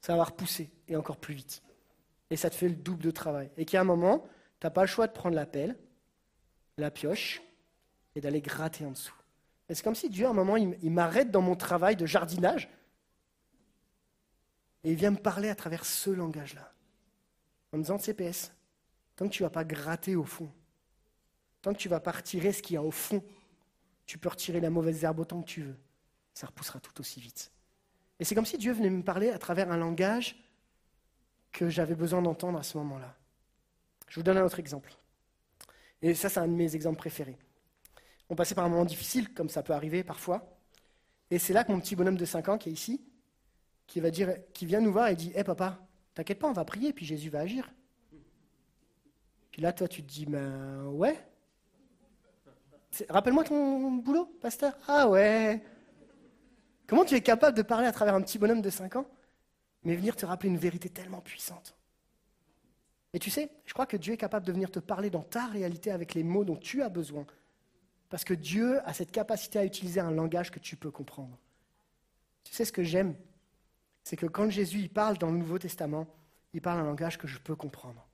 ça 0.00 0.16
va 0.16 0.24
repousser 0.24 0.72
et 0.88 0.96
encore 0.96 1.18
plus 1.18 1.34
vite. 1.34 1.62
Et 2.30 2.36
ça 2.36 2.50
te 2.50 2.56
fait 2.56 2.68
le 2.68 2.74
double 2.74 3.00
de 3.00 3.12
travail. 3.12 3.48
Et 3.56 3.64
qu'à 3.64 3.80
un 3.80 3.84
moment, 3.84 4.26
tu 4.58 4.66
n'as 4.66 4.70
pas 4.70 4.80
le 4.80 4.88
choix 4.88 5.06
de 5.06 5.12
prendre 5.12 5.36
la 5.36 5.46
pelle, 5.46 5.78
la 6.78 6.90
pioche 6.90 7.40
et 8.16 8.20
d'aller 8.20 8.40
gratter 8.40 8.84
en 8.84 8.90
dessous. 8.90 9.14
Et 9.68 9.76
c'est 9.76 9.84
comme 9.84 9.94
si 9.94 10.10
Dieu, 10.10 10.26
à 10.26 10.30
un 10.30 10.32
moment, 10.32 10.56
il, 10.56 10.90
m'arrête 10.90 11.30
dans 11.30 11.42
mon 11.42 11.54
travail 11.54 11.94
de 11.94 12.04
jardinage 12.04 12.68
et 14.82 14.90
il 14.90 14.96
vient 14.96 15.12
me 15.12 15.16
parler 15.16 15.48
à 15.48 15.54
travers 15.54 15.84
ce 15.84 16.10
langage-là. 16.10 16.72
En 17.72 17.76
me 17.76 17.84
disant, 17.84 17.98
CPS, 17.98 18.50
tant 19.14 19.28
que 19.28 19.32
tu 19.32 19.44
ne 19.44 19.46
vas 19.46 19.52
pas 19.52 19.64
gratter 19.64 20.16
au 20.16 20.24
fond, 20.24 20.50
tant 21.60 21.72
que 21.72 21.78
tu 21.78 21.86
ne 21.86 21.90
vas 21.90 22.00
pas 22.00 22.10
retirer 22.10 22.52
ce 22.52 22.62
qu'il 22.62 22.74
y 22.74 22.78
a 22.78 22.82
au 22.82 22.90
fond, 22.90 23.22
tu 24.06 24.18
peux 24.18 24.28
retirer 24.28 24.58
la 24.58 24.70
mauvaise 24.70 25.04
herbe 25.04 25.20
autant 25.20 25.40
que 25.40 25.48
tu 25.48 25.62
veux. 25.62 25.78
Ça 26.34 26.48
repoussera 26.48 26.80
tout 26.80 27.00
aussi 27.00 27.20
vite. 27.20 27.52
Et 28.22 28.24
c'est 28.24 28.36
comme 28.36 28.46
si 28.46 28.56
Dieu 28.56 28.72
venait 28.72 28.88
me 28.88 29.02
parler 29.02 29.30
à 29.30 29.38
travers 29.40 29.72
un 29.72 29.76
langage 29.76 30.36
que 31.50 31.68
j'avais 31.68 31.96
besoin 31.96 32.22
d'entendre 32.22 32.56
à 32.56 32.62
ce 32.62 32.78
moment-là. 32.78 33.16
Je 34.06 34.20
vous 34.20 34.22
donne 34.22 34.38
un 34.38 34.44
autre 34.44 34.60
exemple. 34.60 34.96
Et 36.02 36.14
ça, 36.14 36.28
c'est 36.28 36.38
un 36.38 36.46
de 36.46 36.52
mes 36.52 36.76
exemples 36.76 36.98
préférés. 36.98 37.36
On 38.30 38.36
passait 38.36 38.54
par 38.54 38.64
un 38.64 38.68
moment 38.68 38.84
difficile, 38.84 39.34
comme 39.34 39.48
ça 39.48 39.64
peut 39.64 39.72
arriver 39.72 40.04
parfois. 40.04 40.56
Et 41.32 41.40
c'est 41.40 41.52
là 41.52 41.64
que 41.64 41.72
mon 41.72 41.80
petit 41.80 41.96
bonhomme 41.96 42.16
de 42.16 42.24
5 42.24 42.48
ans 42.48 42.58
qui 42.58 42.68
est 42.68 42.72
ici, 42.72 43.04
qui, 43.88 43.98
va 43.98 44.12
dire, 44.12 44.36
qui 44.52 44.66
vient 44.66 44.80
nous 44.80 44.92
voir 44.92 45.08
et 45.08 45.16
dit 45.16 45.32
Hé 45.34 45.42
papa, 45.42 45.80
T'inquiète 46.14 46.38
pas, 46.38 46.46
on 46.46 46.52
va 46.52 46.64
prier, 46.64 46.92
puis 46.92 47.04
Jésus 47.04 47.28
va 47.28 47.40
agir. 47.40 47.74
Puis 49.50 49.62
là, 49.62 49.72
toi, 49.72 49.88
tu 49.88 50.00
te 50.00 50.08
dis, 50.08 50.26
ben 50.26 50.84
ouais. 50.92 51.18
Rappelle-moi 53.08 53.42
ton 53.42 53.90
boulot, 53.94 54.26
pasteur. 54.40 54.78
Ah 54.86 55.08
ouais. 55.08 55.60
Comment 56.92 57.06
tu 57.06 57.14
es 57.14 57.22
capable 57.22 57.56
de 57.56 57.62
parler 57.62 57.86
à 57.86 57.92
travers 57.92 58.14
un 58.14 58.20
petit 58.20 58.38
bonhomme 58.38 58.60
de 58.60 58.68
5 58.68 58.96
ans, 58.96 59.06
mais 59.82 59.96
venir 59.96 60.14
te 60.14 60.26
rappeler 60.26 60.50
une 60.50 60.58
vérité 60.58 60.90
tellement 60.90 61.22
puissante? 61.22 61.74
Et 63.14 63.18
tu 63.18 63.30
sais, 63.30 63.48
je 63.64 63.72
crois 63.72 63.86
que 63.86 63.96
Dieu 63.96 64.12
est 64.12 64.18
capable 64.18 64.44
de 64.44 64.52
venir 64.52 64.70
te 64.70 64.78
parler 64.78 65.08
dans 65.08 65.22
ta 65.22 65.46
réalité 65.46 65.90
avec 65.90 66.12
les 66.12 66.22
mots 66.22 66.44
dont 66.44 66.58
tu 66.58 66.82
as 66.82 66.90
besoin. 66.90 67.24
Parce 68.10 68.24
que 68.24 68.34
Dieu 68.34 68.86
a 68.86 68.92
cette 68.92 69.10
capacité 69.10 69.58
à 69.58 69.64
utiliser 69.64 70.00
un 70.00 70.10
langage 70.10 70.50
que 70.50 70.58
tu 70.58 70.76
peux 70.76 70.90
comprendre. 70.90 71.38
Tu 72.44 72.52
sais 72.52 72.66
ce 72.66 72.72
que 72.72 72.82
j'aime 72.82 73.14
C'est 74.04 74.16
que 74.16 74.26
quand 74.26 74.50
Jésus 74.50 74.86
parle 74.90 75.16
dans 75.16 75.30
le 75.30 75.38
Nouveau 75.38 75.58
Testament, 75.58 76.06
il 76.52 76.60
parle 76.60 76.80
un 76.80 76.84
langage 76.84 77.16
que 77.16 77.26
je 77.26 77.38
peux 77.38 77.56
comprendre. 77.56 78.06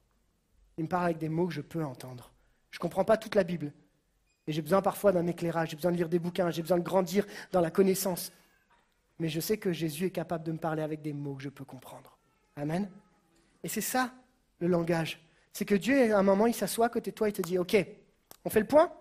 Il 0.76 0.84
me 0.84 0.88
parle 0.88 1.06
avec 1.06 1.18
des 1.18 1.28
mots 1.28 1.48
que 1.48 1.54
je 1.54 1.62
peux 1.62 1.84
entendre. 1.84 2.30
Je 2.70 2.78
ne 2.78 2.82
comprends 2.82 3.04
pas 3.04 3.16
toute 3.16 3.34
la 3.34 3.42
Bible. 3.42 3.72
Et 4.46 4.52
j'ai 4.52 4.62
besoin 4.62 4.82
parfois 4.82 5.10
d'un 5.10 5.26
éclairage, 5.26 5.70
j'ai 5.70 5.76
besoin 5.76 5.90
de 5.90 5.96
lire 5.96 6.08
des 6.08 6.20
bouquins, 6.20 6.52
j'ai 6.52 6.62
besoin 6.62 6.78
de 6.78 6.84
grandir 6.84 7.26
dans 7.50 7.60
la 7.60 7.72
connaissance. 7.72 8.30
Mais 9.18 9.28
je 9.28 9.40
sais 9.40 9.58
que 9.58 9.72
Jésus 9.72 10.06
est 10.06 10.10
capable 10.10 10.44
de 10.44 10.52
me 10.52 10.58
parler 10.58 10.82
avec 10.82 11.02
des 11.02 11.12
mots 11.12 11.34
que 11.34 11.42
je 11.42 11.48
peux 11.48 11.64
comprendre. 11.64 12.18
Amen. 12.56 12.90
Et 13.62 13.68
c'est 13.68 13.80
ça, 13.80 14.12
le 14.60 14.68
langage. 14.68 15.20
C'est 15.52 15.64
que 15.64 15.74
Dieu, 15.74 16.12
à 16.14 16.18
un 16.18 16.22
moment, 16.22 16.46
il 16.46 16.54
s'assoit 16.54 16.86
à 16.86 16.88
côté 16.88 17.10
de 17.10 17.16
toi 17.16 17.28
et 17.28 17.32
te 17.32 17.42
dit, 17.42 17.58
OK, 17.58 17.76
on 18.44 18.50
fait 18.50 18.60
le 18.60 18.66
point 18.66 18.92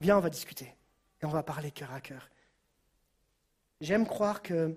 Viens, 0.00 0.18
on 0.18 0.20
va 0.20 0.30
discuter. 0.30 0.74
Et 1.22 1.24
on 1.24 1.30
va 1.30 1.42
parler 1.42 1.70
cœur 1.70 1.92
à 1.92 2.00
cœur. 2.00 2.28
J'aime 3.80 4.06
croire 4.06 4.42
que 4.42 4.76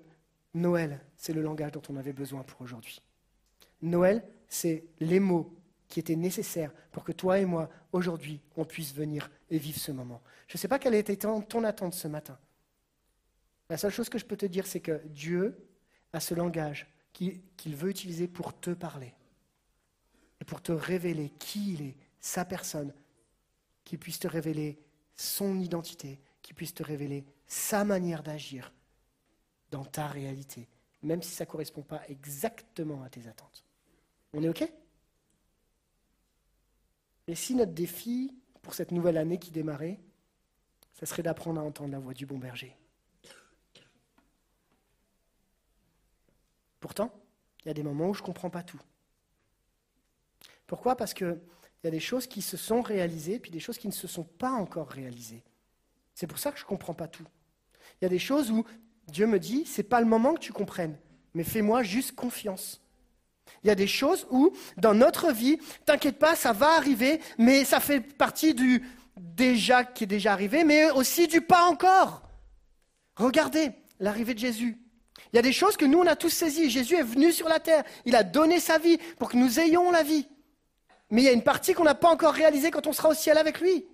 Noël, 0.54 1.00
c'est 1.16 1.34
le 1.34 1.42
langage 1.42 1.74
dont 1.74 1.82
on 1.90 1.98
avait 1.98 2.14
besoin 2.14 2.44
pour 2.44 2.62
aujourd'hui. 2.62 3.02
Noël, 3.82 4.24
c'est 4.48 4.86
les 5.00 5.20
mots 5.20 5.56
qui 5.88 6.00
étaient 6.00 6.16
nécessaires 6.16 6.72
pour 6.92 7.04
que 7.04 7.12
toi 7.12 7.40
et 7.40 7.46
moi, 7.46 7.70
aujourd'hui, 7.92 8.42
on 8.56 8.66
puisse 8.66 8.94
venir 8.94 9.30
et 9.50 9.58
vivre 9.58 9.80
ce 9.80 9.92
moment. 9.92 10.22
Je 10.48 10.56
ne 10.56 10.60
sais 10.60 10.68
pas 10.68 10.80
quelle 10.80 10.96
était 10.96 11.18
ton, 11.18 11.42
ton 11.42 11.64
attente 11.64 11.94
ce 11.94 12.08
matin. 12.08 12.38
La 13.70 13.78
seule 13.78 13.92
chose 13.92 14.10
que 14.10 14.18
je 14.18 14.26
peux 14.26 14.38
te 14.38 14.46
dire, 14.46 14.66
c'est 14.66 14.80
que 14.80 15.02
Dieu 15.08 15.68
a 16.12 16.20
ce 16.20 16.34
langage 16.34 16.88
qui- 17.14 17.42
qu'il 17.56 17.76
veut 17.76 17.90
utiliser 17.90 18.28
pour 18.28 18.60
te 18.60 18.72
parler 18.72 19.14
et 20.42 20.46
pour 20.46 20.62
te 20.62 20.72
révéler 20.72 21.30
qui 21.40 21.74
il 21.74 21.82
est, 21.82 21.98
sa 22.20 22.46
personne, 22.46 22.94
qui 23.84 23.98
puisse 23.98 24.20
te 24.20 24.28
révéler 24.28 24.80
son 25.16 25.60
identité, 25.60 26.20
qui 26.42 26.54
puisse 26.54 26.74
te 26.74 26.84
révéler 26.84 27.26
sa 27.48 27.84
manière 27.84 28.24
d'agir 28.24 28.72
dans 29.72 29.86
ta 29.86 30.08
réalité, 30.08 30.68
même 31.04 31.22
si 31.22 31.32
ça 31.32 31.46
ne 31.46 31.50
correspond 31.50 31.84
pas 31.84 32.02
exactement 32.08 33.04
à 33.04 33.10
tes 33.10 33.28
attentes. 33.28 33.64
On 34.34 34.44
est 34.44 34.50
OK? 34.50 34.72
Et 37.28 37.36
si 37.36 37.54
notre 37.54 37.74
défi 37.74 38.34
pour 38.62 38.74
cette 38.74 38.92
nouvelle 38.92 39.18
année 39.18 39.38
qui 39.38 39.52
démarrait, 39.52 40.00
ça 40.94 41.06
serait 41.06 41.24
d'apprendre 41.24 41.62
à 41.62 41.64
entendre 41.64 41.92
la 41.92 42.00
voix 42.00 42.14
du 42.14 42.26
bon 42.26 42.40
berger? 42.40 42.76
Pourtant, 46.80 47.12
il 47.64 47.68
y 47.68 47.72
a 47.72 47.74
des 47.74 47.84
moments 47.84 48.10
où 48.10 48.14
je 48.14 48.22
ne 48.22 48.26
comprends 48.26 48.50
pas 48.50 48.64
tout. 48.64 48.80
Pourquoi? 50.68 50.96
Parce 50.96 51.14
qu'il 51.14 51.40
y 51.84 51.88
a 51.88 51.92
des 51.92 52.00
choses 52.00 52.28
qui 52.28 52.42
se 52.42 52.58
sont 52.58 52.82
réalisées, 52.82 53.40
puis 53.40 53.52
des 53.52 53.60
choses 53.60 53.78
qui 53.78 53.88
ne 53.88 53.94
se 53.94 54.08
sont 54.08 54.24
pas 54.24 54.52
encore 54.52 54.88
réalisées. 54.88 55.44
C'est 56.14 56.28
pour 56.28 56.40
ça 56.40 56.52
que 56.52 56.60
je 56.60 56.64
ne 56.64 56.70
comprends 56.70 56.94
pas 56.94 57.08
tout. 57.08 57.26
Il 58.00 58.06
y 58.06 58.06
a 58.06 58.10
des 58.10 58.20
choses 58.20 58.52
où 58.52 58.64
Dieu 59.08 59.26
me 59.26 59.40
dit, 59.40 59.66
c'est 59.66 59.84
pas 59.84 60.00
le 60.00 60.06
moment 60.06 60.34
que 60.34 60.40
tu 60.40 60.54
comprennes, 60.54 60.98
mais 61.34 61.44
fais-moi 61.44 61.84
juste 61.84 62.16
confiance. 62.16 62.82
Il 63.64 63.68
y 63.68 63.72
a 63.72 63.76
des 63.76 63.88
choses 63.88 64.28
où, 64.30 64.56
dans 64.78 64.94
notre 64.94 65.32
vie, 65.32 65.58
t'inquiète 65.86 66.20
pas, 66.20 66.36
ça 66.36 66.54
va 66.54 66.78
arriver, 66.78 67.20
mais 67.38 67.66
ça 67.66 67.80
fait 67.80 68.00
partie 68.00 68.54
du 68.54 68.84
déjà 69.18 69.84
qui 69.84 70.04
est 70.06 70.08
déjà 70.08 70.34
arrivé, 70.34 70.64
mais 70.64 70.92
aussi 70.92 71.28
du 71.28 71.42
pas 71.42 71.64
encore. 71.64 72.24
Regardez 73.16 73.72
l'arrivée 74.00 74.34
de 74.34 74.40
Jésus. 74.40 74.78
Il 75.32 75.36
y 75.36 75.40
a 75.40 75.42
des 75.42 75.54
choses 75.54 75.78
que 75.78 75.86
nous, 75.86 76.00
on 76.00 76.08
a 76.08 76.16
tous 76.16 76.30
saisies. 76.30 76.70
Jésus 76.70 76.96
est 76.96 77.04
venu 77.04 77.32
sur 77.32 77.48
la 77.48 77.60
terre. 77.60 77.84
Il 78.06 78.16
a 78.16 78.24
donné 78.24 78.60
sa 78.60 78.78
vie 78.78 78.98
pour 79.18 79.30
que 79.30 79.38
nous 79.38 79.60
ayons 79.60 79.92
la 79.92 80.04
vie. 80.04 80.28
Mais 81.10 81.22
il 81.22 81.26
y 81.26 81.30
a 81.30 81.34
une 81.34 81.44
partie 81.44 81.74
qu'on 81.74 81.84
n'a 81.84 81.96
pas 81.96 82.10
encore 82.10 82.34
réalisée 82.34 82.72
quand 82.72 82.88
on 82.88 82.94
sera 82.94 83.10
au 83.10 83.14
ciel 83.14 83.38
avec 83.38 83.60
lui. 83.60 83.86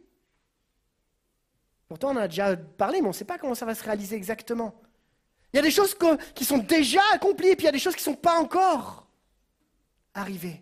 Pourtant, 1.88 2.10
on 2.10 2.18
en 2.18 2.18
a 2.18 2.28
déjà 2.28 2.56
parlé, 2.56 3.00
mais 3.00 3.08
on 3.08 3.12
ne 3.12 3.16
sait 3.16 3.26
pas 3.26 3.38
comment 3.38 3.56
ça 3.56 3.66
va 3.66 3.76
se 3.76 3.84
réaliser 3.84 4.16
exactement. 4.16 4.74
Il 5.54 5.58
y 5.58 5.60
a 5.60 5.62
des 5.62 5.72
choses 5.72 5.96
qui 6.34 6.44
sont 6.44 6.58
déjà 6.58 7.02
accomplies, 7.14 7.50
et 7.50 7.56
puis 7.56 7.64
il 7.64 7.68
y 7.68 7.70
a 7.70 7.72
des 7.72 7.80
choses 7.80 7.96
qui 7.96 8.02
ne 8.02 8.16
sont 8.16 8.20
pas 8.20 8.40
encore 8.40 9.08
arrivées. 10.14 10.62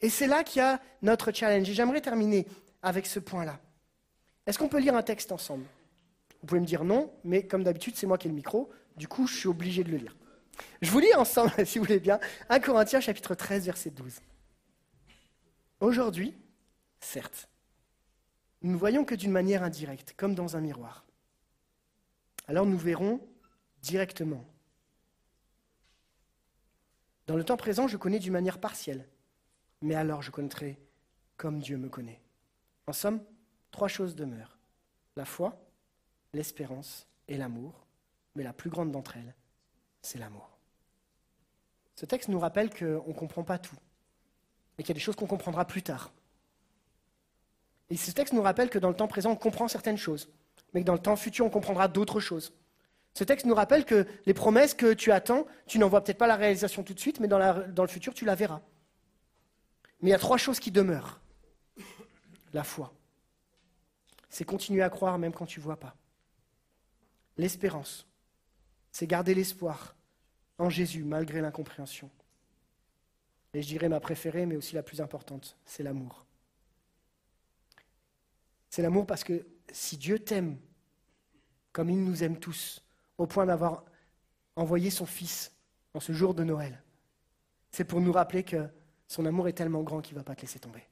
Et 0.00 0.10
c'est 0.10 0.26
là 0.26 0.44
qu'il 0.44 0.60
y 0.60 0.62
a 0.62 0.80
notre 1.02 1.32
challenge. 1.32 1.68
Et 1.68 1.74
j'aimerais 1.74 2.00
terminer 2.00 2.46
avec 2.82 3.06
ce 3.06 3.18
point-là. 3.18 3.58
Est-ce 4.46 4.58
qu'on 4.58 4.68
peut 4.68 4.78
lire 4.78 4.94
un 4.94 5.02
texte 5.02 5.32
ensemble? 5.32 5.64
Vous 6.40 6.46
pouvez 6.46 6.60
me 6.60 6.66
dire 6.66 6.84
non, 6.84 7.10
mais 7.24 7.46
comme 7.46 7.64
d'habitude, 7.64 7.96
c'est 7.96 8.06
moi 8.06 8.18
qui 8.18 8.28
ai 8.28 8.30
le 8.30 8.36
micro. 8.36 8.70
Du 8.98 9.06
coup, 9.06 9.28
je 9.28 9.36
suis 9.36 9.48
obligé 9.48 9.84
de 9.84 9.90
le 9.92 9.96
lire. 9.96 10.16
Je 10.82 10.90
vous 10.90 10.98
lis 10.98 11.14
ensemble, 11.14 11.52
si 11.64 11.78
vous 11.78 11.84
voulez 11.84 12.00
bien, 12.00 12.18
1 12.48 12.58
Corinthiens 12.58 13.00
chapitre 13.00 13.34
13, 13.34 13.66
verset 13.66 13.90
12. 13.90 14.20
Aujourd'hui, 15.80 16.36
certes, 16.98 17.48
nous 18.62 18.72
ne 18.72 18.76
voyons 18.76 19.04
que 19.04 19.14
d'une 19.14 19.30
manière 19.30 19.62
indirecte, 19.62 20.14
comme 20.16 20.34
dans 20.34 20.56
un 20.56 20.60
miroir. 20.60 21.06
Alors 22.48 22.66
nous 22.66 22.76
verrons 22.76 23.20
directement. 23.82 24.44
Dans 27.28 27.36
le 27.36 27.44
temps 27.44 27.56
présent, 27.56 27.86
je 27.86 27.96
connais 27.96 28.18
d'une 28.18 28.32
manière 28.32 28.58
partielle, 28.58 29.06
mais 29.80 29.94
alors 29.94 30.22
je 30.22 30.32
connaîtrai 30.32 30.76
comme 31.36 31.60
Dieu 31.60 31.76
me 31.76 31.88
connaît. 31.88 32.20
En 32.88 32.92
somme, 32.92 33.22
trois 33.70 33.86
choses 33.86 34.16
demeurent. 34.16 34.58
La 35.14 35.24
foi, 35.24 35.56
l'espérance 36.32 37.06
et 37.28 37.36
l'amour, 37.36 37.86
mais 38.38 38.44
la 38.44 38.52
plus 38.52 38.70
grande 38.70 38.92
d'entre 38.92 39.16
elles, 39.16 39.34
c'est 40.00 40.18
l'amour. 40.18 40.56
Ce 41.96 42.06
texte 42.06 42.28
nous 42.28 42.38
rappelle 42.38 42.70
qu'on 42.70 43.08
ne 43.08 43.12
comprend 43.12 43.42
pas 43.42 43.58
tout, 43.58 43.76
et 44.78 44.82
qu'il 44.82 44.90
y 44.90 44.92
a 44.92 44.94
des 44.94 45.00
choses 45.00 45.16
qu'on 45.16 45.26
comprendra 45.26 45.66
plus 45.66 45.82
tard. 45.82 46.12
Et 47.90 47.96
ce 47.96 48.12
texte 48.12 48.32
nous 48.32 48.42
rappelle 48.42 48.70
que 48.70 48.78
dans 48.78 48.90
le 48.90 48.94
temps 48.94 49.08
présent, 49.08 49.32
on 49.32 49.36
comprend 49.36 49.66
certaines 49.66 49.96
choses, 49.96 50.30
mais 50.72 50.82
que 50.82 50.86
dans 50.86 50.92
le 50.92 51.00
temps 51.00 51.16
futur, 51.16 51.44
on 51.46 51.50
comprendra 51.50 51.88
d'autres 51.88 52.20
choses. 52.20 52.54
Ce 53.12 53.24
texte 53.24 53.44
nous 53.44 53.56
rappelle 53.56 53.84
que 53.84 54.06
les 54.24 54.34
promesses 54.34 54.74
que 54.74 54.94
tu 54.94 55.10
attends, 55.10 55.44
tu 55.66 55.80
n'en 55.80 55.88
vois 55.88 56.04
peut-être 56.04 56.18
pas 56.18 56.28
la 56.28 56.36
réalisation 56.36 56.84
tout 56.84 56.94
de 56.94 57.00
suite, 57.00 57.18
mais 57.18 57.26
dans, 57.26 57.40
dans 57.70 57.82
le 57.82 57.88
futur, 57.88 58.14
tu 58.14 58.24
la 58.24 58.36
verras. 58.36 58.60
Mais 60.00 60.10
il 60.10 60.12
y 60.12 60.14
a 60.14 60.18
trois 60.18 60.36
choses 60.36 60.60
qui 60.60 60.70
demeurent. 60.70 61.20
La 62.52 62.62
foi. 62.62 62.94
C'est 64.30 64.44
continuer 64.44 64.82
à 64.82 64.90
croire 64.90 65.18
même 65.18 65.32
quand 65.32 65.46
tu 65.46 65.58
ne 65.58 65.64
vois 65.64 65.80
pas. 65.80 65.96
L'espérance. 67.36 68.07
C'est 68.92 69.06
garder 69.06 69.34
l'espoir 69.34 69.94
en 70.58 70.70
Jésus 70.70 71.04
malgré 71.04 71.40
l'incompréhension. 71.40 72.10
Et 73.54 73.62
je 73.62 73.68
dirais 73.68 73.88
ma 73.88 74.00
préférée, 74.00 74.46
mais 74.46 74.56
aussi 74.56 74.74
la 74.74 74.82
plus 74.82 75.00
importante, 75.00 75.56
c'est 75.64 75.82
l'amour. 75.82 76.26
C'est 78.70 78.82
l'amour 78.82 79.06
parce 79.06 79.24
que 79.24 79.46
si 79.72 79.96
Dieu 79.96 80.18
t'aime 80.18 80.58
comme 81.72 81.90
il 81.90 82.02
nous 82.02 82.24
aime 82.24 82.38
tous, 82.38 82.82
au 83.18 83.26
point 83.26 83.46
d'avoir 83.46 83.84
envoyé 84.56 84.90
son 84.90 85.06
Fils 85.06 85.52
en 85.94 86.00
ce 86.00 86.12
jour 86.12 86.34
de 86.34 86.44
Noël, 86.44 86.82
c'est 87.70 87.84
pour 87.84 88.00
nous 88.00 88.12
rappeler 88.12 88.42
que 88.42 88.68
son 89.06 89.24
amour 89.26 89.48
est 89.48 89.52
tellement 89.52 89.82
grand 89.82 90.00
qu'il 90.00 90.14
ne 90.14 90.20
va 90.20 90.24
pas 90.24 90.34
te 90.34 90.42
laisser 90.42 90.58
tomber. 90.58 90.82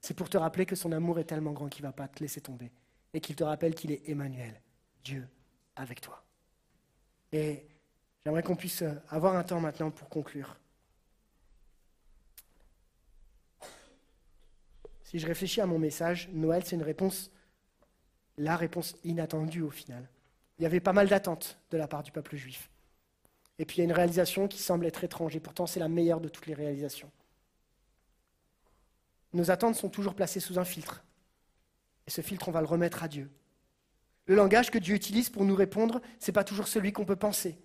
C'est 0.00 0.14
pour 0.14 0.28
te 0.28 0.38
rappeler 0.38 0.66
que 0.66 0.76
son 0.76 0.92
amour 0.92 1.18
est 1.18 1.24
tellement 1.24 1.52
grand 1.52 1.68
qu'il 1.68 1.84
ne 1.84 1.88
va 1.88 1.92
pas 1.92 2.08
te 2.08 2.20
laisser 2.20 2.40
tomber. 2.40 2.70
Et 3.14 3.20
qu'il 3.20 3.36
te 3.36 3.44
rappelle 3.44 3.74
qu'il 3.74 3.90
est 3.90 4.08
Emmanuel, 4.08 4.60
Dieu 5.02 5.26
avec 5.76 6.00
toi. 6.00 6.24
Et 7.32 7.66
j'aimerais 8.24 8.42
qu'on 8.42 8.56
puisse 8.56 8.82
euh, 8.82 8.94
avoir 9.10 9.36
un 9.36 9.44
temps 9.44 9.60
maintenant 9.60 9.90
pour 9.90 10.08
conclure. 10.08 10.56
Si 15.04 15.18
je 15.18 15.26
réfléchis 15.26 15.60
à 15.60 15.66
mon 15.66 15.78
message, 15.78 16.28
Noël, 16.32 16.62
c'est 16.64 16.76
une 16.76 16.82
réponse, 16.82 17.30
la 18.36 18.56
réponse 18.56 18.94
inattendue 19.04 19.62
au 19.62 19.70
final. 19.70 20.06
Il 20.58 20.62
y 20.64 20.66
avait 20.66 20.80
pas 20.80 20.92
mal 20.92 21.08
d'attentes 21.08 21.58
de 21.70 21.78
la 21.78 21.88
part 21.88 22.02
du 22.02 22.12
peuple 22.12 22.36
juif. 22.36 22.68
Et 23.58 23.64
puis 23.64 23.76
il 23.76 23.78
y 23.78 23.82
a 23.82 23.84
une 23.84 23.92
réalisation 23.92 24.48
qui 24.48 24.58
semble 24.58 24.86
être 24.86 25.04
étrange, 25.04 25.34
et 25.34 25.40
pourtant 25.40 25.66
c'est 25.66 25.80
la 25.80 25.88
meilleure 25.88 26.20
de 26.20 26.28
toutes 26.28 26.46
les 26.46 26.54
réalisations. 26.54 27.10
Nos 29.32 29.50
attentes 29.50 29.74
sont 29.74 29.88
toujours 29.88 30.14
placées 30.14 30.40
sous 30.40 30.58
un 30.58 30.64
filtre. 30.64 31.02
Et 32.06 32.10
ce 32.10 32.20
filtre, 32.20 32.48
on 32.48 32.52
va 32.52 32.60
le 32.60 32.66
remettre 32.66 33.02
à 33.02 33.08
Dieu. 33.08 33.30
Le 34.28 34.34
langage 34.34 34.70
que 34.70 34.78
Dieu 34.78 34.94
utilise 34.94 35.30
pour 35.30 35.44
nous 35.44 35.54
répondre, 35.54 36.00
ce 36.20 36.30
n'est 36.30 36.34
pas 36.34 36.44
toujours 36.44 36.68
celui 36.68 36.92
qu'on 36.92 37.06
peut 37.06 37.16
penser 37.16 37.58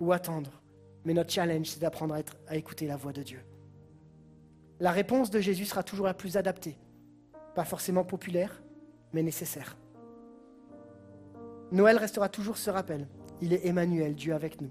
ou 0.00 0.12
attendre. 0.12 0.60
Mais 1.04 1.14
notre 1.14 1.32
challenge, 1.32 1.68
c'est 1.68 1.80
d'apprendre 1.80 2.16
à, 2.16 2.18
à 2.48 2.56
écouter 2.56 2.86
la 2.88 2.96
voix 2.96 3.12
de 3.12 3.22
Dieu. 3.22 3.40
La 4.80 4.90
réponse 4.90 5.30
de 5.30 5.40
Jésus 5.40 5.66
sera 5.66 5.84
toujours 5.84 6.06
la 6.06 6.14
plus 6.14 6.36
adaptée. 6.36 6.76
Pas 7.54 7.64
forcément 7.64 8.04
populaire, 8.04 8.60
mais 9.12 9.22
nécessaire. 9.22 9.76
Noël 11.70 11.96
restera 11.96 12.28
toujours 12.28 12.56
ce 12.56 12.70
rappel. 12.70 13.06
Il 13.40 13.52
est 13.52 13.64
Emmanuel, 13.64 14.16
Dieu 14.16 14.34
avec 14.34 14.60
nous. 14.60 14.70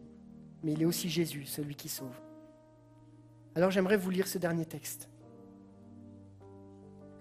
Mais 0.61 0.73
il 0.73 0.81
est 0.81 0.85
aussi 0.85 1.09
Jésus, 1.09 1.45
celui 1.45 1.75
qui 1.75 1.87
sauve. 1.87 2.19
Alors 3.55 3.71
j'aimerais 3.71 3.97
vous 3.97 4.09
lire 4.09 4.27
ce 4.27 4.37
dernier 4.37 4.65
texte, 4.65 5.09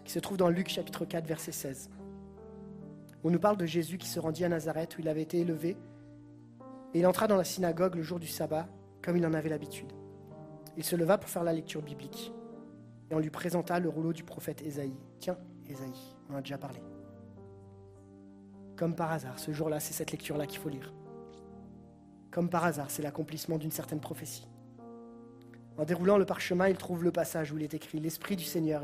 qui 0.05 0.13
se 0.13 0.19
trouve 0.19 0.39
dans 0.39 0.49
Luc 0.49 0.69
chapitre 0.69 1.05
4, 1.05 1.27
verset 1.27 1.53
16. 1.53 1.91
On 3.25 3.31
nous 3.31 3.39
parle 3.39 3.57
de 3.57 3.67
Jésus 3.67 3.99
qui 3.99 4.09
se 4.09 4.19
rendit 4.19 4.45
à 4.45 4.49
Nazareth 4.49 4.97
où 4.97 5.01
il 5.01 5.09
avait 5.09 5.23
été 5.23 5.39
élevé, 5.39 5.77
et 6.95 6.99
il 6.99 7.07
entra 7.07 7.29
dans 7.29 7.37
la 7.37 7.45
synagogue 7.45 7.95
le 7.95 8.03
jour 8.03 8.19
du 8.19 8.27
sabbat, 8.27 8.67
comme 9.01 9.17
il 9.17 9.25
en 9.25 9.33
avait 9.33 9.49
l'habitude. 9.49 9.93
Il 10.77 10.85
se 10.85 10.97
leva 10.97 11.19
pour 11.19 11.31
faire 11.31 11.45
la 11.45 11.53
lecture 11.53 11.83
biblique, 11.83 12.33
et 13.11 13.15
on 13.15 13.21
lui 13.21 13.31
présenta 13.31 13.79
le 13.79 13.89
rouleau 13.89 14.13
du 14.13 14.25
prophète 14.25 14.63
Ésaïe. 14.63 14.97
Tiens, 15.21 15.39
Ésaïe, 15.69 16.17
on 16.29 16.35
en 16.35 16.39
a 16.39 16.43
déjà 16.43 16.59
parlé. 16.59 16.83
Comme 18.77 18.97
par 18.97 19.13
hasard, 19.13 19.39
ce 19.39 19.53
jour-là, 19.53 19.79
c'est 19.79 19.93
cette 19.93 20.11
lecture-là 20.11 20.47
qu'il 20.47 20.59
faut 20.59 20.69
lire. 20.69 20.93
Comme 22.33 22.49
par 22.49 22.65
hasard, 22.65 22.91
c'est 22.91 23.03
l'accomplissement 23.03 23.59
d'une 23.59 23.71
certaine 23.71 24.01
prophétie. 24.01 24.49
En 25.79 25.85
déroulant 25.85 26.19
le 26.19 26.27
parchemin, 26.27 26.69
il 26.69 26.77
trouve 26.77 27.05
le 27.05 27.13
passage 27.13 27.53
où 27.53 27.59
il 27.59 27.63
est 27.63 27.75
écrit 27.75 28.01
L'Esprit 28.01 28.35
du 28.35 28.45
Seigneur 28.45 28.83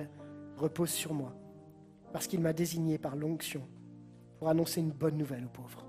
repose 0.57 0.91
sur 0.91 1.12
moi, 1.12 1.34
parce 2.12 2.28
qu'il 2.28 2.41
m'a 2.41 2.53
désigné 2.53 2.99
par 2.99 3.16
l'onction 3.16 3.62
pour 4.39 4.49
annoncer 4.49 4.80
une 4.80 4.93
bonne 4.93 5.16
nouvelle 5.16 5.45
aux 5.45 5.49
pauvres. 5.49 5.84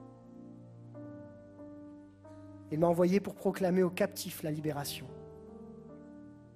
Il 2.72 2.80
m'a 2.80 2.88
envoyé 2.88 3.20
pour 3.20 3.36
proclamer 3.36 3.84
aux 3.84 3.90
captifs 3.90 4.44
la 4.44 4.52
libération, 4.52 5.08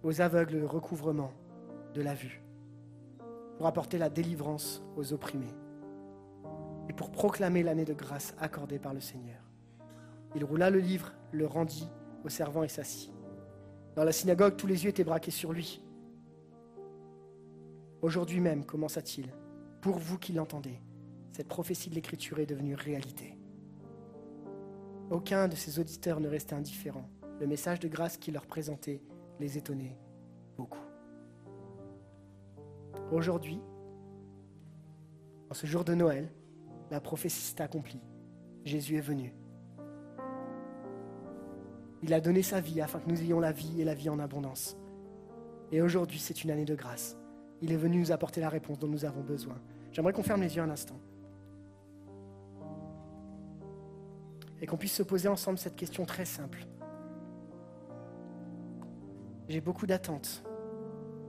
aux 0.04 0.22
aveugles 0.22 0.60
le 0.60 0.66
recouvrement 0.66 1.32
de 1.94 2.02
la 2.02 2.14
vue, 2.14 2.44
pour 3.58 3.68
apporter 3.68 3.98
la 3.98 4.10
délivrance 4.10 4.84
aux 4.96 5.14
opprimés 5.14 5.54
et 6.90 6.94
pour 6.94 7.12
proclamer 7.12 7.64
l'année 7.64 7.86
de 7.86 7.94
grâce 7.94 8.36
accordée 8.40 8.80
par 8.80 8.94
le 8.94 9.00
Seigneur. 9.00 9.40
Il 10.36 10.44
roula 10.44 10.70
le 10.70 10.80
livre, 10.80 11.14
le 11.32 11.46
rendit 11.46 11.90
au 12.24 12.30
servant 12.30 12.64
et 12.64 12.68
s'assit. 12.68 13.12
Dans 13.96 14.04
la 14.04 14.12
synagogue, 14.12 14.56
tous 14.56 14.68
les 14.68 14.84
yeux 14.84 14.90
étaient 14.90 15.04
braqués 15.04 15.32
sur 15.32 15.54
lui. 15.54 15.84
Aujourd'hui 18.02 18.40
même, 18.40 18.66
commença-t-il, 18.66 19.30
pour 19.82 19.98
vous 19.98 20.18
qui 20.18 20.34
l'entendez, 20.34 20.82
cette 21.34 21.48
prophétie 21.48 21.90
de 21.90 21.96
l'Écriture 21.96 22.38
est 22.38 22.46
devenue 22.46 22.76
réalité. 22.76 23.36
Aucun 25.10 25.48
de 25.48 25.56
ses 25.56 25.80
auditeurs 25.80 26.20
ne 26.20 26.30
restait 26.30 26.54
indifférent. 26.54 27.10
Le 27.40 27.48
message 27.48 27.80
de 27.80 27.88
grâce 27.88 28.18
qu'il 28.18 28.36
leur 28.36 28.46
présentait 28.46 29.02
les 29.40 29.58
étonnait 29.58 29.98
beaucoup. 30.58 30.86
Aujourd'hui, 33.12 33.60
en 35.50 35.56
ce 35.56 35.66
jour 35.66 35.84
de 35.84 35.96
Noël, 35.96 36.32
la 36.92 37.02
prophétie 37.02 37.42
s'est 37.42 37.62
accomplie. 37.62 38.02
Jésus 38.64 38.98
est 38.98 39.02
venu. 39.02 39.34
Il 42.04 42.14
a 42.14 42.22
donné 42.22 42.44
sa 42.44 42.62
vie 42.62 42.80
afin 42.80 43.00
que 43.00 43.10
nous 43.10 43.22
ayons 43.22 43.40
la 43.40 43.52
vie 43.52 43.82
et 43.82 43.86
la 43.86 43.96
vie 43.96 44.10
en 44.10 44.20
abondance. 44.20 44.78
Et 45.72 45.82
aujourd'hui, 45.82 46.20
c'est 46.20 46.44
une 46.44 46.52
année 46.52 46.66
de 46.66 46.76
grâce. 46.76 47.18
Il 47.62 47.72
est 47.72 47.78
venu 47.78 47.98
nous 47.98 48.12
apporter 48.12 48.40
la 48.40 48.50
réponse 48.50 48.78
dont 48.78 48.88
nous 48.88 49.06
avons 49.06 49.22
besoin. 49.22 49.60
J'aimerais 49.92 50.14
qu'on 50.14 50.22
ferme 50.22 50.42
les 50.42 50.56
yeux 50.56 50.62
un 50.62 50.70
instant. 50.70 51.00
Et 54.64 54.66
qu'on 54.66 54.78
puisse 54.78 54.94
se 54.94 55.04
poser 55.04 55.28
ensemble 55.28 55.58
cette 55.58 55.76
question 55.76 56.06
très 56.06 56.24
simple. 56.24 56.66
J'ai 59.50 59.60
beaucoup 59.60 59.86
d'attentes. 59.86 60.42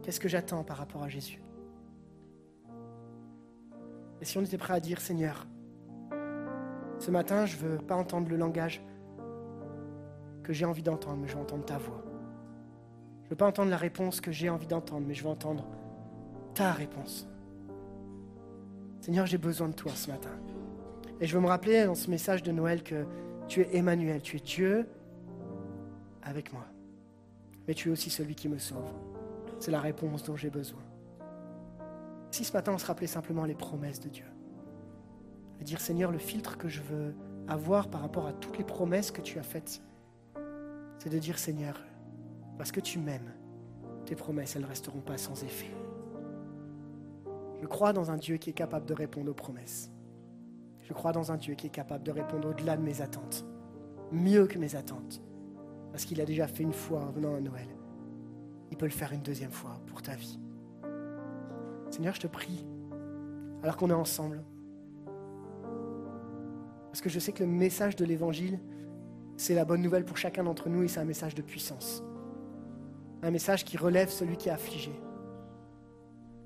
Qu'est-ce 0.04 0.20
que 0.20 0.28
j'attends 0.28 0.62
par 0.62 0.76
rapport 0.76 1.02
à 1.02 1.08
Jésus? 1.08 1.42
Et 4.20 4.24
si 4.24 4.38
on 4.38 4.42
était 4.42 4.56
prêt 4.56 4.74
à 4.74 4.78
dire, 4.78 5.00
Seigneur, 5.00 5.48
ce 7.00 7.10
matin, 7.10 7.44
je 7.44 7.56
ne 7.56 7.62
veux 7.62 7.78
pas 7.78 7.96
entendre 7.96 8.28
le 8.28 8.36
langage 8.36 8.80
que 10.44 10.52
j'ai 10.52 10.64
envie 10.64 10.84
d'entendre, 10.84 11.16
mais 11.16 11.26
je 11.26 11.34
veux 11.34 11.42
entendre 11.42 11.64
ta 11.64 11.76
voix. 11.76 12.04
Je 13.22 13.26
ne 13.26 13.30
veux 13.30 13.36
pas 13.36 13.48
entendre 13.48 13.70
la 13.70 13.76
réponse 13.76 14.20
que 14.20 14.30
j'ai 14.30 14.48
envie 14.48 14.68
d'entendre, 14.68 15.04
mais 15.08 15.14
je 15.14 15.24
veux 15.24 15.30
entendre 15.30 15.66
ta 16.54 16.70
réponse. 16.70 17.26
Seigneur, 19.00 19.26
j'ai 19.26 19.38
besoin 19.38 19.70
de 19.70 19.74
toi 19.74 19.90
ce 19.92 20.08
matin. 20.08 20.30
Et 21.20 21.26
je 21.26 21.34
veux 21.34 21.42
me 21.42 21.48
rappeler 21.48 21.84
dans 21.84 21.94
ce 21.94 22.10
message 22.10 22.42
de 22.42 22.52
Noël 22.52 22.82
que 22.82 23.06
tu 23.48 23.60
es 23.60 23.76
Emmanuel, 23.76 24.20
tu 24.20 24.36
es 24.36 24.40
Dieu 24.40 24.86
avec 26.22 26.52
moi. 26.52 26.66
Mais 27.66 27.74
tu 27.74 27.88
es 27.88 27.92
aussi 27.92 28.10
celui 28.10 28.34
qui 28.34 28.48
me 28.48 28.58
sauve. 28.58 28.92
C'est 29.60 29.70
la 29.70 29.80
réponse 29.80 30.22
dont 30.24 30.36
j'ai 30.36 30.50
besoin. 30.50 30.82
Si 32.30 32.44
ce 32.44 32.52
matin 32.52 32.72
on 32.74 32.78
se 32.78 32.86
rappelait 32.86 33.06
simplement 33.06 33.44
les 33.44 33.54
promesses 33.54 34.00
de 34.00 34.08
Dieu, 34.08 34.24
et 35.60 35.64
dire 35.64 35.80
Seigneur, 35.80 36.10
le 36.10 36.18
filtre 36.18 36.58
que 36.58 36.68
je 36.68 36.82
veux 36.82 37.14
avoir 37.46 37.88
par 37.88 38.00
rapport 38.00 38.26
à 38.26 38.32
toutes 38.32 38.58
les 38.58 38.64
promesses 38.64 39.10
que 39.10 39.20
tu 39.20 39.38
as 39.38 39.44
faites, 39.44 39.80
c'est 40.98 41.10
de 41.10 41.18
dire 41.18 41.38
Seigneur, 41.38 41.80
parce 42.58 42.72
que 42.72 42.80
tu 42.80 42.98
m'aimes, 42.98 43.32
tes 44.04 44.16
promesses, 44.16 44.56
elles 44.56 44.62
ne 44.62 44.66
resteront 44.66 45.00
pas 45.00 45.16
sans 45.16 45.42
effet. 45.44 45.70
Je 47.62 47.66
crois 47.66 47.92
dans 47.92 48.10
un 48.10 48.16
Dieu 48.16 48.36
qui 48.36 48.50
est 48.50 48.54
capable 48.54 48.86
de 48.86 48.94
répondre 48.94 49.30
aux 49.30 49.34
promesses. 49.34 49.93
Je 50.84 50.92
crois 50.92 51.12
dans 51.12 51.32
un 51.32 51.36
Dieu 51.36 51.54
qui 51.54 51.66
est 51.66 51.70
capable 51.70 52.04
de 52.04 52.12
répondre 52.12 52.50
au-delà 52.50 52.76
de 52.76 52.82
mes 52.82 53.00
attentes, 53.00 53.44
mieux 54.12 54.46
que 54.46 54.58
mes 54.58 54.76
attentes, 54.76 55.22
parce 55.90 56.04
qu'il 56.04 56.20
a 56.20 56.26
déjà 56.26 56.46
fait 56.46 56.62
une 56.62 56.74
fois 56.74 57.00
en 57.00 57.10
venant 57.10 57.34
à 57.34 57.40
Noël. 57.40 57.68
Il 58.70 58.76
peut 58.76 58.86
le 58.86 58.92
faire 58.92 59.12
une 59.12 59.22
deuxième 59.22 59.50
fois 59.50 59.80
pour 59.86 60.02
ta 60.02 60.14
vie. 60.14 60.38
Seigneur, 61.90 62.14
je 62.14 62.20
te 62.20 62.26
prie, 62.26 62.66
alors 63.62 63.76
qu'on 63.76 63.88
est 63.88 63.94
ensemble, 63.94 64.44
parce 66.88 67.00
que 67.00 67.08
je 67.08 67.18
sais 67.18 67.32
que 67.32 67.42
le 67.42 67.50
message 67.50 67.96
de 67.96 68.04
l'Évangile, 68.04 68.60
c'est 69.36 69.54
la 69.54 69.64
bonne 69.64 69.82
nouvelle 69.82 70.04
pour 70.04 70.16
chacun 70.16 70.44
d'entre 70.44 70.68
nous 70.68 70.84
et 70.84 70.88
c'est 70.88 71.00
un 71.00 71.04
message 71.04 71.34
de 71.34 71.42
puissance. 71.42 72.04
Un 73.22 73.30
message 73.30 73.64
qui 73.64 73.76
relève 73.76 74.10
celui 74.10 74.36
qui 74.36 74.48
est 74.48 74.52
affligé. 74.52 74.92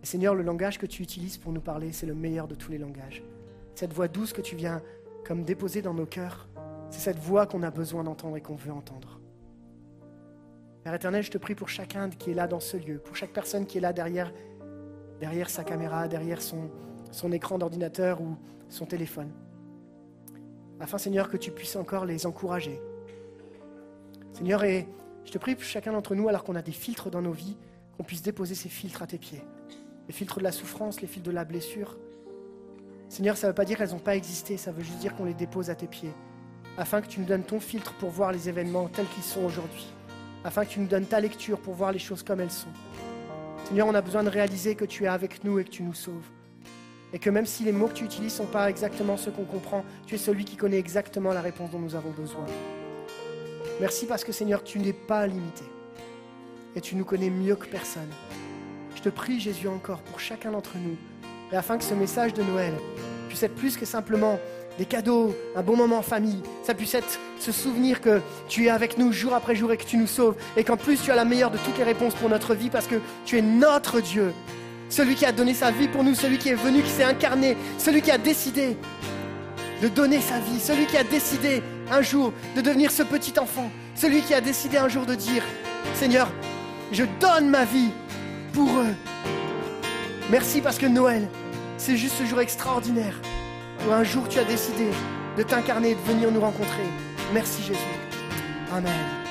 Seigneur, 0.03 0.34
le 0.34 0.43
langage 0.43 0.78
que 0.78 0.86
tu 0.86 1.03
utilises 1.03 1.36
pour 1.36 1.53
nous 1.53 1.61
parler, 1.61 1.93
c'est 1.93 2.07
le 2.07 2.14
meilleur 2.14 2.49
de 2.49 2.55
tous 2.55 2.70
les 2.70 2.78
langages. 2.78 3.22
Cette 3.79 3.93
voix 3.93 4.09
douce 4.09 4.33
que 4.33 4.41
tu 4.41 4.57
viens 4.57 4.83
comme 5.24 5.45
déposer 5.45 5.83
dans 5.83 5.95
nos 5.95 6.05
cœurs, 6.05 6.49
c'est 6.91 6.99
cette 6.99 7.20
voix 7.20 7.47
qu'on 7.47 7.62
a 7.62 7.70
besoin 7.70 8.03
d'entendre 8.03 8.37
et 8.37 8.41
qu'on 8.41 8.57
veut 8.57 8.72
entendre. 8.72 9.20
Père 10.83 10.95
éternel, 10.95 11.22
je 11.22 11.31
te 11.31 11.39
prie 11.39 11.55
pour 11.55 11.68
chacun 11.68 12.11
qui 12.11 12.33
est 12.33 12.35
là 12.35 12.49
dans 12.49 12.59
ce 12.59 12.76
lieu, 12.76 12.99
pour 12.99 13.14
chaque 13.14 13.33
personne 13.33 13.66
qui 13.66 13.79
est 13.79 13.81
là 13.81 13.93
derrière, 13.93 14.33
derrière 15.20 15.49
sa 15.49 15.62
caméra, 15.62 16.09
derrière 16.09 16.43
son, 16.43 17.31
écran 17.31 17.57
d'ordinateur 17.57 18.20
ou 18.20 18.37
son 18.68 18.85
téléphone 18.85 19.31
afin, 20.81 20.99
Seigneur, 20.99 21.29
que 21.29 21.37
tu 21.37 21.53
puisses 21.53 21.76
encore 21.76 22.05
les 22.05 22.26
encourager. 22.26 22.83
Seigneur, 24.33 24.64
et 24.64 24.89
je 25.24 25.31
te 25.31 25.39
prie 25.39 25.55
pour 25.55 25.62
chacun 25.62 25.93
d'entre 25.93 26.16
nous, 26.16 26.29
alors 26.29 26.43
qu'on 26.43 26.57
a 26.57 26.62
des 26.62 26.72
filtres 26.72 27.11
dans 27.11 27.22
nos 27.22 27.31
vies, 27.31 27.57
qu'on 27.97 28.03
puisse 28.03 28.22
déposer 28.22 28.57
ces 28.57 28.68
filtres 28.68 29.03
à 29.03 29.07
tes 29.07 29.18
pieds. 29.18 29.45
Les 30.09 30.12
filtres 30.12 30.39
de 30.39 30.45
la 30.45 30.53
souffrance, 30.53 31.01
les 31.01 31.07
filtres 31.07 31.29
de 31.29 31.33
la 31.33 31.45
blessure. 31.45 31.97
Seigneur, 33.09 33.36
ça 33.36 33.46
ne 33.46 33.52
veut 33.52 33.54
pas 33.54 33.64
dire 33.64 33.78
qu'elles 33.78 33.90
n'ont 33.90 33.98
pas 33.98 34.16
existé, 34.16 34.56
ça 34.56 34.70
veut 34.70 34.82
juste 34.82 34.98
dire 34.98 35.16
qu'on 35.16 35.24
les 35.24 35.34
dépose 35.34 35.70
à 35.70 35.74
tes 35.74 35.86
pieds, 35.86 36.12
afin 36.76 37.00
que 37.00 37.06
tu 37.06 37.20
nous 37.20 37.26
donnes 37.26 37.42
ton 37.42 37.59
filtre 37.59 37.94
pour 37.94 38.11
voir 38.11 38.32
les 38.32 38.48
événements 38.48 38.88
tels 38.88 39.06
qu'ils 39.06 39.22
sont 39.22 39.42
aujourd'hui, 39.42 39.86
afin 40.44 40.64
que 40.64 40.70
tu 40.70 40.80
nous 40.80 40.86
donnes 40.86 41.06
ta 41.06 41.20
lecture 41.20 41.59
pour 41.59 41.74
voir 41.74 41.92
les 41.92 41.98
choses 41.98 42.22
comme 42.22 42.40
elles 42.40 42.50
sont. 42.50 42.68
Seigneur, 43.64 43.86
on 43.86 43.94
a 43.94 44.02
besoin 44.02 44.22
de 44.22 44.28
réaliser 44.28 44.74
que 44.74 44.84
tu 44.84 45.04
es 45.04 45.09
avec 45.09 45.42
nous 45.44 45.59
et 45.59 45.64
que 45.64 45.70
tu 45.70 45.82
nous 45.82 45.94
sauves. 45.94 46.28
Et 47.12 47.18
que 47.18 47.30
même 47.30 47.46
si 47.46 47.64
les 47.64 47.72
mots 47.72 47.88
que 47.88 47.94
tu 47.94 48.04
utilises 48.04 48.32
ne 48.32 48.44
sont 48.44 48.46
pas 48.46 48.68
exactement 48.68 49.16
ceux 49.16 49.30
qu'on 49.30 49.44
comprend, 49.44 49.84
tu 50.06 50.14
es 50.14 50.18
celui 50.18 50.44
qui 50.44 50.56
connaît 50.56 50.78
exactement 50.78 51.32
la 51.32 51.40
réponse 51.40 51.70
dont 51.70 51.78
nous 51.78 51.94
avons 51.94 52.11
besoin. 52.11 52.44
Merci 53.80 54.06
parce 54.06 54.24
que 54.24 54.32
Seigneur, 54.32 54.62
tu 54.62 54.78
n'es 54.78 54.92
pas 54.92 55.26
limité. 55.26 55.64
Et 56.76 56.80
tu 56.80 56.96
nous 56.96 57.04
connais 57.04 57.30
mieux 57.30 57.56
que 57.56 57.66
personne. 57.66 58.11
Je 58.94 59.02
te 59.02 59.09
prie, 59.09 59.40
Jésus, 59.40 59.68
encore 59.68 60.02
pour 60.02 60.20
chacun 60.20 60.50
d'entre 60.50 60.76
nous, 60.76 60.96
et 61.53 61.57
afin 61.57 61.78
que 61.78 61.84
ce 61.84 61.94
message 61.94 62.34
de 62.34 62.42
Noël 62.42 62.72
puisse 63.28 63.42
être 63.42 63.55
plus 63.55 63.76
que 63.76 63.86
simplement 63.86 64.38
des 64.78 64.84
cadeaux, 64.84 65.34
un 65.57 65.62
bon 65.62 65.76
moment 65.76 65.99
en 65.99 66.03
famille, 66.03 66.40
ça 66.62 66.72
puisse 66.72 66.94
être 66.94 67.18
ce 67.40 67.51
souvenir 67.51 68.01
que 68.01 68.20
tu 68.49 68.66
es 68.66 68.70
avec 68.70 68.96
nous 68.96 69.12
jour 69.12 69.34
après 69.34 69.57
jour 69.57 69.72
et 69.72 69.76
que 69.76 69.84
tu 69.84 69.96
nous 69.96 70.07
sauves, 70.07 70.36
et 70.57 70.62
qu'en 70.62 70.76
plus 70.76 71.03
tu 71.03 71.11
as 71.11 71.16
la 71.16 71.24
meilleure 71.24 71.51
de 71.51 71.59
toutes 71.59 71.76
les 71.78 71.84
réponses 71.84 72.14
pour 72.14 72.28
notre 72.28 72.55
vie 72.55 72.70
parce 72.70 72.86
que 72.86 72.96
tu 73.24 73.38
es 73.38 73.42
notre 73.42 74.01
Dieu. 74.01 74.32
Celui 74.88 75.16
qui 75.16 75.26
a 75.26 75.32
donné 75.32 75.53
sa 75.53 75.70
vie 75.70 75.88
pour 75.88 76.05
nous, 76.05 76.14
celui 76.14 76.38
qui 76.38 76.49
est 76.51 76.55
venu, 76.55 76.82
qui 76.82 76.90
s'est 76.90 77.05
incarné, 77.05 77.57
celui 77.76 78.03
qui 78.03 78.11
a 78.11 78.18
décidé 78.18 78.76
de 79.82 79.88
donner 79.88 80.20
sa 80.20 80.38
vie, 80.38 80.61
celui 80.61 80.86
qui 80.86 80.96
a 80.96 81.05
décidé 81.05 81.62
un 81.90 82.01
jour 82.01 82.32
de 82.57 82.61
devenir 82.61 82.90
ce 82.90 83.03
petit 83.03 83.38
enfant, 83.38 83.70
celui 83.94 84.22
qui 84.22 84.32
a 84.32 84.40
décidé 84.40 84.78
un 84.78 84.88
jour 84.88 85.07
de 85.07 85.14
dire, 85.14 85.42
Seigneur, 85.94 86.30
je 86.92 87.05
donne 87.20 87.49
ma 87.51 87.64
vie 87.64 87.90
pour 88.53 88.68
eux. 88.68 88.94
Merci 90.31 90.61
parce 90.61 90.79
que 90.79 90.87
Noël, 90.87 91.26
c'est 91.79 91.97
juste 91.97 92.16
ce 92.18 92.24
jour 92.26 92.41
extraordinaire 92.41 93.14
où 93.87 93.93
un 93.93 94.05
jour 94.05 94.29
tu 94.29 94.39
as 94.39 94.45
décidé 94.45 94.89
de 95.39 95.43
t'incarner 95.43 95.93
et 95.93 95.95
de 95.95 96.01
venir 96.01 96.31
nous 96.31 96.41
rencontrer. 96.41 96.85
Merci 97.33 97.62
Jésus. 97.62 97.79
Amen. 98.70 99.28